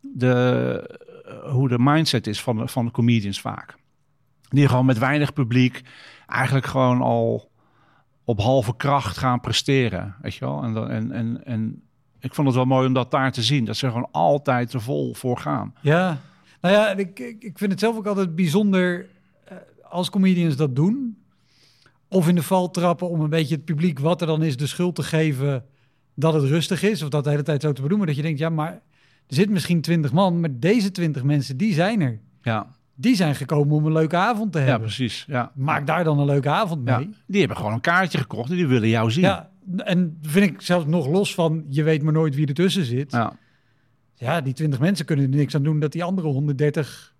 de, 0.00 0.98
hoe 1.50 1.68
de 1.68 1.78
mindset 1.78 2.26
is 2.26 2.40
van, 2.42 2.56
de- 2.56 2.68
van 2.68 2.84
de 2.84 2.90
comedians 2.90 3.40
vaak. 3.40 3.74
Die 4.48 4.68
gewoon 4.68 4.86
met 4.86 4.98
weinig 4.98 5.32
publiek 5.32 5.80
eigenlijk 6.26 6.66
gewoon 6.66 7.00
al 7.00 7.50
op 8.24 8.40
halve 8.40 8.76
kracht 8.76 9.16
gaan 9.16 9.40
presteren. 9.40 10.14
Weet 10.22 10.34
je 10.34 10.44
wel? 10.44 10.62
En, 10.62 10.72
dan- 10.72 10.88
en, 10.90 11.12
en, 11.12 11.44
en 11.44 11.82
ik 12.20 12.34
vond 12.34 12.46
het 12.46 12.56
wel 12.56 12.64
mooi 12.66 12.86
om 12.86 12.92
dat 12.92 13.10
daar 13.10 13.32
te 13.32 13.42
zien. 13.42 13.64
Dat 13.64 13.76
ze 13.76 13.86
gewoon 13.86 14.08
altijd 14.12 14.72
er 14.72 14.80
vol 14.80 15.14
voor 15.14 15.38
gaan. 15.38 15.74
Ja, 15.80 16.20
nou 16.60 16.74
ja, 16.74 16.90
ik, 16.90 17.18
ik, 17.18 17.58
vind 17.58 17.70
het 17.70 17.80
zelf 17.80 17.96
ook 17.96 18.06
altijd 18.06 18.34
bijzonder 18.36 19.06
als 19.92 20.10
comedians 20.10 20.56
dat 20.56 20.76
doen. 20.76 21.16
Of 22.08 22.28
in 22.28 22.34
de 22.34 22.42
val 22.42 22.70
trappen 22.70 23.08
om 23.08 23.20
een 23.20 23.30
beetje 23.30 23.54
het 23.54 23.64
publiek, 23.64 23.98
wat 23.98 24.20
er 24.20 24.26
dan 24.26 24.42
is, 24.42 24.56
de 24.56 24.66
schuld 24.66 24.94
te 24.94 25.02
geven 25.02 25.64
dat 26.14 26.34
het 26.34 26.44
rustig 26.44 26.82
is. 26.82 27.02
Of 27.02 27.08
dat 27.08 27.24
de 27.24 27.30
hele 27.30 27.42
tijd 27.42 27.62
zo 27.62 27.72
te 27.72 27.82
bedoelen. 27.82 28.06
Dat 28.06 28.16
je 28.16 28.22
denkt, 28.22 28.38
ja, 28.38 28.48
maar 28.48 28.72
er 29.26 29.34
zit 29.34 29.50
misschien 29.50 29.80
twintig 29.80 30.12
man, 30.12 30.40
maar 30.40 30.50
deze 30.58 30.90
twintig 30.90 31.22
mensen, 31.22 31.56
die 31.56 31.72
zijn 31.74 32.00
er. 32.00 32.20
Ja, 32.42 32.66
Die 32.94 33.16
zijn 33.16 33.34
gekomen 33.34 33.76
om 33.76 33.86
een 33.86 33.92
leuke 33.92 34.16
avond 34.16 34.52
te 34.52 34.58
ja 34.58 34.64
hebben. 34.64 34.82
precies. 34.82 35.24
Ja. 35.28 35.52
Maak 35.54 35.86
daar 35.86 36.04
dan 36.04 36.18
een 36.18 36.26
leuke 36.26 36.48
avond 36.48 36.88
Ja. 36.88 36.98
mee. 36.98 37.10
Die 37.26 37.38
hebben 37.38 37.56
gewoon 37.56 37.72
een 37.72 37.80
kaartje 37.80 38.18
gekocht 38.18 38.50
en 38.50 38.56
die 38.56 38.66
willen 38.66 38.88
jou 38.88 39.10
zien. 39.10 39.22
Ja, 39.24 39.50
en 39.76 40.18
vind 40.22 40.50
ik 40.50 40.60
zelfs 40.60 40.86
nog 40.86 41.06
los 41.06 41.34
van, 41.34 41.64
je 41.68 41.82
weet 41.82 42.02
maar 42.02 42.12
nooit 42.12 42.34
wie 42.34 42.46
ertussen 42.46 42.84
zit. 42.84 43.10
Ja. 43.12 43.32
Ja, 44.14 44.40
die 44.40 44.52
20 44.52 44.80
mensen 44.80 45.06
kunnen 45.06 45.24
er 45.32 45.36
niks 45.36 45.54
aan 45.54 45.62
doen 45.62 45.80
dat 45.80 45.92
die 45.92 46.04
andere 46.04 46.28
130 46.28 47.14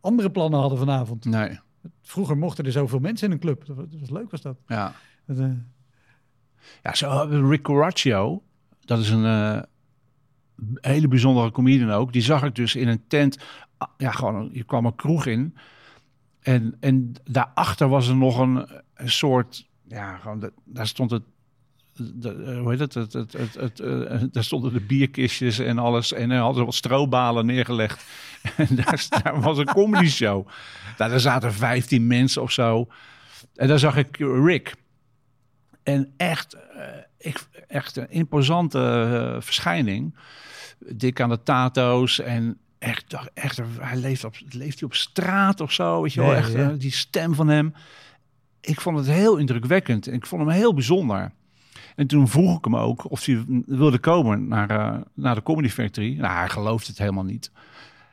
andere 0.00 0.30
plannen 0.30 0.60
hadden 0.60 0.78
vanavond. 0.78 1.24
Nee. 1.24 1.58
Vroeger 2.02 2.36
mochten 2.38 2.64
er 2.64 2.72
zoveel 2.72 2.98
mensen 2.98 3.26
in 3.26 3.32
een 3.32 3.40
club. 3.40 3.66
Dat 3.66 3.76
was, 3.76 3.86
dat 3.90 4.00
was 4.00 4.10
leuk 4.10 4.30
was 4.30 4.40
dat. 4.40 4.56
Ja. 4.66 4.94
Dat, 5.26 5.38
eh, 5.38 5.50
Ja, 6.82 6.94
zo 6.94 7.28
we 7.28 7.48
Rick 7.48 7.62
Coraccio. 7.62 8.42
Dat 8.80 8.98
is 8.98 9.10
een 9.10 9.24
eh, 9.24 9.62
hele 10.80 11.08
bijzondere 11.08 11.50
comedian 11.50 11.90
ook. 11.90 12.12
Die 12.12 12.22
zag 12.22 12.42
ik 12.44 12.54
dus 12.54 12.74
in 12.76 12.88
een 12.88 13.06
tent. 13.06 13.38
Ah, 13.76 13.88
Ja, 13.98 14.10
gewoon, 14.10 14.50
je 14.52 14.64
kwam 14.64 14.86
een 14.86 14.94
kroeg 14.94 15.26
in. 15.26 15.56
En, 16.40 16.76
en 16.80 17.12
daarachter 17.24 17.88
was 17.88 18.08
er 18.08 18.16
nog 18.16 18.38
een, 18.38 18.68
een 18.94 19.10
soort... 19.10 19.68
Ja, 19.88 20.16
gewoon, 20.16 20.40
da- 20.40 20.50
daar 20.64 20.86
stond 20.86 21.10
het... 21.10 21.22
De, 21.96 22.44
eh, 22.46 22.58
hoe 22.58 22.70
heet 22.70 22.78
het? 22.78 22.94
het, 22.94 23.12
het, 23.12 23.32
het, 23.32 23.54
het, 23.54 23.80
eh, 23.80 24.22
daar 24.30 24.44
stonden 24.44 24.72
de 24.72 24.80
bierkistjes 24.80 25.58
en 25.58 25.78
alles. 25.78 26.12
En 26.12 26.30
er 26.30 26.38
hadden 26.38 26.58
ze 26.58 26.64
wat 26.64 26.74
strobalen 26.74 27.46
neergelegd. 27.46 28.04
En 28.56 28.68
daar, 28.70 29.06
daar 29.08 29.40
was 29.40 29.58
een 29.58 29.72
comedy 29.72 30.08
show. 30.08 30.48
Daar, 30.96 31.08
daar 31.08 31.20
zaten 31.20 31.52
15 31.52 32.06
mensen 32.06 32.42
of 32.42 32.52
zo. 32.52 32.88
En 33.54 33.68
daar 33.68 33.78
zag 33.78 33.96
ik 33.96 34.16
Rick. 34.16 34.74
En 35.82 36.12
echt, 36.16 36.54
eh, 36.54 36.86
ik, 37.18 37.46
echt 37.68 37.96
een 37.96 38.10
imposante 38.10 39.36
verschijning. 39.40 40.14
Dik 40.78 41.20
aan 41.20 41.28
de 41.28 41.42
tato's 41.42 42.20
en 42.20 42.58
echt, 42.78 43.16
echt 43.34 43.60
hij 43.78 43.96
leeft 43.96 44.24
op, 44.24 44.36
leeft 44.48 44.80
hij 44.80 44.88
op 44.88 44.94
straat 44.94 45.60
of 45.60 45.72
zo, 45.72 46.02
weet 46.02 46.12
je 46.12 46.20
wel. 46.20 46.34
Echt, 46.34 46.52
ja. 46.52 46.68
die 46.68 46.92
stem 46.92 47.34
van 47.34 47.48
hem. 47.48 47.74
Ik 48.60 48.80
vond 48.80 48.98
het 48.98 49.06
heel 49.06 49.36
indrukwekkend. 49.36 50.06
en 50.06 50.14
Ik 50.14 50.26
vond 50.26 50.42
hem 50.42 50.50
heel 50.50 50.74
bijzonder. 50.74 51.32
En 51.94 52.06
toen 52.06 52.28
vroeg 52.28 52.58
ik 52.58 52.64
hem 52.64 52.76
ook 52.76 53.10
of 53.10 53.24
hij 53.24 53.44
wilde 53.66 53.98
komen 53.98 54.48
naar, 54.48 54.70
eh, 54.70 55.00
naar 55.14 55.34
de 55.34 55.42
Comedy 55.42 55.68
Factory. 55.68 56.16
Nou, 56.18 56.34
hij 56.34 56.48
geloofde 56.48 56.86
het 56.90 56.98
helemaal 56.98 57.24
niet. 57.24 57.50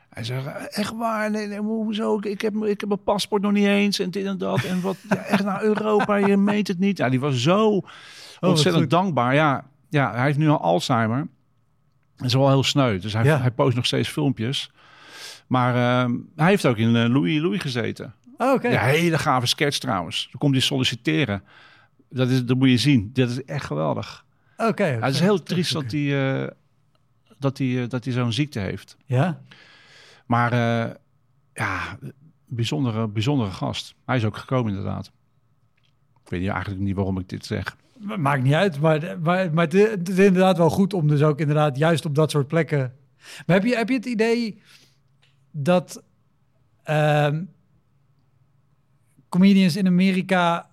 Hij 0.09 0.23
zei, 0.23 0.41
echt 0.69 0.93
waar? 0.97 1.31
Nee, 1.31 1.47
nee, 1.47 1.59
hoezo? 1.59 2.17
Ik- 2.17 2.25
Ik 2.25 2.41
heb, 2.41 2.55
ik 2.55 2.79
heb 2.79 2.89
mijn 2.89 3.03
paspoort 3.03 3.41
nog 3.41 3.51
niet 3.51 3.65
eens 3.65 3.99
en 3.99 4.11
dit 4.11 4.25
en 4.25 4.37
dat. 4.37 4.63
En 4.63 4.81
wat, 4.81 4.97
ja, 5.09 5.15
echt 5.15 5.43
naar 5.43 5.63
Europa, 5.63 6.15
je 6.15 6.37
meent 6.37 6.67
het 6.67 6.79
niet. 6.79 6.97
Ja, 6.97 7.09
die 7.09 7.19
was 7.19 7.41
zo 7.41 7.81
ontzettend 8.39 8.73
Oh, 8.75 8.81
goed. 8.81 8.89
dankbaar. 8.89 9.33
Ja, 9.33 9.65
ja, 9.89 10.11
hij 10.13 10.25
heeft 10.25 10.37
nu 10.37 10.49
al 10.49 10.61
Alzheimer. 10.61 11.27
Dat 12.15 12.25
is 12.27 12.33
wel 12.33 12.49
heel 12.49 12.63
sneu. 12.63 12.99
Dus 12.99 13.13
hij, 13.13 13.23
Ja. 13.23 13.39
hij 13.39 13.51
post 13.51 13.75
nog 13.75 13.85
steeds 13.85 14.09
filmpjes. 14.09 14.71
Maar 15.47 15.75
ehm, 15.75 16.15
hij 16.35 16.47
heeft 16.47 16.65
ook 16.65 16.77
in 16.77 16.95
eh, 16.95 17.09
Louis 17.09 17.39
Louis 17.41 17.61
gezeten. 17.61 18.13
Oh, 18.37 18.53
Oké. 18.53 18.67
Ja, 18.67 18.81
hele 18.81 19.17
gave 19.17 19.45
sketch 19.45 19.77
trouwens. 19.77 20.27
Dan 20.31 20.39
komt 20.39 20.53
hij 20.53 20.61
solliciteren. 20.61 21.43
Dat, 22.11 22.29
is, 22.29 22.45
dat 22.45 22.57
moet 22.57 22.69
je 22.69 22.77
zien. 22.77 23.09
Dat 23.13 23.29
is 23.29 23.43
echt 23.43 23.65
geweldig. 23.65 24.25
Oké. 24.57 24.83
Het 24.83 25.13
is 25.13 25.19
heel 25.19 25.43
triest 25.43 25.73
dat 25.73 25.91
hij, 25.91 26.41
eh, 26.41 26.47
dat 27.39 27.57
hij, 27.57 27.81
eh, 27.81 27.89
dat 27.89 28.03
hij 28.03 28.13
zo'n 28.13 28.33
ziekte 28.33 28.59
heeft. 28.59 28.97
Ja. 29.05 29.41
Maar 30.25 30.51
eh, 30.51 30.93
ja, 31.53 31.97
bijzondere, 32.45 33.07
bijzondere 33.07 33.51
gast. 33.51 33.95
Hij 34.05 34.15
is 34.15 34.25
ook 34.25 34.37
gekomen 34.37 34.71
inderdaad. 34.71 35.11
weet 36.27 36.39
niet, 36.41 36.49
eigenlijk 36.49 36.81
niet 36.81 36.95
waarom 36.95 37.19
ik 37.19 37.29
dit 37.29 37.45
zeg. 37.45 37.77
Maakt 37.97 38.43
niet 38.43 38.53
uit, 38.53 38.79
maar, 38.79 39.19
maar, 39.19 39.53
maar 39.53 39.65
het, 39.65 39.89
het 39.89 40.09
is 40.09 40.17
inderdaad 40.17 40.57
wel 40.57 40.69
goed 40.69 40.93
om 40.93 41.07
dus 41.07 41.21
ook 41.21 41.39
inderdaad 41.39 41.77
juist 41.77 42.05
op 42.05 42.15
dat 42.15 42.31
soort 42.31 42.47
plekken... 42.47 42.93
Maar 43.45 43.55
heb 43.55 43.65
je, 43.65 43.75
heb 43.75 43.89
je 43.89 43.95
het 43.95 44.05
idee 44.05 44.61
dat 45.51 46.03
ehm, 46.83 47.43
comedians 49.29 49.75
in 49.75 49.87
Amerika, 49.87 50.70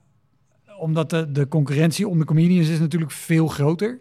omdat 0.79 1.11
de, 1.11 1.33
de 1.33 1.49
concurrentie 1.49 2.09
onder 2.09 2.27
comedians 2.27 2.69
is 2.69 2.79
natuurlijk 2.79 3.13
veel 3.13 3.47
groter. 3.47 4.01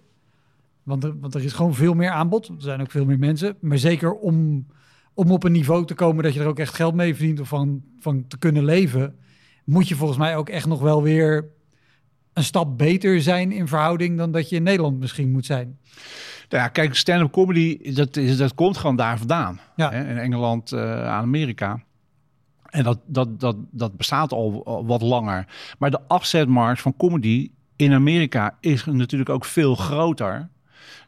Want 0.83 1.03
er, 1.03 1.19
want 1.19 1.35
er 1.35 1.43
is 1.43 1.53
gewoon 1.53 1.75
veel 1.75 1.93
meer 1.93 2.09
aanbod. 2.09 2.47
Er 2.47 2.55
zijn 2.57 2.81
ook 2.81 2.91
veel 2.91 3.05
meer 3.05 3.19
mensen. 3.19 3.55
Maar 3.59 3.77
zeker 3.77 4.13
om, 4.13 4.65
om 5.13 5.31
op 5.31 5.43
een 5.43 5.51
niveau 5.51 5.85
te 5.85 5.93
komen 5.93 6.23
dat 6.23 6.33
je 6.33 6.39
er 6.39 6.47
ook 6.47 6.59
echt 6.59 6.73
geld 6.73 6.95
mee 6.95 7.15
verdient 7.15 7.39
of 7.39 7.47
van, 7.47 7.81
van 7.99 8.25
te 8.27 8.37
kunnen 8.37 8.65
leven, 8.65 9.15
moet 9.65 9.87
je 9.87 9.95
volgens 9.95 10.19
mij 10.19 10.37
ook 10.37 10.49
echt 10.49 10.67
nog 10.67 10.81
wel 10.81 11.03
weer 11.03 11.45
een 12.33 12.43
stap 12.43 12.77
beter 12.77 13.21
zijn 13.21 13.51
in 13.51 13.67
verhouding 13.67 14.17
dan 14.17 14.31
dat 14.31 14.49
je 14.49 14.55
in 14.55 14.63
Nederland 14.63 14.99
misschien 14.99 15.31
moet 15.31 15.45
zijn. 15.45 15.77
Nou 16.49 16.63
ja, 16.63 16.67
kijk, 16.67 16.95
stand-up 16.95 17.31
comedy, 17.31 17.93
dat, 17.93 18.15
is, 18.15 18.37
dat 18.37 18.53
komt 18.53 18.77
gewoon 18.77 18.95
daar 18.95 19.17
vandaan. 19.17 19.59
Ja. 19.75 19.91
Hè? 19.91 20.09
In 20.09 20.17
Engeland, 20.17 20.71
uh, 20.71 21.07
aan 21.07 21.23
Amerika. 21.23 21.83
En 22.69 22.83
dat, 22.83 22.99
dat, 23.05 23.39
dat, 23.39 23.55
dat 23.71 23.97
bestaat 23.97 24.31
al, 24.31 24.63
wat 24.85 25.01
langer. 25.01 25.47
Maar 25.79 25.91
de 25.91 26.07
afzetmarkt 26.07 26.81
van 26.81 26.97
comedy 26.97 27.51
in 27.75 27.93
Amerika 27.93 28.57
is 28.59 28.85
natuurlijk 28.85 29.29
ook 29.29 29.45
veel 29.45 29.75
groter. 29.75 30.49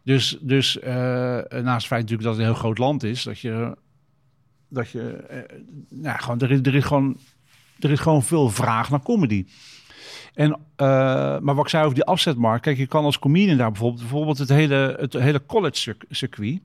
Dus, 0.03 0.37
dus 0.41 0.77
uh, 0.77 0.83
naast 0.83 1.47
het 1.51 1.85
feit 1.85 2.01
natuurlijk 2.01 2.21
dat 2.21 2.31
het 2.31 2.39
een 2.39 2.51
heel 2.51 2.53
groot 2.53 2.77
land 2.77 3.03
is, 3.03 3.23
dat 3.23 3.39
je, 3.39 3.77
dat 4.67 4.89
je, 4.89 5.25
uh, 5.31 5.59
nou, 5.89 6.19
gewoon, 6.19 6.39
er 6.39 6.51
is, 6.51 6.59
er 6.59 6.75
is 6.75 6.83
gewoon, 6.83 7.17
er 7.79 7.91
is 7.91 7.99
gewoon 7.99 8.23
veel 8.23 8.49
vraag 8.49 8.89
naar 8.89 9.01
comedy. 9.01 9.45
En, 10.33 10.49
uh, 10.51 10.57
maar 11.39 11.55
wat 11.55 11.63
ik 11.63 11.69
zei 11.69 11.83
over 11.83 11.95
die 11.95 12.05
afzetmarkt, 12.05 12.61
kijk, 12.61 12.77
je 12.77 12.87
kan 12.87 13.03
als 13.03 13.19
comedian 13.19 13.57
daar 13.57 13.71
bijvoorbeeld, 13.71 14.01
bijvoorbeeld 14.01 14.37
het 14.37 14.49
hele, 14.49 14.95
het 14.99 15.13
hele 15.13 15.45
college 15.45 15.95
circuit 16.09 16.59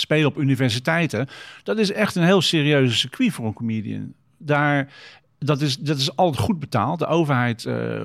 spelen 0.00 0.26
op 0.26 0.38
universiteiten. 0.38 1.26
Dat 1.62 1.78
is 1.78 1.92
echt 1.92 2.14
een 2.14 2.22
heel 2.22 2.40
serieuze 2.40 2.96
circuit 2.96 3.32
voor 3.32 3.46
een 3.46 3.52
comedian. 3.52 4.12
Daar, 4.38 4.92
dat 5.38 5.60
is, 5.60 5.78
dat 5.78 5.98
is 5.98 6.16
altijd 6.16 6.44
goed 6.44 6.58
betaald. 6.58 6.98
De 6.98 7.06
overheid 7.06 7.64
uh, 7.64 8.02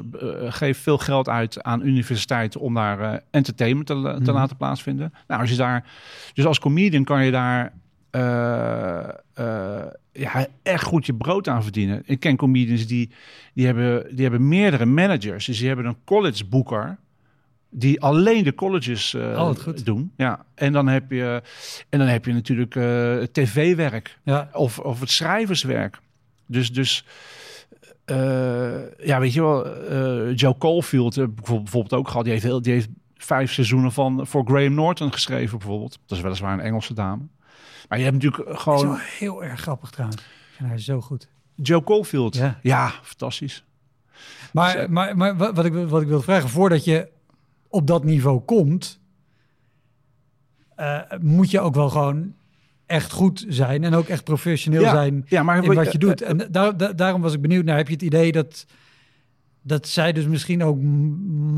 geeft 0.48 0.80
veel 0.80 0.98
geld 0.98 1.30
uit 1.30 1.64
aan 1.64 1.86
universiteiten 1.86 2.60
om 2.60 2.74
daar 2.74 3.00
uh, 3.00 3.20
entertainment 3.32 3.88
te, 3.88 3.94
te 4.24 4.32
mm. 4.32 4.38
laten 4.38 4.58
plaatsvinden. 4.58 5.14
Nou, 5.28 5.42
als 5.42 5.50
je 5.50 5.56
daar, 5.56 5.86
dus 6.34 6.46
als 6.46 6.60
comedian 6.60 7.04
kan 7.04 7.26
je 7.26 7.32
daar 7.32 7.74
ja, 10.14 10.48
echt 10.64 10.84
goed 10.84 11.06
je 11.06 11.14
brood 11.14 11.48
aan 11.48 11.64
verdienen. 11.64 12.04
Ik 12.06 12.20
ken 12.20 12.36
comedians 12.36 12.88
die, 12.88 13.12
die, 13.54 13.66
hebben, 13.66 14.16
die 14.16 14.22
hebben 14.22 14.48
meerdere 14.48 14.86
managers. 14.86 15.46
Dus 15.46 15.58
die 15.58 15.68
hebben 15.68 15.86
een 15.86 15.98
college 16.06 16.46
boeker 16.46 16.98
die 17.74 18.02
alleen 18.02 18.44
de 18.44 18.56
colleges 18.56 19.14
uh, 19.14 19.24
oh, 19.24 19.76
doen. 19.84 20.12
Ja. 20.18 20.46
En 20.56 20.74
dan 20.74 20.88
heb 20.88 21.12
je, 21.12 21.42
en 21.90 22.00
dan 22.00 22.08
heb 22.08 22.26
je 22.26 22.34
natuurlijk 22.34 22.76
uh, 22.76 23.22
tv-werk 23.24 24.20
ja. 24.24 24.50
of, 24.54 24.80
of 24.80 25.00
het 25.00 25.10
schrijverswerk. 25.10 26.00
Dus, 26.46 26.74
dus 26.74 27.06
uh, 28.06 29.06
ja, 29.06 29.20
weet 29.20 29.34
je 29.34 29.42
wel, 29.42 30.34
Joe 30.34 30.58
Caulfield 30.58 31.16
bijvoorbeeld, 31.16 31.64
bijvoorbeeld 31.64 31.94
ook 31.94 32.08
gehad. 32.08 32.24
Die 32.24 32.34
heeft, 32.34 32.46
heel, 32.46 32.62
die 32.62 32.74
heeft 32.74 32.90
vijf 33.18 33.52
seizoenen 33.52 33.92
van 33.92 34.28
voor 34.28 34.46
Graham 34.46 34.74
Norton 34.74 35.14
geschreven 35.14 35.58
bijvoorbeeld. 35.58 36.00
Dat 36.06 36.18
is 36.18 36.24
weliswaar 36.24 36.54
een 36.54 36.60
Engelse 36.60 36.94
dame. 36.94 37.24
Maar 37.90 37.98
je 37.98 38.04
hebt 38.04 38.24
natuurlijk 38.24 38.60
gewoon... 38.60 38.88
Dat 38.88 38.98
is 38.98 39.18
heel 39.20 39.44
erg 39.44 39.60
grappig 39.60 39.90
trouwens. 39.90 40.22
Ik 40.22 40.28
vind 40.56 40.70
haar 40.70 40.80
zo 40.80 41.02
goed. 41.02 41.28
Joe 41.56 41.84
Caulfield. 41.84 42.36
Ja, 42.36 42.60
ja 42.62 42.92
fantastisch. 43.04 43.64
Maar, 44.52 44.78
dus, 44.78 44.88
maar, 44.88 45.18
maar 45.18 45.38
wat 45.38 45.66
ik, 45.66 45.74
wat 45.74 46.02
ik 46.02 46.08
wil 46.08 46.22
vragen, 46.22 46.50
voordat 46.50 46.84
je 46.84 47.10
op 47.74 47.88
dat 47.88 48.04
niveau 48.04 48.40
komt, 48.40 49.00
uh, 50.78 51.02
moet 51.22 51.52
je 51.52 51.60
ook 51.60 51.76
wel 51.76 51.90
gewoon 51.90 52.34
echt 52.86 53.12
goed 53.12 53.46
zijn 53.48 53.84
en 53.84 53.94
ook 53.94 54.08
echt 54.08 54.24
professioneel 54.24 54.82
ja, 54.82 54.92
zijn 54.92 55.26
ja, 55.28 55.44
maar, 55.44 55.64
in 55.64 55.74
wat 55.74 55.92
je 55.92 55.98
doet. 55.98 56.22
En 56.22 56.38
daar, 56.52 56.78
daar, 56.78 56.96
daarom 56.96 57.22
was 57.22 57.34
ik 57.34 57.42
benieuwd 57.42 57.66
naar, 57.66 57.78
heb 57.78 57.88
je 57.88 57.94
het 57.94 58.02
idee 58.02 58.32
dat, 58.32 58.66
dat 59.62 59.88
zij 59.88 60.14
dus 60.14 60.26
misschien 60.26 60.64
ook 60.64 60.82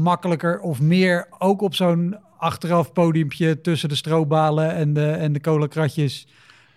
makkelijker 0.03 0.59
of 0.59 0.81
meer 0.81 1.27
ook 1.37 1.61
op 1.61 1.75
zo'n 1.75 2.17
achteraf 2.37 2.93
podiumpje 2.93 3.61
tussen 3.61 3.89
de 3.89 3.95
strobalen 3.95 4.73
en 4.73 4.93
de, 4.93 5.11
en 5.11 5.33
de 5.33 5.41
colakratjes 5.41 6.27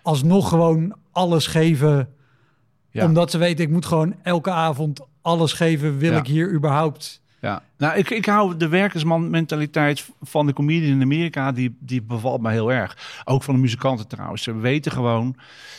alsnog 0.01 0.49
gewoon 0.49 0.95
alles 1.11 1.47
geven. 1.47 2.09
Ja. 2.89 3.05
Omdat 3.05 3.31
ze 3.31 3.37
weten, 3.37 3.65
ik 3.65 3.71
moet 3.71 3.85
gewoon 3.85 4.15
elke 4.23 4.51
avond 4.51 5.01
alles 5.21 5.53
geven. 5.53 5.97
Wil 5.97 6.11
Ja. 6.11 6.17
ik 6.17 6.27
hier 6.27 6.53
überhaupt... 6.53 7.21
Ja, 7.41 7.63
nou, 7.77 7.97
ik, 7.97 8.09
ik 8.09 8.25
hou 8.25 8.57
de 8.57 8.67
werkersman-mentaliteit 8.67 10.09
van 10.21 10.45
de 10.45 10.53
comedian 10.53 10.91
in 10.91 11.01
Amerika, 11.01 11.51
die, 11.51 11.75
die 11.79 12.01
bevalt 12.01 12.41
me 12.41 12.51
heel 12.51 12.71
erg. 12.71 13.21
Ook 13.25 13.43
van 13.43 13.53
de 13.53 13.59
muzikanten 13.59 14.07
trouwens. 14.07 14.43
Ze 14.43 14.55
weten 14.55 14.91
gewoon, 14.91 15.35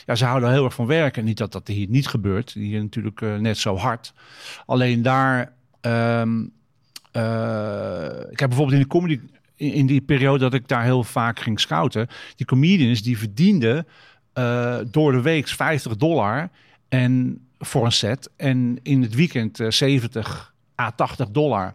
ja, 0.06 0.14
ze 0.14 0.24
houden 0.24 0.50
heel 0.50 0.64
erg 0.64 0.74
van 0.74 0.86
werken. 0.86 1.24
Niet 1.24 1.38
dat 1.38 1.52
dat 1.52 1.66
hier 1.66 1.88
niet 1.88 2.06
gebeurt, 2.06 2.52
hier 2.52 2.82
natuurlijk 2.82 3.20
uh, 3.20 3.36
net 3.36 3.58
zo 3.58 3.76
hard. 3.76 4.12
Alleen 4.66 5.02
daar, 5.02 5.52
um, 5.80 6.52
uh, 7.12 8.04
ik 8.30 8.40
heb 8.40 8.48
bijvoorbeeld 8.48 8.72
in 8.72 8.82
de 8.82 8.86
comedy, 8.86 9.20
in, 9.56 9.86
die 9.86 10.00
periode 10.00 10.38
dat 10.38 10.54
ik 10.54 10.68
daar 10.68 10.84
heel 10.84 11.04
vaak 11.04 11.40
ging 11.40 11.60
scouten, 11.60 12.08
die 12.36 12.46
comedians 12.46 13.02
die 13.02 13.18
verdienden 13.18 13.86
uh, 14.34 14.78
door 14.90 15.12
de 15.12 15.20
week 15.20 15.48
50 15.48 15.96
dollar 15.96 16.50
en 16.88 17.40
voor 17.58 17.84
een 17.84 17.92
set 17.92 18.30
en 18.36 18.78
in 18.82 19.02
het 19.02 19.14
weekend 19.14 19.60
70 19.68 20.49
à 20.80 20.90
80 20.90 21.30
dollar. 21.30 21.74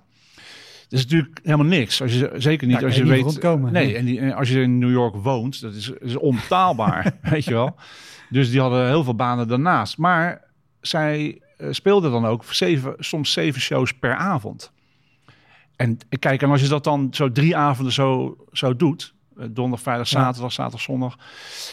Dat 0.89 0.99
is 0.99 1.03
natuurlijk 1.03 1.39
helemaal 1.43 1.66
niks. 1.66 2.01
Als 2.01 2.14
je, 2.14 2.32
zeker 2.36 2.68
niet 2.68 2.84
als 2.84 2.95
je 2.95 3.06
weet. 3.06 3.22
rondkomen, 3.24 3.74
nee, 3.74 3.86
nee. 3.86 3.95
en 3.95 4.06
die, 4.06 4.34
als 4.34 4.49
je 4.49 4.62
in 4.62 4.78
New 4.80 4.91
York 4.91 5.16
woont, 5.16 5.62
dat 5.62 5.74
is, 5.74 5.89
is 5.89 6.16
onbetaalbaar, 6.16 7.12
weet 7.22 7.43
je 7.43 7.53
wel. 7.53 7.76
Dus 8.30 8.51
die 8.51 8.60
hadden 8.60 8.88
heel 8.88 9.03
veel 9.03 9.16
banen 9.16 9.47
daarnaast. 9.47 9.97
Maar 9.97 10.41
zij 10.82 11.41
uh, 11.58 11.68
speelden 11.72 12.12
dan 12.12 12.26
ook 12.26 12.43
zeven, 12.43 12.95
soms 12.99 13.32
zeven 13.32 13.62
shows 13.62 13.93
per 13.93 14.16
avond. 14.16 14.72
En 15.76 15.97
kijk, 16.20 16.41
en 16.41 16.49
als 16.49 16.62
je 16.62 16.68
dat 16.68 16.84
dan 16.84 17.08
zo 17.12 17.32
drie 17.32 17.58
avonden 17.58 17.93
zo, 17.93 18.38
zo 18.51 18.76
doet, 18.76 19.14
uh, 19.38 19.45
donderdag, 19.49 19.82
vrijdag, 19.82 20.10
Ja. 20.10 20.20
zaterdag, 20.20 20.51
zaterdag, 20.51 20.82
zondag, 20.82 21.18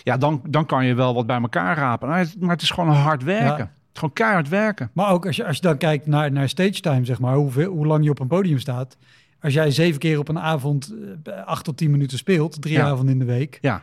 ja, 0.03 0.17
dan, 0.17 0.43
dan 0.49 0.67
kan 0.67 0.85
je 0.87 0.95
wel 0.95 1.15
wat 1.15 1.27
bij 1.27 1.41
elkaar 1.41 1.77
rapen. 1.77 2.09
Maar 2.09 2.19
het, 2.19 2.41
maar 2.41 2.51
het 2.51 2.63
is 2.63 2.71
gewoon 2.71 2.95
hard 2.95 3.23
werken. 3.23 3.71
Ja. 3.75 3.82
Gewoon 3.93 4.13
keihard 4.13 4.49
werken. 4.49 4.91
Maar 4.93 5.11
ook 5.11 5.27
als 5.27 5.37
je, 5.37 5.47
als 5.47 5.57
je 5.57 5.63
dan 5.63 5.77
kijkt 5.79 6.07
naar, 6.07 6.33
naar 6.33 6.49
stage 6.49 6.81
time, 6.81 7.05
zeg 7.05 7.19
maar, 7.21 7.35
hoeveel, 7.35 7.73
hoe 7.73 7.87
lang 7.87 8.05
je 8.05 8.11
op 8.11 8.19
een 8.21 8.27
podium 8.27 8.59
staat. 8.59 8.97
Als 9.41 9.53
jij 9.55 9.71
zeven 9.71 10.01
keer 10.01 10.19
op 10.19 10.29
een 10.29 10.39
avond 10.39 10.95
eh, 11.25 11.45
acht 11.45 11.65
tot 11.65 11.77
tien 11.77 11.91
minuten 11.91 12.19
speelt, 12.19 12.63
drie 12.63 12.75
Ja. 12.75 12.87
avonden 12.87 13.13
in 13.13 13.19
de 13.19 13.25
week. 13.25 13.59
Ja. 13.61 13.83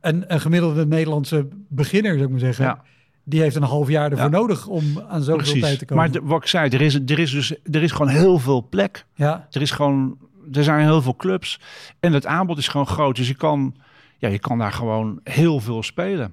En 0.00 0.24
een 0.34 0.40
gemiddelde 0.40 0.86
Nederlandse 0.86 1.48
beginner, 1.68 2.12
zou 2.12 2.24
ik 2.24 2.30
maar 2.30 2.38
zeggen, 2.40 2.64
Ja. 2.64 2.82
die 3.24 3.40
heeft 3.40 3.56
een 3.56 3.62
half 3.62 3.88
jaar 3.88 4.10
ervoor 4.10 4.24
Ja. 4.30 4.38
nodig 4.38 4.66
om 4.66 4.84
aan 5.08 5.22
zoveel 5.22 5.60
tijd 5.60 5.78
te 5.78 5.84
komen. 5.84 6.04
Maar 6.04 6.12
de- 6.12 6.20
wat 6.22 6.42
ik 6.42 6.48
zei, 6.48 6.68
er 6.70 6.80
is, 6.80 6.94
er 6.94 7.18
is 7.18 7.30
dus 7.30 7.54
er 7.70 7.82
is 7.82 7.92
gewoon 7.92 8.08
heel 8.08 8.38
veel 8.38 8.66
plek. 8.70 9.04
ja, 9.14 9.46
Er 9.50 9.60
is 9.62 9.70
gewoon, 9.70 10.18
er 10.52 10.64
zijn 10.64 10.80
heel 10.80 11.02
veel 11.02 11.16
clubs 11.16 11.60
en 12.00 12.12
het 12.12 12.26
aanbod 12.26 12.58
is 12.58 12.68
gewoon 12.68 12.86
groot. 12.86 13.16
Dus 13.16 13.28
je 13.28 13.34
kan, 13.34 13.74
ja, 14.18 14.28
je 14.28 14.38
kan 14.38 14.58
daar 14.58 14.72
gewoon 14.72 15.20
heel 15.24 15.60
veel 15.60 15.82
spelen. 15.82 16.32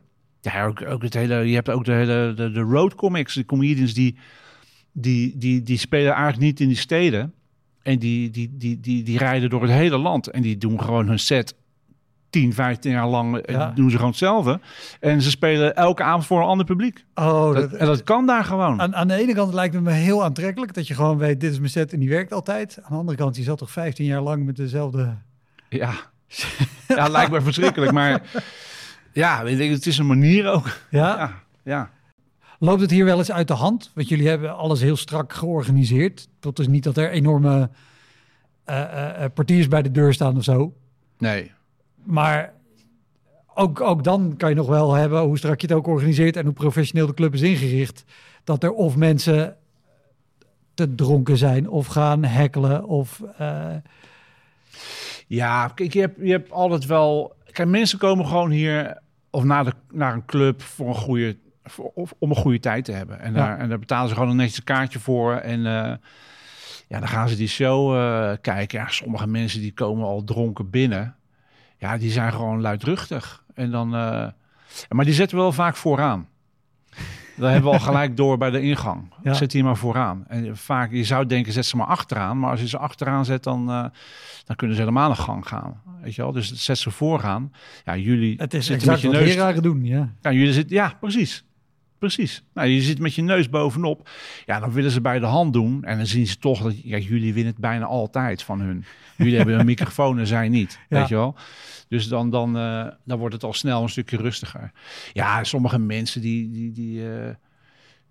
Ja, 0.53 0.65
ook, 0.65 0.85
ook 0.87 1.01
het 1.03 1.13
hele, 1.13 1.35
je 1.35 1.53
hebt 1.55 1.69
ook 1.69 1.85
de 1.85 1.91
hele 1.91 2.33
de, 2.35 2.51
de 2.51 2.59
road 2.59 2.95
comics, 2.95 3.33
de 3.33 3.45
comedians 3.45 3.93
die, 3.93 4.17
die, 4.91 5.37
die, 5.37 5.63
die 5.63 5.77
spelen 5.77 6.11
eigenlijk 6.11 6.41
niet 6.41 6.59
in 6.59 6.67
die 6.67 6.77
steden. 6.77 7.33
En 7.81 7.99
die, 7.99 8.29
die, 8.29 8.49
die, 8.57 8.79
die, 8.79 9.03
die 9.03 9.17
rijden 9.17 9.49
door 9.49 9.61
het 9.61 9.71
hele 9.71 9.97
land. 9.97 10.27
En 10.27 10.41
die 10.41 10.57
doen 10.57 10.81
gewoon 10.81 11.07
hun 11.07 11.19
set 11.19 11.55
10, 12.29 12.53
15 12.53 12.91
jaar 12.91 13.07
lang. 13.07 13.37
eh, 13.37 13.55
Ja. 13.55 13.71
Doen 13.75 13.89
ze 13.89 13.95
gewoon 13.95 14.09
hetzelfde. 14.11 14.59
En 14.99 15.21
ze 15.21 15.29
spelen 15.29 15.75
elke 15.75 16.03
avond 16.03 16.25
voor 16.25 16.39
een 16.39 16.47
ander 16.47 16.65
publiek. 16.65 17.05
oh, 17.15 17.53
Dat, 17.53 17.73
en 17.73 17.85
dat 17.85 18.03
kan 18.03 18.25
daar 18.25 18.43
gewoon. 18.43 18.81
aan, 18.81 18.95
aan 18.95 19.07
de 19.07 19.13
ene 19.15 19.33
kant 19.33 19.53
lijkt 19.53 19.73
het 19.73 19.83
me 19.83 19.91
heel 19.91 20.23
aantrekkelijk 20.23 20.73
dat 20.73 20.87
je 20.87 20.93
gewoon 20.93 21.17
weet, 21.17 21.39
dit 21.39 21.51
is 21.51 21.57
mijn 21.59 21.69
set 21.71 21.93
en 21.93 21.99
die 21.99 22.09
werkt 22.09 22.33
altijd. 22.33 22.77
Aan 22.81 22.91
de 22.91 22.97
andere 22.97 23.17
kant, 23.17 23.35
je 23.35 23.43
zat 23.43 23.57
toch 23.57 23.71
15 23.71 24.05
jaar 24.05 24.21
lang 24.21 24.45
met 24.45 24.55
dezelfde... 24.55 25.15
Ja, 25.69 25.93
ja 26.87 27.07
lijkt 27.07 27.31
me 27.31 27.41
verschrikkelijk. 27.41 27.91
Maar 27.91 28.21
ja, 29.15 29.45
het 29.45 29.85
is 29.85 29.97
een 29.97 30.07
manier 30.07 30.47
ook. 30.47 30.77
Ja? 30.89 31.17
Ja, 31.17 31.43
ja. 31.63 31.89
Loopt 32.59 32.81
het 32.81 32.91
hier 32.91 33.05
wel 33.05 33.17
eens 33.17 33.31
uit 33.31 33.47
de 33.47 33.53
hand? 33.53 33.91
Want 33.93 34.09
jullie 34.09 34.27
hebben 34.27 34.57
alles 34.57 34.81
heel 34.81 34.95
strak 34.95 35.33
georganiseerd. 35.33 36.27
Dat 36.39 36.59
is 36.59 36.67
niet 36.67 36.83
dat 36.83 36.97
er 36.97 37.09
enorme 37.09 37.69
eh, 38.63 39.25
portiers 39.33 39.67
bij 39.67 39.81
de 39.81 39.91
deur 39.91 40.13
staan 40.13 40.37
of 40.37 40.43
zo. 40.43 40.73
Nee. 41.17 41.51
Maar 42.03 42.53
ook, 43.53 43.81
ook 43.81 44.03
dan 44.03 44.33
kan 44.37 44.49
je 44.49 44.55
nog 44.55 44.67
wel 44.67 44.93
hebben, 44.93 45.21
hoe 45.21 45.37
strak 45.37 45.61
je 45.61 45.67
het 45.67 45.75
ook 45.75 45.87
organiseert 45.87 46.35
en 46.35 46.45
hoe 46.45 46.53
professioneel 46.53 47.07
de 47.07 47.13
club 47.13 47.33
is 47.33 47.41
ingericht, 47.41 48.03
dat 48.43 48.63
er 48.63 48.71
of 48.71 48.95
mensen 48.95 49.57
te 50.73 50.95
dronken 50.95 51.37
zijn 51.37 51.69
of 51.69 51.87
gaan 51.87 52.23
hekkelen 52.23 52.85
of... 52.85 53.21
Ja, 55.27 55.67
kijk, 55.67 55.93
je 55.93 55.99
hebt, 55.99 56.19
je 56.21 56.31
hebt 56.31 56.51
altijd 56.51 56.85
wel... 56.85 57.35
Kijk, 57.51 57.67
mensen 57.67 57.99
komen 57.99 58.25
gewoon 58.25 58.51
hier 58.51 58.97
of 59.35 59.43
naar, 59.43 59.63
de, 59.65 59.73
naar 59.91 60.13
een 60.13 60.25
club 60.25 60.61
voor 60.61 60.87
een 60.87 60.95
goede, 60.95 61.37
voor, 61.63 61.91
of, 61.93 62.13
om 62.19 62.29
een 62.29 62.35
goede 62.35 62.59
tijd 62.59 62.85
te 62.85 62.91
hebben. 62.91 63.19
En, 63.19 63.33
Ja. 63.33 63.37
daar, 63.37 63.57
en 63.57 63.69
daar 63.69 63.79
betalen 63.79 64.07
ze 64.09 64.13
gewoon 64.13 64.29
een 64.29 64.35
netjes 64.35 64.63
kaartje 64.63 64.99
voor. 64.99 65.33
En, 65.33 65.65
eh, 65.65 65.93
Ja, 66.87 66.99
dan 66.99 67.07
gaan 67.07 67.29
ze 67.29 67.35
die 67.35 67.47
show 67.47 67.95
eh, 67.95 68.37
kijken. 68.41 68.79
Ja, 68.79 68.87
sommige 68.87 69.27
mensen 69.27 69.59
die 69.61 69.73
komen 69.73 70.05
al 70.05 70.23
dronken 70.23 70.69
binnen. 70.69 71.15
Ja, 71.77 71.97
die 71.97 72.11
zijn 72.11 72.31
gewoon 72.33 72.61
luidruchtig. 72.61 73.43
En 73.53 73.71
dan, 73.71 73.95
eh, 73.95 74.27
maar 74.89 75.05
die 75.05 75.13
zetten 75.13 75.37
we 75.37 75.43
wel 75.43 75.51
vaak 75.51 75.75
vooraan. 75.75 76.27
Dat 77.35 77.51
hebben 77.51 77.71
we 77.71 77.77
al 77.77 77.83
gelijk 77.83 78.17
door 78.17 78.37
bij 78.37 78.49
de 78.49 78.61
ingang. 78.61 79.13
Ja. 79.23 79.33
Zet 79.33 79.51
die 79.51 79.63
maar 79.63 79.77
vooraan. 79.77 80.23
En 80.27 80.57
vaak, 80.57 80.91
je 80.91 81.03
zou 81.03 81.25
denken, 81.25 81.53
zet 81.53 81.65
ze 81.65 81.77
maar 81.77 81.87
achteraan. 81.87 82.39
Maar 82.39 82.51
als 82.51 82.59
je 82.61 82.67
ze 82.67 82.77
achteraan 82.77 83.25
zet, 83.25 83.43
dan, 83.43 83.69
eh, 83.69 83.85
dan 84.45 84.55
kunnen 84.55 84.75
ze 84.75 84.81
helemaal 84.81 85.09
een 85.09 85.15
gang 85.15 85.47
gaan. 85.47 85.81
Weet 86.01 86.15
je 86.15 86.21
wel? 86.21 86.31
Dus 86.31 86.53
zet 86.53 86.77
ze 86.77 86.91
vooraan. 86.91 87.51
Ja, 87.85 87.97
jullie 87.97 88.35
Het 88.37 88.53
is 88.53 88.65
zitten 88.65 88.91
met 88.91 89.01
je 89.01 89.09
neus. 89.09 89.61
doen, 89.61 89.85
ja. 89.85 90.09
Ja, 90.21 90.31
jullie 90.31 90.53
zitten, 90.53 90.75
ja, 90.75 90.93
precies. 90.99 91.44
Precies. 92.05 92.43
Nou, 92.53 92.67
je 92.67 92.81
zit 92.81 92.99
met 92.99 93.15
je 93.15 93.21
neus 93.21 93.49
bovenop. 93.49 94.09
Ja, 94.45 94.59
dan 94.59 94.71
willen 94.71 94.91
ze 94.91 95.01
bij 95.01 95.19
de 95.19 95.25
hand 95.25 95.53
doen. 95.53 95.83
En 95.83 95.97
dan 95.97 96.05
zien 96.05 96.27
ze 96.27 96.37
toch 96.37 96.61
dat 96.61 96.83
ja, 96.83 96.97
jullie 96.97 97.33
winnen 97.33 97.51
het 97.51 97.61
bijna 97.61 97.85
altijd 97.85 98.43
van 98.43 98.61
hun. 98.61 98.85
Jullie 99.17 99.37
hebben 99.37 99.59
een 99.59 99.65
microfoon 99.65 100.19
en 100.19 100.27
zij 100.27 100.49
niet. 100.49 100.79
Ja. 100.89 100.99
Weet 100.99 101.07
je 101.07 101.15
wel? 101.15 101.35
Dus 101.87 102.07
dan, 102.07 102.29
dan, 102.29 102.57
eh, 102.57 102.87
dan 103.03 103.17
wordt 103.17 103.33
het 103.33 103.43
al 103.43 103.53
snel 103.53 103.81
een 103.81 103.89
stukje 103.89 104.17
rustiger. 104.17 104.71
Ja, 105.13 105.43
sommige 105.43 105.79
mensen 105.79 106.21
die. 106.21 106.51
die, 106.51 106.71
die 106.71 107.09
eh, 107.09 107.33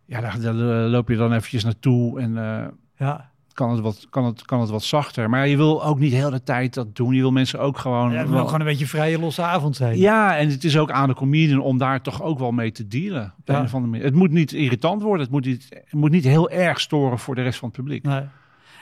ja, 0.07 0.21
daar, 0.21 0.41
daar 0.41 0.55
loop 0.89 1.09
je 1.09 1.17
dan 1.17 1.33
eventjes 1.33 1.65
naartoe 1.65 2.21
en 2.21 2.39
eh, 2.39 2.67
Ja. 2.97 3.33
Kan, 3.55 3.71
het 3.71 3.81
wat, 3.81 4.07
kan, 4.11 4.25
het, 4.25 4.45
kan 4.45 4.61
het 4.61 4.71
wat 4.71 4.83
zachter. 4.83 5.31
Maar 5.31 5.49
je 5.49 5.57
wil 5.57 5.85
ook 5.85 5.99
niet 5.99 6.13
heel 6.13 6.31
de 6.31 6.43
tijd 6.43 6.75
dat 6.75 6.97
doen. 6.97 7.15
Je 7.15 7.21
wil 7.21 7.31
mensen 7.33 7.61
ook 7.61 7.79
gewoon. 7.79 8.13
Ja, 8.13 8.19
het 8.19 8.29
wel- 8.31 8.45
gewoon 8.45 8.61
een 8.61 8.67
beetje 8.67 8.87
vrije 8.87 9.19
losse 9.19 9.43
avond 9.43 9.77
zijn. 9.77 9.99
ja, 9.99 10.37
en 10.37 10.49
het 10.49 10.65
is 10.65 10.79
ook 10.79 10.91
aan 10.91 11.09
de 11.09 11.15
comedian 11.15 11.61
om 11.61 11.79
daar 11.79 12.03
toch 12.03 12.23
ook 12.23 12.39
wel 12.39 12.51
mee 12.53 12.73
te 12.73 12.87
dealen. 12.87 13.35
Op 13.39 13.49
Ja. 13.49 13.59
een 13.59 13.65
of 13.65 13.75
andere 13.75 13.91
manier. 13.91 14.07
Het 14.07 14.15
moet 14.15 14.31
niet 14.31 14.53
irritant 14.53 15.03
worden. 15.03 15.23
Het 15.23 15.31
moet 15.31 15.45
niet, 15.45 15.67
het 15.71 15.93
moet 15.93 16.11
niet 16.11 16.25
heel 16.25 16.51
erg 16.51 16.81
storen 16.81 17.19
voor 17.19 17.35
de 17.35 17.43
rest 17.43 17.59
van 17.59 17.69
het 17.69 17.77
publiek. 17.77 18.03
Nee. 18.03 18.23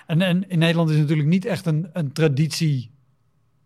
En, 0.07 0.21
en 0.21 0.49
in 0.49 0.59
Nederland 0.59 0.91
is 0.91 0.97
natuurlijk 0.97 1.29
niet 1.29 1.45
echt 1.45 1.67
een, 1.67 1.89
een 1.93 2.13
traditie, 2.13 2.91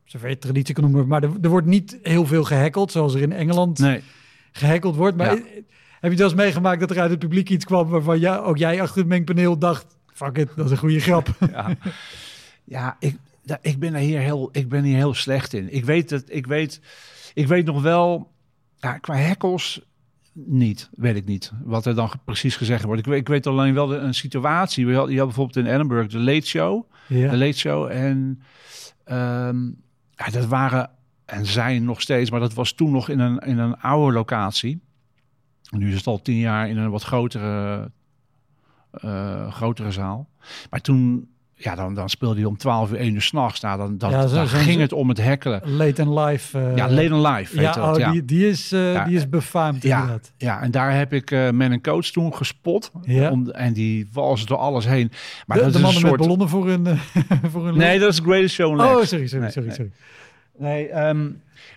zover 0.04 0.28
je 0.28 0.38
traditie 0.38 0.74
kan 0.74 0.84
noemen, 0.84 1.06
maar 1.06 1.22
er, 1.22 1.30
er 1.42 1.48
wordt 1.50 1.66
niet 1.66 1.98
heel 2.02 2.26
veel 2.26 2.44
gehackeld, 2.44 2.92
zoals 2.92 3.14
er 3.14 3.20
in 3.22 3.32
Engeland 3.32 3.78
Nee. 3.78 4.00
gehackeld 4.52 4.96
wordt. 4.96 5.16
Maar 5.16 5.34
Ja. 5.34 5.42
heb 6.00 6.10
je 6.10 6.16
wel 6.18 6.26
eens 6.26 6.36
meegemaakt 6.36 6.80
dat 6.80 6.90
er 6.90 7.00
uit 7.00 7.10
het 7.10 7.18
publiek 7.18 7.50
iets 7.50 7.64
kwam 7.64 7.88
waarvan 7.88 8.20
ja, 8.20 8.36
ook 8.36 8.56
jij 8.58 8.82
achter 8.82 8.98
het 8.98 9.08
mengpaneel 9.08 9.58
dacht, 9.58 9.95
fuck 10.16 10.36
it, 10.38 10.50
dat 10.56 10.64
is 10.64 10.70
een 10.70 10.76
goede 10.76 11.00
grap. 11.00 11.28
Ja, 11.50 11.76
ja 12.64 12.96
ik, 13.00 13.16
ik, 13.60 13.78
ben 13.78 13.94
er 13.94 14.00
hier 14.00 14.20
heel, 14.20 14.48
ik 14.52 14.68
ben 14.68 14.84
hier 14.84 14.96
heel 14.96 15.14
slecht 15.14 15.52
in. 15.52 15.74
Ik 15.74 15.84
weet, 15.84 16.08
dat, 16.08 16.24
ik 16.26 16.46
weet, 16.46 16.80
ik 17.34 17.46
weet 17.46 17.64
nog 17.66 17.82
wel, 17.82 18.30
ja, 18.78 18.98
qua 18.98 19.14
hekkels 19.14 19.80
niet, 20.32 20.88
weet 20.92 21.16
ik 21.16 21.24
niet. 21.24 21.52
Wat 21.64 21.86
er 21.86 21.94
dan 21.94 22.10
precies 22.24 22.56
gezegd 22.56 22.84
wordt. 22.84 23.00
Ik, 23.00 23.06
weet- 23.06 23.20
ik 23.20 23.28
weet 23.28 23.46
alleen 23.46 23.74
wel 23.74 23.86
de, 23.86 23.96
een 23.96 24.14
situatie. 24.14 24.86
We 24.86 24.94
hadden, 24.94 25.12
je 25.12 25.18
had 25.18 25.26
bijvoorbeeld 25.28 25.66
in 25.66 25.72
Edinburgh 25.74 26.10
de 26.10 26.18
Late 26.18 26.46
Show. 26.46 26.90
Ja. 27.08 27.30
de 27.30 27.36
Late 27.36 27.58
Show. 27.58 27.90
En 27.90 28.42
ehm, 29.04 29.64
ja, 30.10 30.26
dat 30.32 30.46
waren 30.46 30.90
en 31.24 31.46
zijn 31.46 31.84
nog 31.84 32.00
steeds, 32.00 32.30
maar 32.30 32.40
dat 32.40 32.54
was 32.54 32.72
toen 32.72 32.90
nog 32.90 33.08
in 33.08 33.18
een, 33.18 33.38
in 33.38 33.58
een 33.58 33.76
oude 33.80 34.12
locatie. 34.12 34.80
Nu 35.70 35.88
is 35.88 35.96
het 35.96 36.06
al 36.06 36.22
tien 36.22 36.38
jaar 36.38 36.68
in 36.68 36.76
een 36.76 36.90
wat 36.90 37.02
grotere, 37.02 37.90
grotere 39.50 39.90
zaal. 39.90 40.28
Maar 40.70 40.80
toen, 40.80 41.28
ja, 41.54 41.74
dan, 41.74 41.94
dan 41.94 42.08
speelde 42.08 42.34
hij 42.36 42.44
om 42.44 42.56
12 42.56 42.90
uur, 42.90 42.96
1 42.96 43.14
uur 43.14 43.22
s'nachts. 43.22 43.60
Nou, 43.60 43.78
dan, 43.78 43.98
dan, 43.98 44.10
Ja, 44.10 44.26
zo- 44.26 44.34
dan 44.34 44.46
zo- 44.46 44.56
ging 44.56 44.80
het 44.80 44.92
om 44.92 45.08
het 45.08 45.18
hekkelen. 45.22 45.60
Late 45.76 46.02
and 46.02 46.18
Live. 46.18 46.58
eh, 46.58 46.76
ja, 46.76 46.90
Late 46.90 47.12
and 47.14 47.26
Live, 47.26 47.56
weet 47.56 47.64
ja, 47.64 47.72
dat, 47.72 47.92
oh, 47.94 47.98
ja. 47.98 48.10
Die, 48.10 48.24
die, 48.24 48.48
is, 48.48 48.72
eh, 48.72 48.92
Ja, 48.92 49.04
die 49.04 49.16
is 49.16 49.28
befaamd 49.28 49.82
ja. 49.82 49.94
inderdaad. 50.00 50.32
Ja, 50.36 50.60
en 50.62 50.70
daar 50.70 50.94
heb 50.96 51.12
ik 51.12 51.30
eh 51.30 51.50
Man 51.50 51.80
Coach 51.80 52.06
toen 52.06 52.34
gespot. 52.34 52.90
Ja. 53.02 53.30
Om, 53.30 53.50
en 53.50 53.72
die 53.72 54.08
walste 54.12 54.46
door 54.46 54.56
alles 54.58 54.86
heen. 54.86 55.10
Maar 55.46 55.56
de 55.56 55.62
dat 55.62 55.72
de 55.72 55.78
is 55.78 55.84
mannen 55.84 56.02
een 56.02 56.08
soort... 56.08 56.18
met 56.20 56.20
ballonnen 56.20 56.48
voor 56.48 56.68
hun... 56.68 56.86
eh, 56.86 56.98
voor 57.52 57.64
hun 57.64 57.76
Nee, 57.76 57.98
dat 57.98 58.12
is 58.12 58.18
Greatest 58.18 58.54
Show 58.54 58.70
on 58.72 58.80
Oh, 58.80 59.02
sorry, 59.02 59.26
sorry, 59.26 59.42
Nee, 59.42 59.50
sorry, 59.50 59.68
nee. 59.68 59.76
sorry. 59.76 59.90
Nee, 60.58 60.88
ehm, 60.88 61.26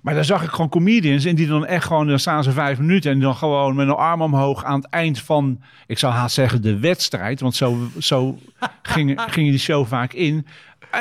maar 0.02 0.14
daar 0.14 0.26
zag 0.26 0.44
ik 0.44 0.50
gewoon 0.50 0.70
comedians 0.70 1.26
en 1.26 1.36
die 1.36 1.48
dan 1.48 1.66
echt 1.66 1.86
gewoon, 1.86 2.08
dan 2.08 2.20
staan 2.20 2.44
ze 2.44 2.52
vijf 2.52 2.80
minuten 2.80 3.12
en 3.12 3.20
dan 3.20 3.36
gewoon 3.36 3.76
met 3.76 3.88
een 3.88 3.94
arm 3.94 4.22
omhoog 4.22 4.64
aan 4.64 4.80
het 4.80 4.90
eind 4.90 5.20
van, 5.22 5.62
ik 5.88 6.00
zou 6.00 6.14
haast 6.14 6.36
zeggen 6.36 6.62
de 6.62 6.80
wedstrijd, 6.80 7.40
want 7.40 7.56
zo, 7.56 7.78
zo 8.00 8.38
ging, 8.82 9.22
ging 9.28 9.50
die 9.50 9.60
show 9.60 9.88
vaak 9.88 10.14
in. 10.14 10.46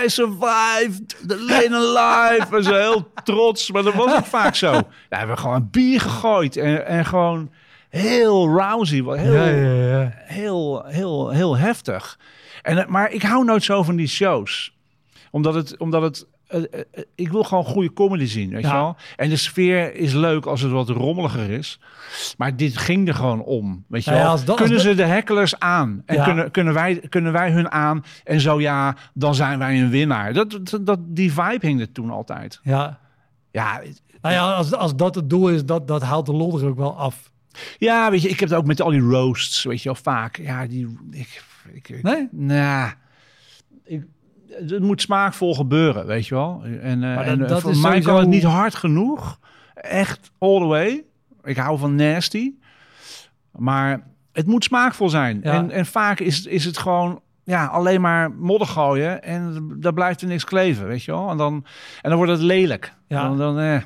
I 0.05 0.09
survived, 0.09 1.29
the 1.29 1.45
lane 1.49 1.77
alive. 1.77 2.57
En 2.57 2.65
zo 2.65 2.75
heel 2.75 3.13
trots, 3.25 3.71
maar 3.71 3.83
dat 3.83 3.95
was 3.95 4.17
ook 4.17 4.27
vaak 4.27 4.55
zo. 4.55 4.71
Daar 5.09 5.19
hebben 5.19 5.37
we 5.37 5.43
gewoon 5.43 5.69
bier 5.71 6.01
gegooid 6.01 6.57
en, 6.57 6.87
en 6.87 7.05
gewoon 7.05 7.51
heel 7.89 8.49
rousy, 8.57 8.95
heel, 8.95 9.15
Ja, 9.15 9.49
ja, 9.49 10.01
ja. 10.01 10.13
heel, 10.15 10.85
heel, 10.87 11.31
heel 11.31 11.57
heftig. 11.57 12.19
En, 12.63 12.79
eh, 12.79 12.87
maar 12.87 13.11
ik 13.11 13.23
hou 13.23 13.45
nooit 13.45 13.65
zo 13.65 13.83
van 13.83 13.97
die 13.97 14.09
shows. 14.09 14.77
Omdat 15.31 15.55
het, 15.55 15.77
omdat 15.77 16.03
het 16.03 16.27
eh, 16.49 16.59
eh, 16.63 16.81
eh, 16.93 17.03
ik 17.15 17.29
wil 17.33 17.43
gewoon 17.45 17.65
goede 17.65 17.93
comedy 17.93 18.25
zien, 18.27 18.51
weet 18.51 18.63
Ja. 18.63 18.69
je 18.69 18.75
wel? 18.75 18.97
En 19.17 19.29
de 19.29 19.37
sfeer 19.37 19.95
is 19.95 20.13
leuk 20.13 20.47
als 20.47 20.61
het 20.61 20.71
wat 20.73 20.89
rommeliger 20.89 21.51
is. 21.51 21.81
Maar 22.37 22.57
dit 22.57 22.77
ging 22.77 23.09
er 23.09 23.15
gewoon 23.15 23.43
om, 23.43 23.85
weet 23.89 24.05
je 24.05 24.11
Nou 24.11 24.23
ja, 24.23 24.29
wel? 24.35 24.45
dat- 24.45 24.57
kunnen 24.57 24.81
ze 24.81 24.95
de 24.95 25.05
hecklers 25.05 25.59
aan? 25.59 26.03
En 26.07 26.15
Ja. 26.17 26.25
kunnen, 26.25 26.51
kunnen, 26.51 26.75
wij, 26.75 26.99
kunnen 27.09 27.33
wij 27.33 27.51
hun 27.51 27.71
aan? 27.71 28.05
En 28.25 28.41
zo 28.41 28.61
ja, 28.61 28.97
dan 29.15 29.35
zijn 29.35 29.59
wij 29.59 29.81
een 29.83 29.91
winnaar. 29.91 30.33
Dat, 30.33 30.79
dat, 30.83 30.99
die 31.03 31.33
vibe 31.33 31.67
hing 31.67 31.81
er 31.81 31.93
toen 31.93 32.11
altijd. 32.11 32.61
ja. 32.63 32.99
Ja, 33.53 33.81
Nou 34.23 34.35
ja, 34.35 34.53
als, 34.53 34.73
als 34.75 34.97
dat 34.97 35.15
het 35.15 35.31
doel 35.31 35.49
is, 35.49 35.65
dat, 35.65 35.89
dat 35.89 36.03
haalt 36.03 36.27
de 36.27 36.33
lol 36.33 36.59
er 36.61 36.67
ook 36.67 36.77
wel 36.77 36.97
af. 36.97 37.31
ja, 37.79 38.11
weet 38.11 38.23
je, 38.23 38.29
ik 38.29 38.41
heb 38.41 38.49
het 38.49 38.59
ook 38.59 38.67
met 38.67 38.81
al 38.83 38.91
die 38.91 39.01
roasts, 39.01 39.65
weet 39.65 39.83
je 39.83 39.89
wel, 39.89 39.99
vaak. 40.03 40.37
Ja, 40.37 40.67
die... 40.67 40.99
Ik, 41.11 41.43
ik, 41.73 41.89
ik- 41.89 42.03
Nee? 42.03 42.29
Nou, 42.31 42.91
ik, 43.85 44.03
het 44.51 44.81
moet 44.83 45.01
smaakvol 45.01 45.55
gebeuren, 45.55 46.07
weet 46.07 46.27
je 46.27 46.35
wel. 46.35 46.63
En, 46.81 47.03
eh, 47.03 47.15
Maar 47.15 47.25
en 47.25 47.39
dat- 47.39 47.49
eh, 47.49 47.53
dat 47.55 47.61
voor 47.63 47.71
is 47.71 47.81
mij 47.81 47.91
sowieso- 47.91 48.11
kan 48.11 48.21
het 48.21 48.29
niet 48.29 48.43
hard 48.43 48.75
genoeg. 48.75 49.39
Echt 49.75 50.31
all 50.39 50.59
the 50.61 50.67
way. 50.67 51.05
Ik 51.45 51.57
hou 51.57 51.79
van 51.79 51.95
nasty. 51.95 52.53
Maar 53.53 54.07
het 54.33 54.47
moet 54.47 54.65
smaakvol 54.65 55.09
zijn. 55.09 55.41
Ja. 55.43 55.53
En, 55.53 55.71
en 55.71 55.87
vaak 55.87 56.21
is, 56.21 56.47
is 56.47 56.65
het 56.65 56.79
gewoon 56.79 57.21
ja, 57.45 57.67
alleen 57.67 58.01
maar 58.01 58.31
modder 58.31 58.67
gooien. 58.69 59.23
En 59.23 59.69
daar 59.81 59.93
blijft 59.93 60.21
er 60.21 60.29
niks 60.29 60.45
kleven, 60.45 60.87
weet 60.87 61.03
je 61.03 61.13
wel. 61.13 61.31
En 61.31 61.37
dan, 61.37 61.65
en 62.03 62.09
dan 62.09 62.17
wordt 62.17 62.33
het 62.33 62.41
lelijk. 62.41 62.93
Ja. 63.07 63.23
Dan, 63.23 63.39
dan, 63.39 63.59
eh. 63.59 63.83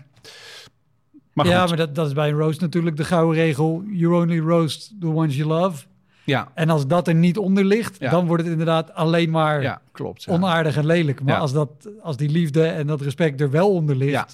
Maar 1.32 1.46
ja, 1.46 1.66
maar 1.66 1.76
dat, 1.76 1.94
dat 1.94 2.06
is 2.06 2.12
bij 2.12 2.28
een 2.28 2.38
roast 2.38 2.60
natuurlijk 2.60 2.96
de 2.96 3.04
gouden 3.04 3.34
regel. 3.42 3.82
You 3.86 4.22
only 4.22 4.38
roast 4.38 4.94
the 5.00 5.06
ones 5.06 5.36
you 5.36 5.48
love. 5.48 5.84
Ja, 6.24 6.48
En 6.54 6.70
als 6.70 6.86
dat 6.86 7.08
er 7.08 7.14
niet 7.14 7.38
onder 7.38 7.64
ligt, 7.64 7.96
Ja. 8.00 8.10
dan 8.10 8.26
wordt 8.26 8.42
het 8.42 8.52
inderdaad 8.52 8.94
alleen 8.94 9.30
maar 9.30 9.62
ja, 9.62 9.80
klopt. 9.92 10.22
Ja. 10.24 10.32
onaardig 10.32 10.76
en 10.76 10.86
lelijk. 10.86 11.22
Maar 11.22 11.36
als, 11.36 11.52
dat, 11.52 11.88
als 12.00 12.16
die 12.16 12.28
liefde 12.30 12.66
en 12.66 12.86
dat 12.86 13.00
respect 13.00 13.40
er 13.40 13.50
wel 13.50 13.70
onder 13.74 13.96
ligt. 13.96 14.12
Ja. 14.12 14.26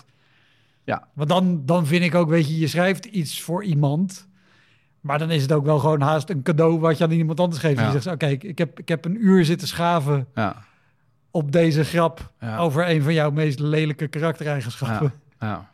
Ja. 0.84 1.08
Want 1.12 1.28
dan, 1.28 1.62
dan 1.66 1.86
vind 1.86 2.04
ik 2.04 2.14
ook, 2.14 2.28
weet 2.28 2.48
je, 2.48 2.58
je 2.58 2.66
schrijft 2.66 3.04
iets 3.04 3.42
voor 3.42 3.64
iemand. 3.64 4.26
Maar 5.00 5.18
dan 5.18 5.30
is 5.30 5.42
het 5.42 5.52
ook 5.52 5.64
wel 5.64 5.78
gewoon 5.78 6.00
haast 6.00 6.30
een 6.30 6.42
cadeau 6.42 6.78
wat 6.78 6.98
je 6.98 7.04
aan 7.04 7.10
iemand 7.10 7.40
anders 7.40 7.60
geeft. 7.60 7.80
Je 7.80 7.90
zegt, 7.90 8.06
oké, 8.06 8.26
ik, 8.26 8.44
ik, 8.44 8.58
heb, 8.58 8.78
ik 8.78 8.88
heb 8.88 9.04
een 9.04 9.24
uur 9.24 9.44
zitten 9.44 9.68
schaven 9.68 10.26
Ja, 10.34 10.56
op 11.30 11.52
deze 11.52 11.84
grap 11.84 12.32
over 12.58 12.88
een 12.90 13.02
van 13.02 13.14
jouw 13.14 13.30
meest 13.30 13.58
lelijke 13.58 14.08
karaktereigenschappen. 14.08 15.12
ja. 15.40 15.70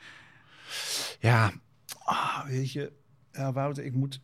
Ja, 1.19 1.53
ah, 2.05 2.45
weet 2.47 2.73
je, 2.73 2.93
ja, 3.33 3.53
Wouter, 3.53 3.85
ik 3.85 3.95
moet. 3.95 4.21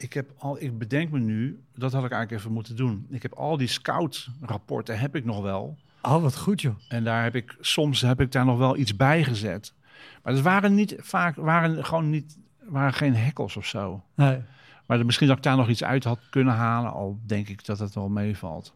Ik 0.00 0.12
heb 0.12 0.30
al, 0.38 0.62
ik 0.62 0.78
bedenk 0.78 1.10
me 1.10 1.18
nu, 1.18 1.62
dat 1.74 1.92
had 1.92 2.04
ik 2.04 2.10
eigenlijk 2.10 2.42
even 2.42 2.52
moeten 2.52 2.76
doen. 2.76 3.06
Ik 3.10 3.22
heb 3.22 3.32
al 3.32 3.56
die 3.56 3.68
scout-rapporten 3.68 4.98
heb 4.98 5.16
ik 5.16 5.24
nog 5.24 5.42
wel. 5.42 5.76
Oh, 6.02 6.22
wat 6.22 6.36
goed 6.36 6.60
joh. 6.60 6.74
En 6.88 7.04
daar 7.04 7.22
heb 7.22 7.34
ik 7.34 7.56
soms 7.60 8.00
heb 8.00 8.20
ik 8.20 8.32
daar 8.32 8.44
nog 8.44 8.58
wel 8.58 8.76
iets 8.76 8.96
bij 8.96 9.24
gezet. 9.24 9.74
Maar 10.22 10.32
het 10.32 10.42
waren 10.42 10.74
niet 10.74 10.94
vaak, 10.98 11.36
waren 11.36 11.84
gewoon 11.84 12.10
niet, 12.10 12.38
waren 12.64 12.92
geen 12.92 13.16
hekkels 13.16 13.56
of 13.56 13.66
zo. 13.66 14.02
Nee. 14.14 14.42
Maar 14.86 15.04
misschien 15.04 15.28
dat 15.28 15.36
ik 15.36 15.42
daar 15.42 15.56
nog 15.56 15.68
iets 15.68 15.84
uit 15.84 16.04
had 16.04 16.18
kunnen 16.30 16.54
halen, 16.54 16.92
al 16.92 17.18
denk 17.26 17.48
ik 17.48 17.64
dat 17.64 17.78
het 17.78 17.94
wel 17.94 18.08
meevalt. 18.08 18.74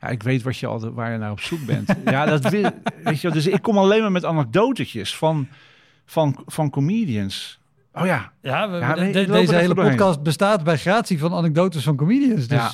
Ja, 0.00 0.08
ik 0.08 0.22
weet 0.22 0.42
wat 0.42 0.58
je 0.58 0.66
al, 0.66 0.92
waar 0.92 1.12
je 1.12 1.18
naar 1.18 1.30
op 1.30 1.40
zoek 1.40 1.66
bent. 1.66 1.94
ja, 2.04 2.24
dat 2.24 2.50
weet, 2.50 2.72
weet 3.04 3.20
je 3.20 3.28
wel. 3.28 3.36
Dus 3.36 3.46
ik 3.46 3.62
kom 3.62 3.78
alleen 3.78 4.00
maar 4.00 4.12
met 4.12 4.24
anekdotetjes 4.24 5.16
van, 5.16 5.48
van, 6.04 6.42
van 6.46 6.70
comedians. 6.70 7.60
Oh 7.98 8.06
ja, 8.06 8.32
Ja, 8.42 8.70
we- 8.70 8.76
Ja, 8.76 8.94
de- 8.94 9.10
deze 9.10 9.54
hele 9.54 9.74
doorheen. 9.74 9.90
podcast 9.96 10.22
bestaat 10.22 10.64
bij 10.64 10.76
gratie 10.76 11.18
van 11.18 11.32
anekdotes 11.34 11.84
van 11.84 11.96
comedians. 11.96 12.46
Dus 12.46 12.58
Ja. 12.58 12.70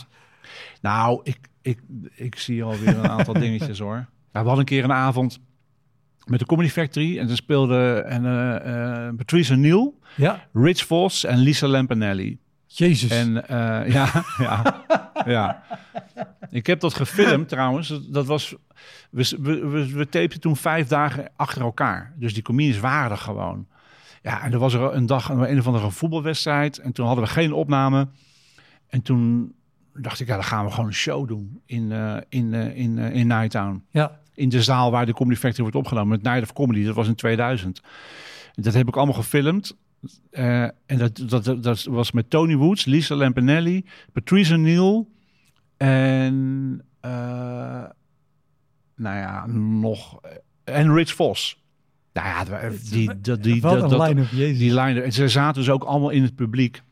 Nou, 0.81 1.21
ik, 1.23 1.39
ik, 1.63 1.79
ik 2.15 2.39
zie 2.39 2.63
alweer 2.65 2.89
een 2.99 3.09
aantal 3.09 3.35
dingetjes 3.45 3.79
hoor. 3.79 3.95
Ja, 3.97 4.07
we 4.31 4.39
hadden 4.39 4.59
een 4.59 4.65
keer 4.65 4.85
een 4.85 4.93
avond 4.93 5.39
met 6.27 6.39
de 6.39 6.47
Comedy 6.47 6.69
Factory. 6.69 7.19
En 7.19 7.27
toen 7.27 7.37
speelde 7.37 8.03
en, 8.07 8.25
eh, 8.27 9.07
eh, 9.07 9.15
Patrice 9.17 9.55
Neal, 9.57 9.99
ja. 10.17 10.47
Rich 10.53 10.85
Vos 10.87 11.25
en 11.25 11.39
Lisa 11.39 11.67
Lampanelli. 11.67 12.39
Jezus. 12.67 13.11
En 13.11 13.49
eh, 13.49 13.93
ja, 13.93 14.09
ja, 14.39 14.85
ja. 15.27 15.63
Ik 16.51 16.67
heb 16.67 16.81
dat 16.81 16.95
gefilmd 16.95 17.49
trouwens. 17.49 18.01
Dat- 18.11 18.27
was, 18.27 18.55
we, 19.11 19.37
we, 19.41 19.67
we, 19.69 19.93
we 19.93 20.09
tapten 20.09 20.41
toen 20.41 20.57
vijf 20.57 20.87
dagen 20.89 21.31
achter 21.37 21.63
elkaar. 21.63 22.13
Dus 22.17 22.35
die 22.35 22.43
comedians 22.43 22.81
waren 22.81 23.11
er 23.11 23.19
gewoon. 23.19 23.67
Ja, 24.23 24.43
en 24.43 24.53
er 24.53 24.59
was 24.59 24.75
er 24.75 24.95
een 24.95 25.07
dag 25.07 25.29
een, 25.29 25.51
een 25.51 25.59
of 25.59 25.67
andere 25.67 25.91
voetbalwedstrijd. 25.91 26.79
En 26.79 26.93
toen 26.93 27.07
hadden 27.07 27.25
we 27.25 27.31
geen 27.31 27.53
opname. 27.53 28.09
En 28.89 29.03
toen 29.03 29.55
dacht 29.95 30.21
ik, 30.21 30.27
ja, 30.27 30.35
dan 30.35 30.45
gaan 30.45 30.65
we 30.65 30.71
gewoon 30.71 30.87
een 30.87 30.95
show 30.95 31.29
doen 31.29 31.61
in, 31.67 31.93
eh, 31.93 32.17
in, 32.29 32.55
eh, 32.55 32.77
in, 32.77 32.99
eh, 32.99 33.15
in 33.15 33.27
Nighttown. 33.27 33.85
Ja. 33.91 34.21
In 34.35 34.49
de 34.49 34.63
zaal 34.63 34.91
waar 34.91 35.07
de 35.07 35.15
Comedy 35.15 35.39
Factory 35.39 35.63
wordt 35.63 35.77
opgenomen. 35.77 36.09
Met 36.09 36.23
Night 36.23 36.43
of 36.43 36.53
Comedy, 36.53 36.85
dat 36.85 36.95
was 36.95 37.09
in 37.09 37.15
2000. 37.15 37.83
Dat 38.55 38.75
heb 38.75 38.89
ik 38.89 38.97
allemaal 38.97 39.15
gefilmd. 39.15 39.77
En 40.31 40.75
dat, 40.87 41.23
dat, 41.29 41.63
dat, 41.63 41.83
was 41.83 42.13
met 42.13 42.31
Tony 42.31 42.57
Woods, 42.57 42.85
Lisa 42.85 43.15
Lampanelli, 43.15 43.85
Patrice 44.13 44.57
Neal 44.57 45.09
en 45.77 46.75
nou 48.95 49.17
ja, 49.17 49.47
nog 49.47 50.21
en 50.65 50.95
Rich 50.95 51.15
Vos. 51.15 51.62
Nou 52.13 52.27
ja, 52.27 52.45
die, 52.91 53.21
die, 53.21 53.39
die, 53.39 53.61
dat, 53.61 53.91
dat, 53.91 54.17
die 54.33 54.75
line 54.75 55.01
En 55.01 55.13
ze 55.13 55.29
zaten 55.29 55.63
dus 55.63 55.71
ook 55.71 55.85
allemaal 55.85 56.11
in 56.11 56.23
het 56.23 56.35
publiek. 56.35 56.83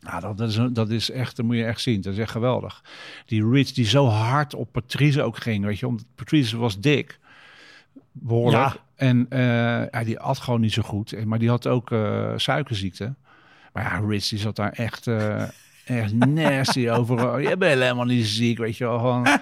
Ja, 0.00 0.20
dat, 0.20 0.38
dat, 0.38 0.48
is, 0.48 0.60
dat 0.72 0.90
is 0.90 1.10
echt, 1.10 1.36
dat 1.36 1.46
moet 1.46 1.56
je 1.56 1.64
echt 1.64 1.80
zien. 1.80 2.00
Dat 2.00 2.12
is 2.12 2.18
echt 2.18 2.30
geweldig. 2.30 2.84
Die 3.26 3.50
Rich 3.50 3.72
die 3.72 3.84
zo 3.84 4.06
hard 4.06 4.54
op 4.54 4.72
Patrice 4.72 5.22
ook 5.22 5.36
ging, 5.36 5.64
weet 5.64 5.78
je. 5.78 5.86
Omdat 5.86 6.04
Patrice 6.14 6.56
was 6.56 6.80
dik. 6.80 7.18
Behoorlijk. 8.12 8.72
Ja. 8.72 8.76
En 8.94 9.26
eh, 9.28 9.40
ja, 9.90 10.04
die 10.04 10.18
at 10.18 10.38
gewoon 10.38 10.60
niet 10.60 10.72
zo 10.72 10.82
goed. 10.82 11.24
Maar 11.24 11.38
die 11.38 11.48
had 11.48 11.66
ook 11.66 11.90
eh, 11.90 12.32
suikerziekte. 12.36 13.14
Maar 13.72 13.82
ja, 13.82 14.06
Rich 14.08 14.28
die 14.28 14.38
zat 14.38 14.56
daar 14.56 14.72
echt, 14.72 15.06
eh, 15.06 15.42
echt 15.84 16.12
nasty 16.26 16.90
over. 16.90 17.40
Je 17.40 17.56
bent 17.56 17.80
helemaal 17.80 18.04
niet 18.04 18.26
ziek, 18.26 18.58
weet 18.58 18.76
je 18.76 18.84
wel. 18.84 18.98
Gewoon. 18.98 19.26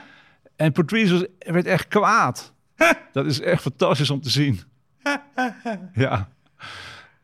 En 0.57 0.73
Patrice 0.73 1.13
was, 1.13 1.25
werd 1.39 1.67
echt 1.67 1.89
kwaad. 1.89 2.53
Dat 3.13 3.27
is 3.27 3.41
echt 3.41 3.63
fantastisch 3.63 4.11
om 4.11 4.21
te 4.21 4.31
zien. 4.31 4.61
Ja, 5.95 6.29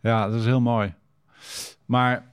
ja 0.00 0.28
dat 0.28 0.40
is 0.40 0.44
heel 0.44 0.60
mooi. 0.60 0.94
Maar, 1.86 2.24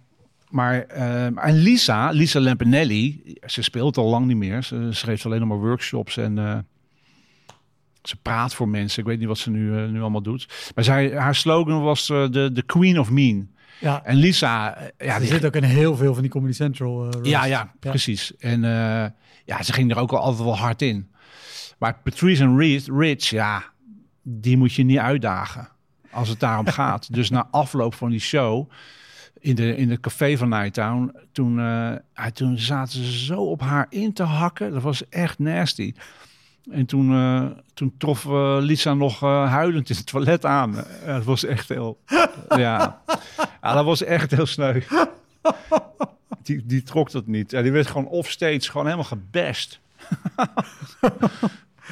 maar 0.49 0.81
ehm, 0.81 1.37
en 1.37 1.53
Lisa, 1.55 2.09
Lisa 2.09 2.39
Lampanelli, 2.39 3.35
ze 3.45 3.61
speelt 3.61 3.97
al 3.97 4.09
lang 4.09 4.25
niet 4.25 4.37
meer. 4.37 4.63
Ze 4.63 4.87
schreef 4.91 5.25
alleen 5.25 5.39
nog 5.39 5.49
maar 5.49 5.57
workshops 5.57 6.17
en 6.17 6.37
eh, 6.37 6.57
ze 8.01 8.15
praat 8.15 8.53
voor 8.53 8.69
mensen. 8.69 8.99
Ik 8.99 9.07
weet 9.07 9.19
niet 9.19 9.27
wat 9.27 9.37
ze 9.37 9.49
nu, 9.49 9.77
eh, 9.77 9.89
nu 9.89 10.01
allemaal 10.01 10.21
doet. 10.21 10.71
Maar 10.75 10.83
zij, 10.83 11.11
haar 11.11 11.35
slogan 11.35 11.81
was 11.81 12.09
eh, 12.09 12.29
de 12.29 12.51
the 12.53 12.61
Queen 12.61 12.99
of 12.99 13.11
Mean. 13.11 13.49
Ja, 13.79 14.03
En 14.03 14.15
Lisa, 14.15 14.77
ja, 14.97 15.19
die, 15.19 15.27
zit 15.27 15.45
ook 15.45 15.55
in 15.55 15.63
heel 15.63 15.95
veel 15.95 16.13
van 16.13 16.21
die 16.21 16.31
Comedy 16.31 16.53
Central. 16.53 17.23
ja, 17.25 17.45
ja, 17.45 17.73
precies. 17.79 18.35
En 18.37 18.61
ja, 19.45 19.63
ze 19.63 19.73
ging 19.73 19.91
er 19.91 19.97
ook 19.97 20.11
al 20.11 20.19
altijd 20.19 20.43
wel 20.43 20.57
hard 20.57 20.81
in. 20.81 21.11
Maar 21.77 21.99
Patrice 22.03 22.43
en 22.43 22.57
Rich, 22.57 22.85
Rich, 22.87 23.29
ja, 23.29 23.63
die 24.30 24.57
moet 24.57 24.73
je 24.73 24.84
niet 24.84 24.97
uitdagen 24.97 25.69
als 26.11 26.30
het 26.30 26.39
daarom 26.39 26.67
gaat. 26.80 27.13
Dus 27.13 27.30
na 27.30 27.47
afloop 27.51 27.93
van 27.93 28.09
die 28.09 28.19
show 28.19 28.69
in 29.39 29.55
de, 29.55 29.75
in 29.75 29.89
het 29.89 29.99
café 29.99 30.38
van 30.38 30.49
Nighttown, 30.49 31.15
toen, 31.32 31.59
eh, 31.59 32.25
toen 32.34 32.57
zaten 32.57 33.03
ze 33.03 33.25
zo 33.25 33.41
op 33.41 33.61
haar 33.61 33.86
in 33.89 34.13
te 34.13 34.23
hakken. 34.23 34.71
Dat 34.71 34.82
was 34.82 35.09
echt 35.09 35.39
nasty. 35.39 35.93
En 36.71 36.86
toen, 36.86 37.13
eh, 37.13 37.45
toen 37.73 37.93
trof 37.97 38.25
eh, 38.25 38.57
Lisa 38.59 38.93
nog 38.93 39.19
huilend 39.19 39.89
in 39.89 39.95
het 39.95 40.05
toilet 40.05 40.45
aan. 40.45 40.75
Het 41.03 41.23
was 41.23 41.43
echt 41.43 41.69
heel... 41.69 41.99
ja. 42.49 43.01
ja, 43.61 43.73
dat 43.73 43.86
was 43.86 44.03
echt 44.03 44.32
heel 44.32 44.45
sneu. 44.45 44.82
Die, 46.43 46.65
die 46.65 46.84
trok 46.84 47.11
dat 47.11 47.27
niet. 47.27 47.51
Ja, 47.51 47.61
die 47.61 47.71
werd 47.71 47.88
gewoon 47.88 48.07
offstage 48.07 48.61
gewoon 48.61 48.86
helemaal 48.86 49.05
gebest. 49.05 49.80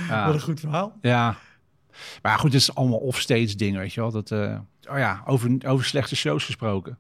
ja, 0.10 0.26
Wat 0.26 0.34
een 0.34 0.42
goed 0.42 0.60
verhaal. 0.60 0.94
ja. 1.02 1.36
Maar 2.22 2.32
ja, 2.32 2.38
goed, 2.38 2.54
het 2.54 2.62
is 2.62 2.76
allemaal 2.76 2.98
offstage 2.98 3.56
dingen, 3.56 3.80
weet 3.80 3.94
je 3.94 4.02
wel. 4.02 4.12
Dat, 4.12 4.32
eh, 4.32 4.60
oh 4.90 4.98
ja, 4.98 5.22
over, 5.26 5.58
over 5.66 5.86
slechte 5.86 6.16
shows 6.16 6.44
gesproken. 6.44 6.98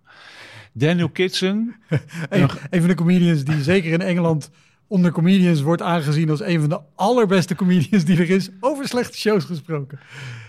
Daniel 0.73 1.09
Kitson. 1.09 1.75
Een, 2.29 2.49
een 2.69 2.79
van 2.79 2.87
de 2.87 2.95
comedians 2.95 3.43
die 3.43 3.63
zeker 3.63 3.91
in 3.91 4.01
Engeland 4.01 4.49
onder 4.87 5.11
comedians 5.11 5.61
wordt 5.61 5.81
aangezien 5.81 6.29
als 6.29 6.41
een 6.41 6.59
van 6.59 6.69
de 6.69 6.79
allerbeste 6.95 7.55
comedians 7.55 8.05
die 8.05 8.17
er 8.17 8.29
is. 8.29 8.49
Over 8.59 8.87
slechte 8.87 9.17
shows 9.17 9.43
gesproken. 9.43 9.99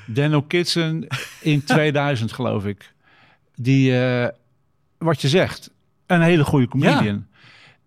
Daniel 0.07 0.43
Kitson 0.43 1.07
in 1.41 1.65
2000, 1.65 2.33
geloof 2.33 2.67
ik. 2.67 2.93
Die, 3.55 4.01
eh, 4.01 4.29
wat 4.99 5.21
je 5.21 5.29
zegt, 5.29 5.71
een 6.07 6.23
hele 6.23 6.45
goede 6.45 6.69
comedian. 6.69 7.27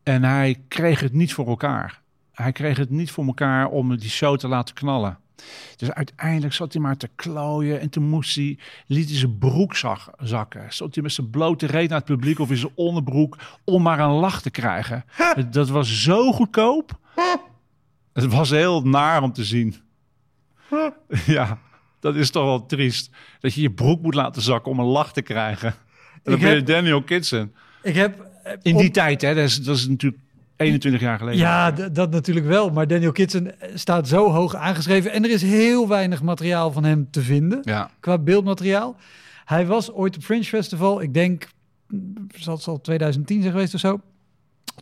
En 0.03 0.24
hij 0.24 0.62
kreeg 0.68 0.99
het 0.99 1.14
niet 1.14 1.34
voor 1.34 1.47
elkaar. 1.47 2.01
Hij 2.32 2.51
kreeg 2.51 2.78
het 2.78 2.89
niet 2.89 3.12
voor 3.12 3.26
elkaar 3.26 3.68
om 3.68 3.97
die 3.97 4.09
show 4.09 4.38
te 4.38 4.47
laten 4.47 4.76
knallen. 4.76 5.18
Dus 5.78 5.92
uiteindelijk 5.92 6.54
zat 6.54 6.74
hij 6.74 6.82
maar 6.82 6.98
te 6.98 7.10
klooien 7.16 7.80
en 7.80 7.89
toen 7.89 8.04
moest 8.04 8.36
hij, 8.36 8.58
liet 8.88 9.10
hij 9.10 9.18
zijn 9.18 9.38
broek 9.38 9.76
zag, 9.76 10.10
zakken. 10.18 10.66
Stond 10.70 10.94
hij 10.96 11.04
met 11.04 11.14
zijn 11.14 11.30
blote 11.30 11.66
reet 11.66 11.89
naar 11.89 11.98
het 11.98 12.08
publiek 12.08 12.39
of 12.39 12.50
in 12.50 12.58
zijn 12.58 12.72
onderbroek 12.76 13.38
om 13.64 13.82
maar 13.82 14.00
een 14.00 14.10
lach 14.12 14.42
te 14.42 14.50
krijgen. 14.50 15.06
Dat 15.52 15.70
was 15.70 16.02
zo 16.04 16.32
goedkoop. 16.32 17.00
Het 18.14 18.26
was 18.34 18.50
heel 18.50 18.82
naar 18.82 19.24
om 19.24 19.34
te 19.34 19.44
zien. 19.44 19.76
Ja, 21.26 21.58
dat 22.00 22.16
is 22.16 22.30
toch 22.32 22.44
wel 22.44 22.66
triest. 22.66 23.10
Dat 23.39 23.54
je 23.54 23.62
je 23.62 23.72
broek 23.72 24.02
moet 24.02 24.14
laten 24.14 24.42
zakken 24.42 24.72
om 24.72 24.80
een 24.80 24.86
lach 24.86 25.14
te 25.14 25.22
krijgen. 25.22 25.68
En 25.70 26.20
dan 26.24 26.34
Ik 26.34 26.39
ben 26.39 26.50
je 26.50 26.56
heb- 26.56 26.66
Daniel 26.66 27.04
Kitson. 27.04 27.54
Ik 27.84 27.96
heb... 27.96 28.26
eh, 28.44 28.54
In 28.62 28.76
op- 28.76 28.82
die 28.82 28.92
tijd, 28.92 29.22
hè, 29.22 29.34
dat 29.36 29.44
is, 29.44 29.58
dat 29.64 29.76
is 29.76 29.88
natuurlijk 29.88 30.22
21 30.62 31.01
jaar 31.01 31.18
geleden. 31.18 31.39
Ja, 31.39 31.72
dat 31.72 32.12
natuurlijk 32.12 32.45
wel. 32.45 32.70
Maar 32.70 32.88
Daniel 32.88 33.12
Kitson 33.12 33.51
eh, 33.51 33.70
staat 33.74 34.07
zo 34.07 34.30
hoog 34.30 34.55
aangeschreven. 34.55 35.12
En 35.12 35.24
er 35.24 35.30
is 35.30 35.41
heel 35.41 35.88
weinig 35.88 36.22
materiaal 36.22 36.72
van 36.72 36.84
hem 36.84 37.07
te 37.12 37.22
vinden. 37.22 37.59
Ja. 37.64 37.89
Qua 37.99 38.18
beeldmateriaal. 38.18 38.95
Hij 39.45 39.66
was 39.66 39.91
ooit 39.91 40.16
op 40.16 40.24
Fringe 40.24 40.43
Festival. 40.43 41.01
Ik 41.01 41.14
denk, 41.14 41.47
zal 42.36 42.53
het 42.53 42.64
zal 42.64 42.82
2010 42.82 43.41
zijn 43.41 43.53
geweest 43.53 43.74
of 43.74 43.80
zo. 43.80 44.01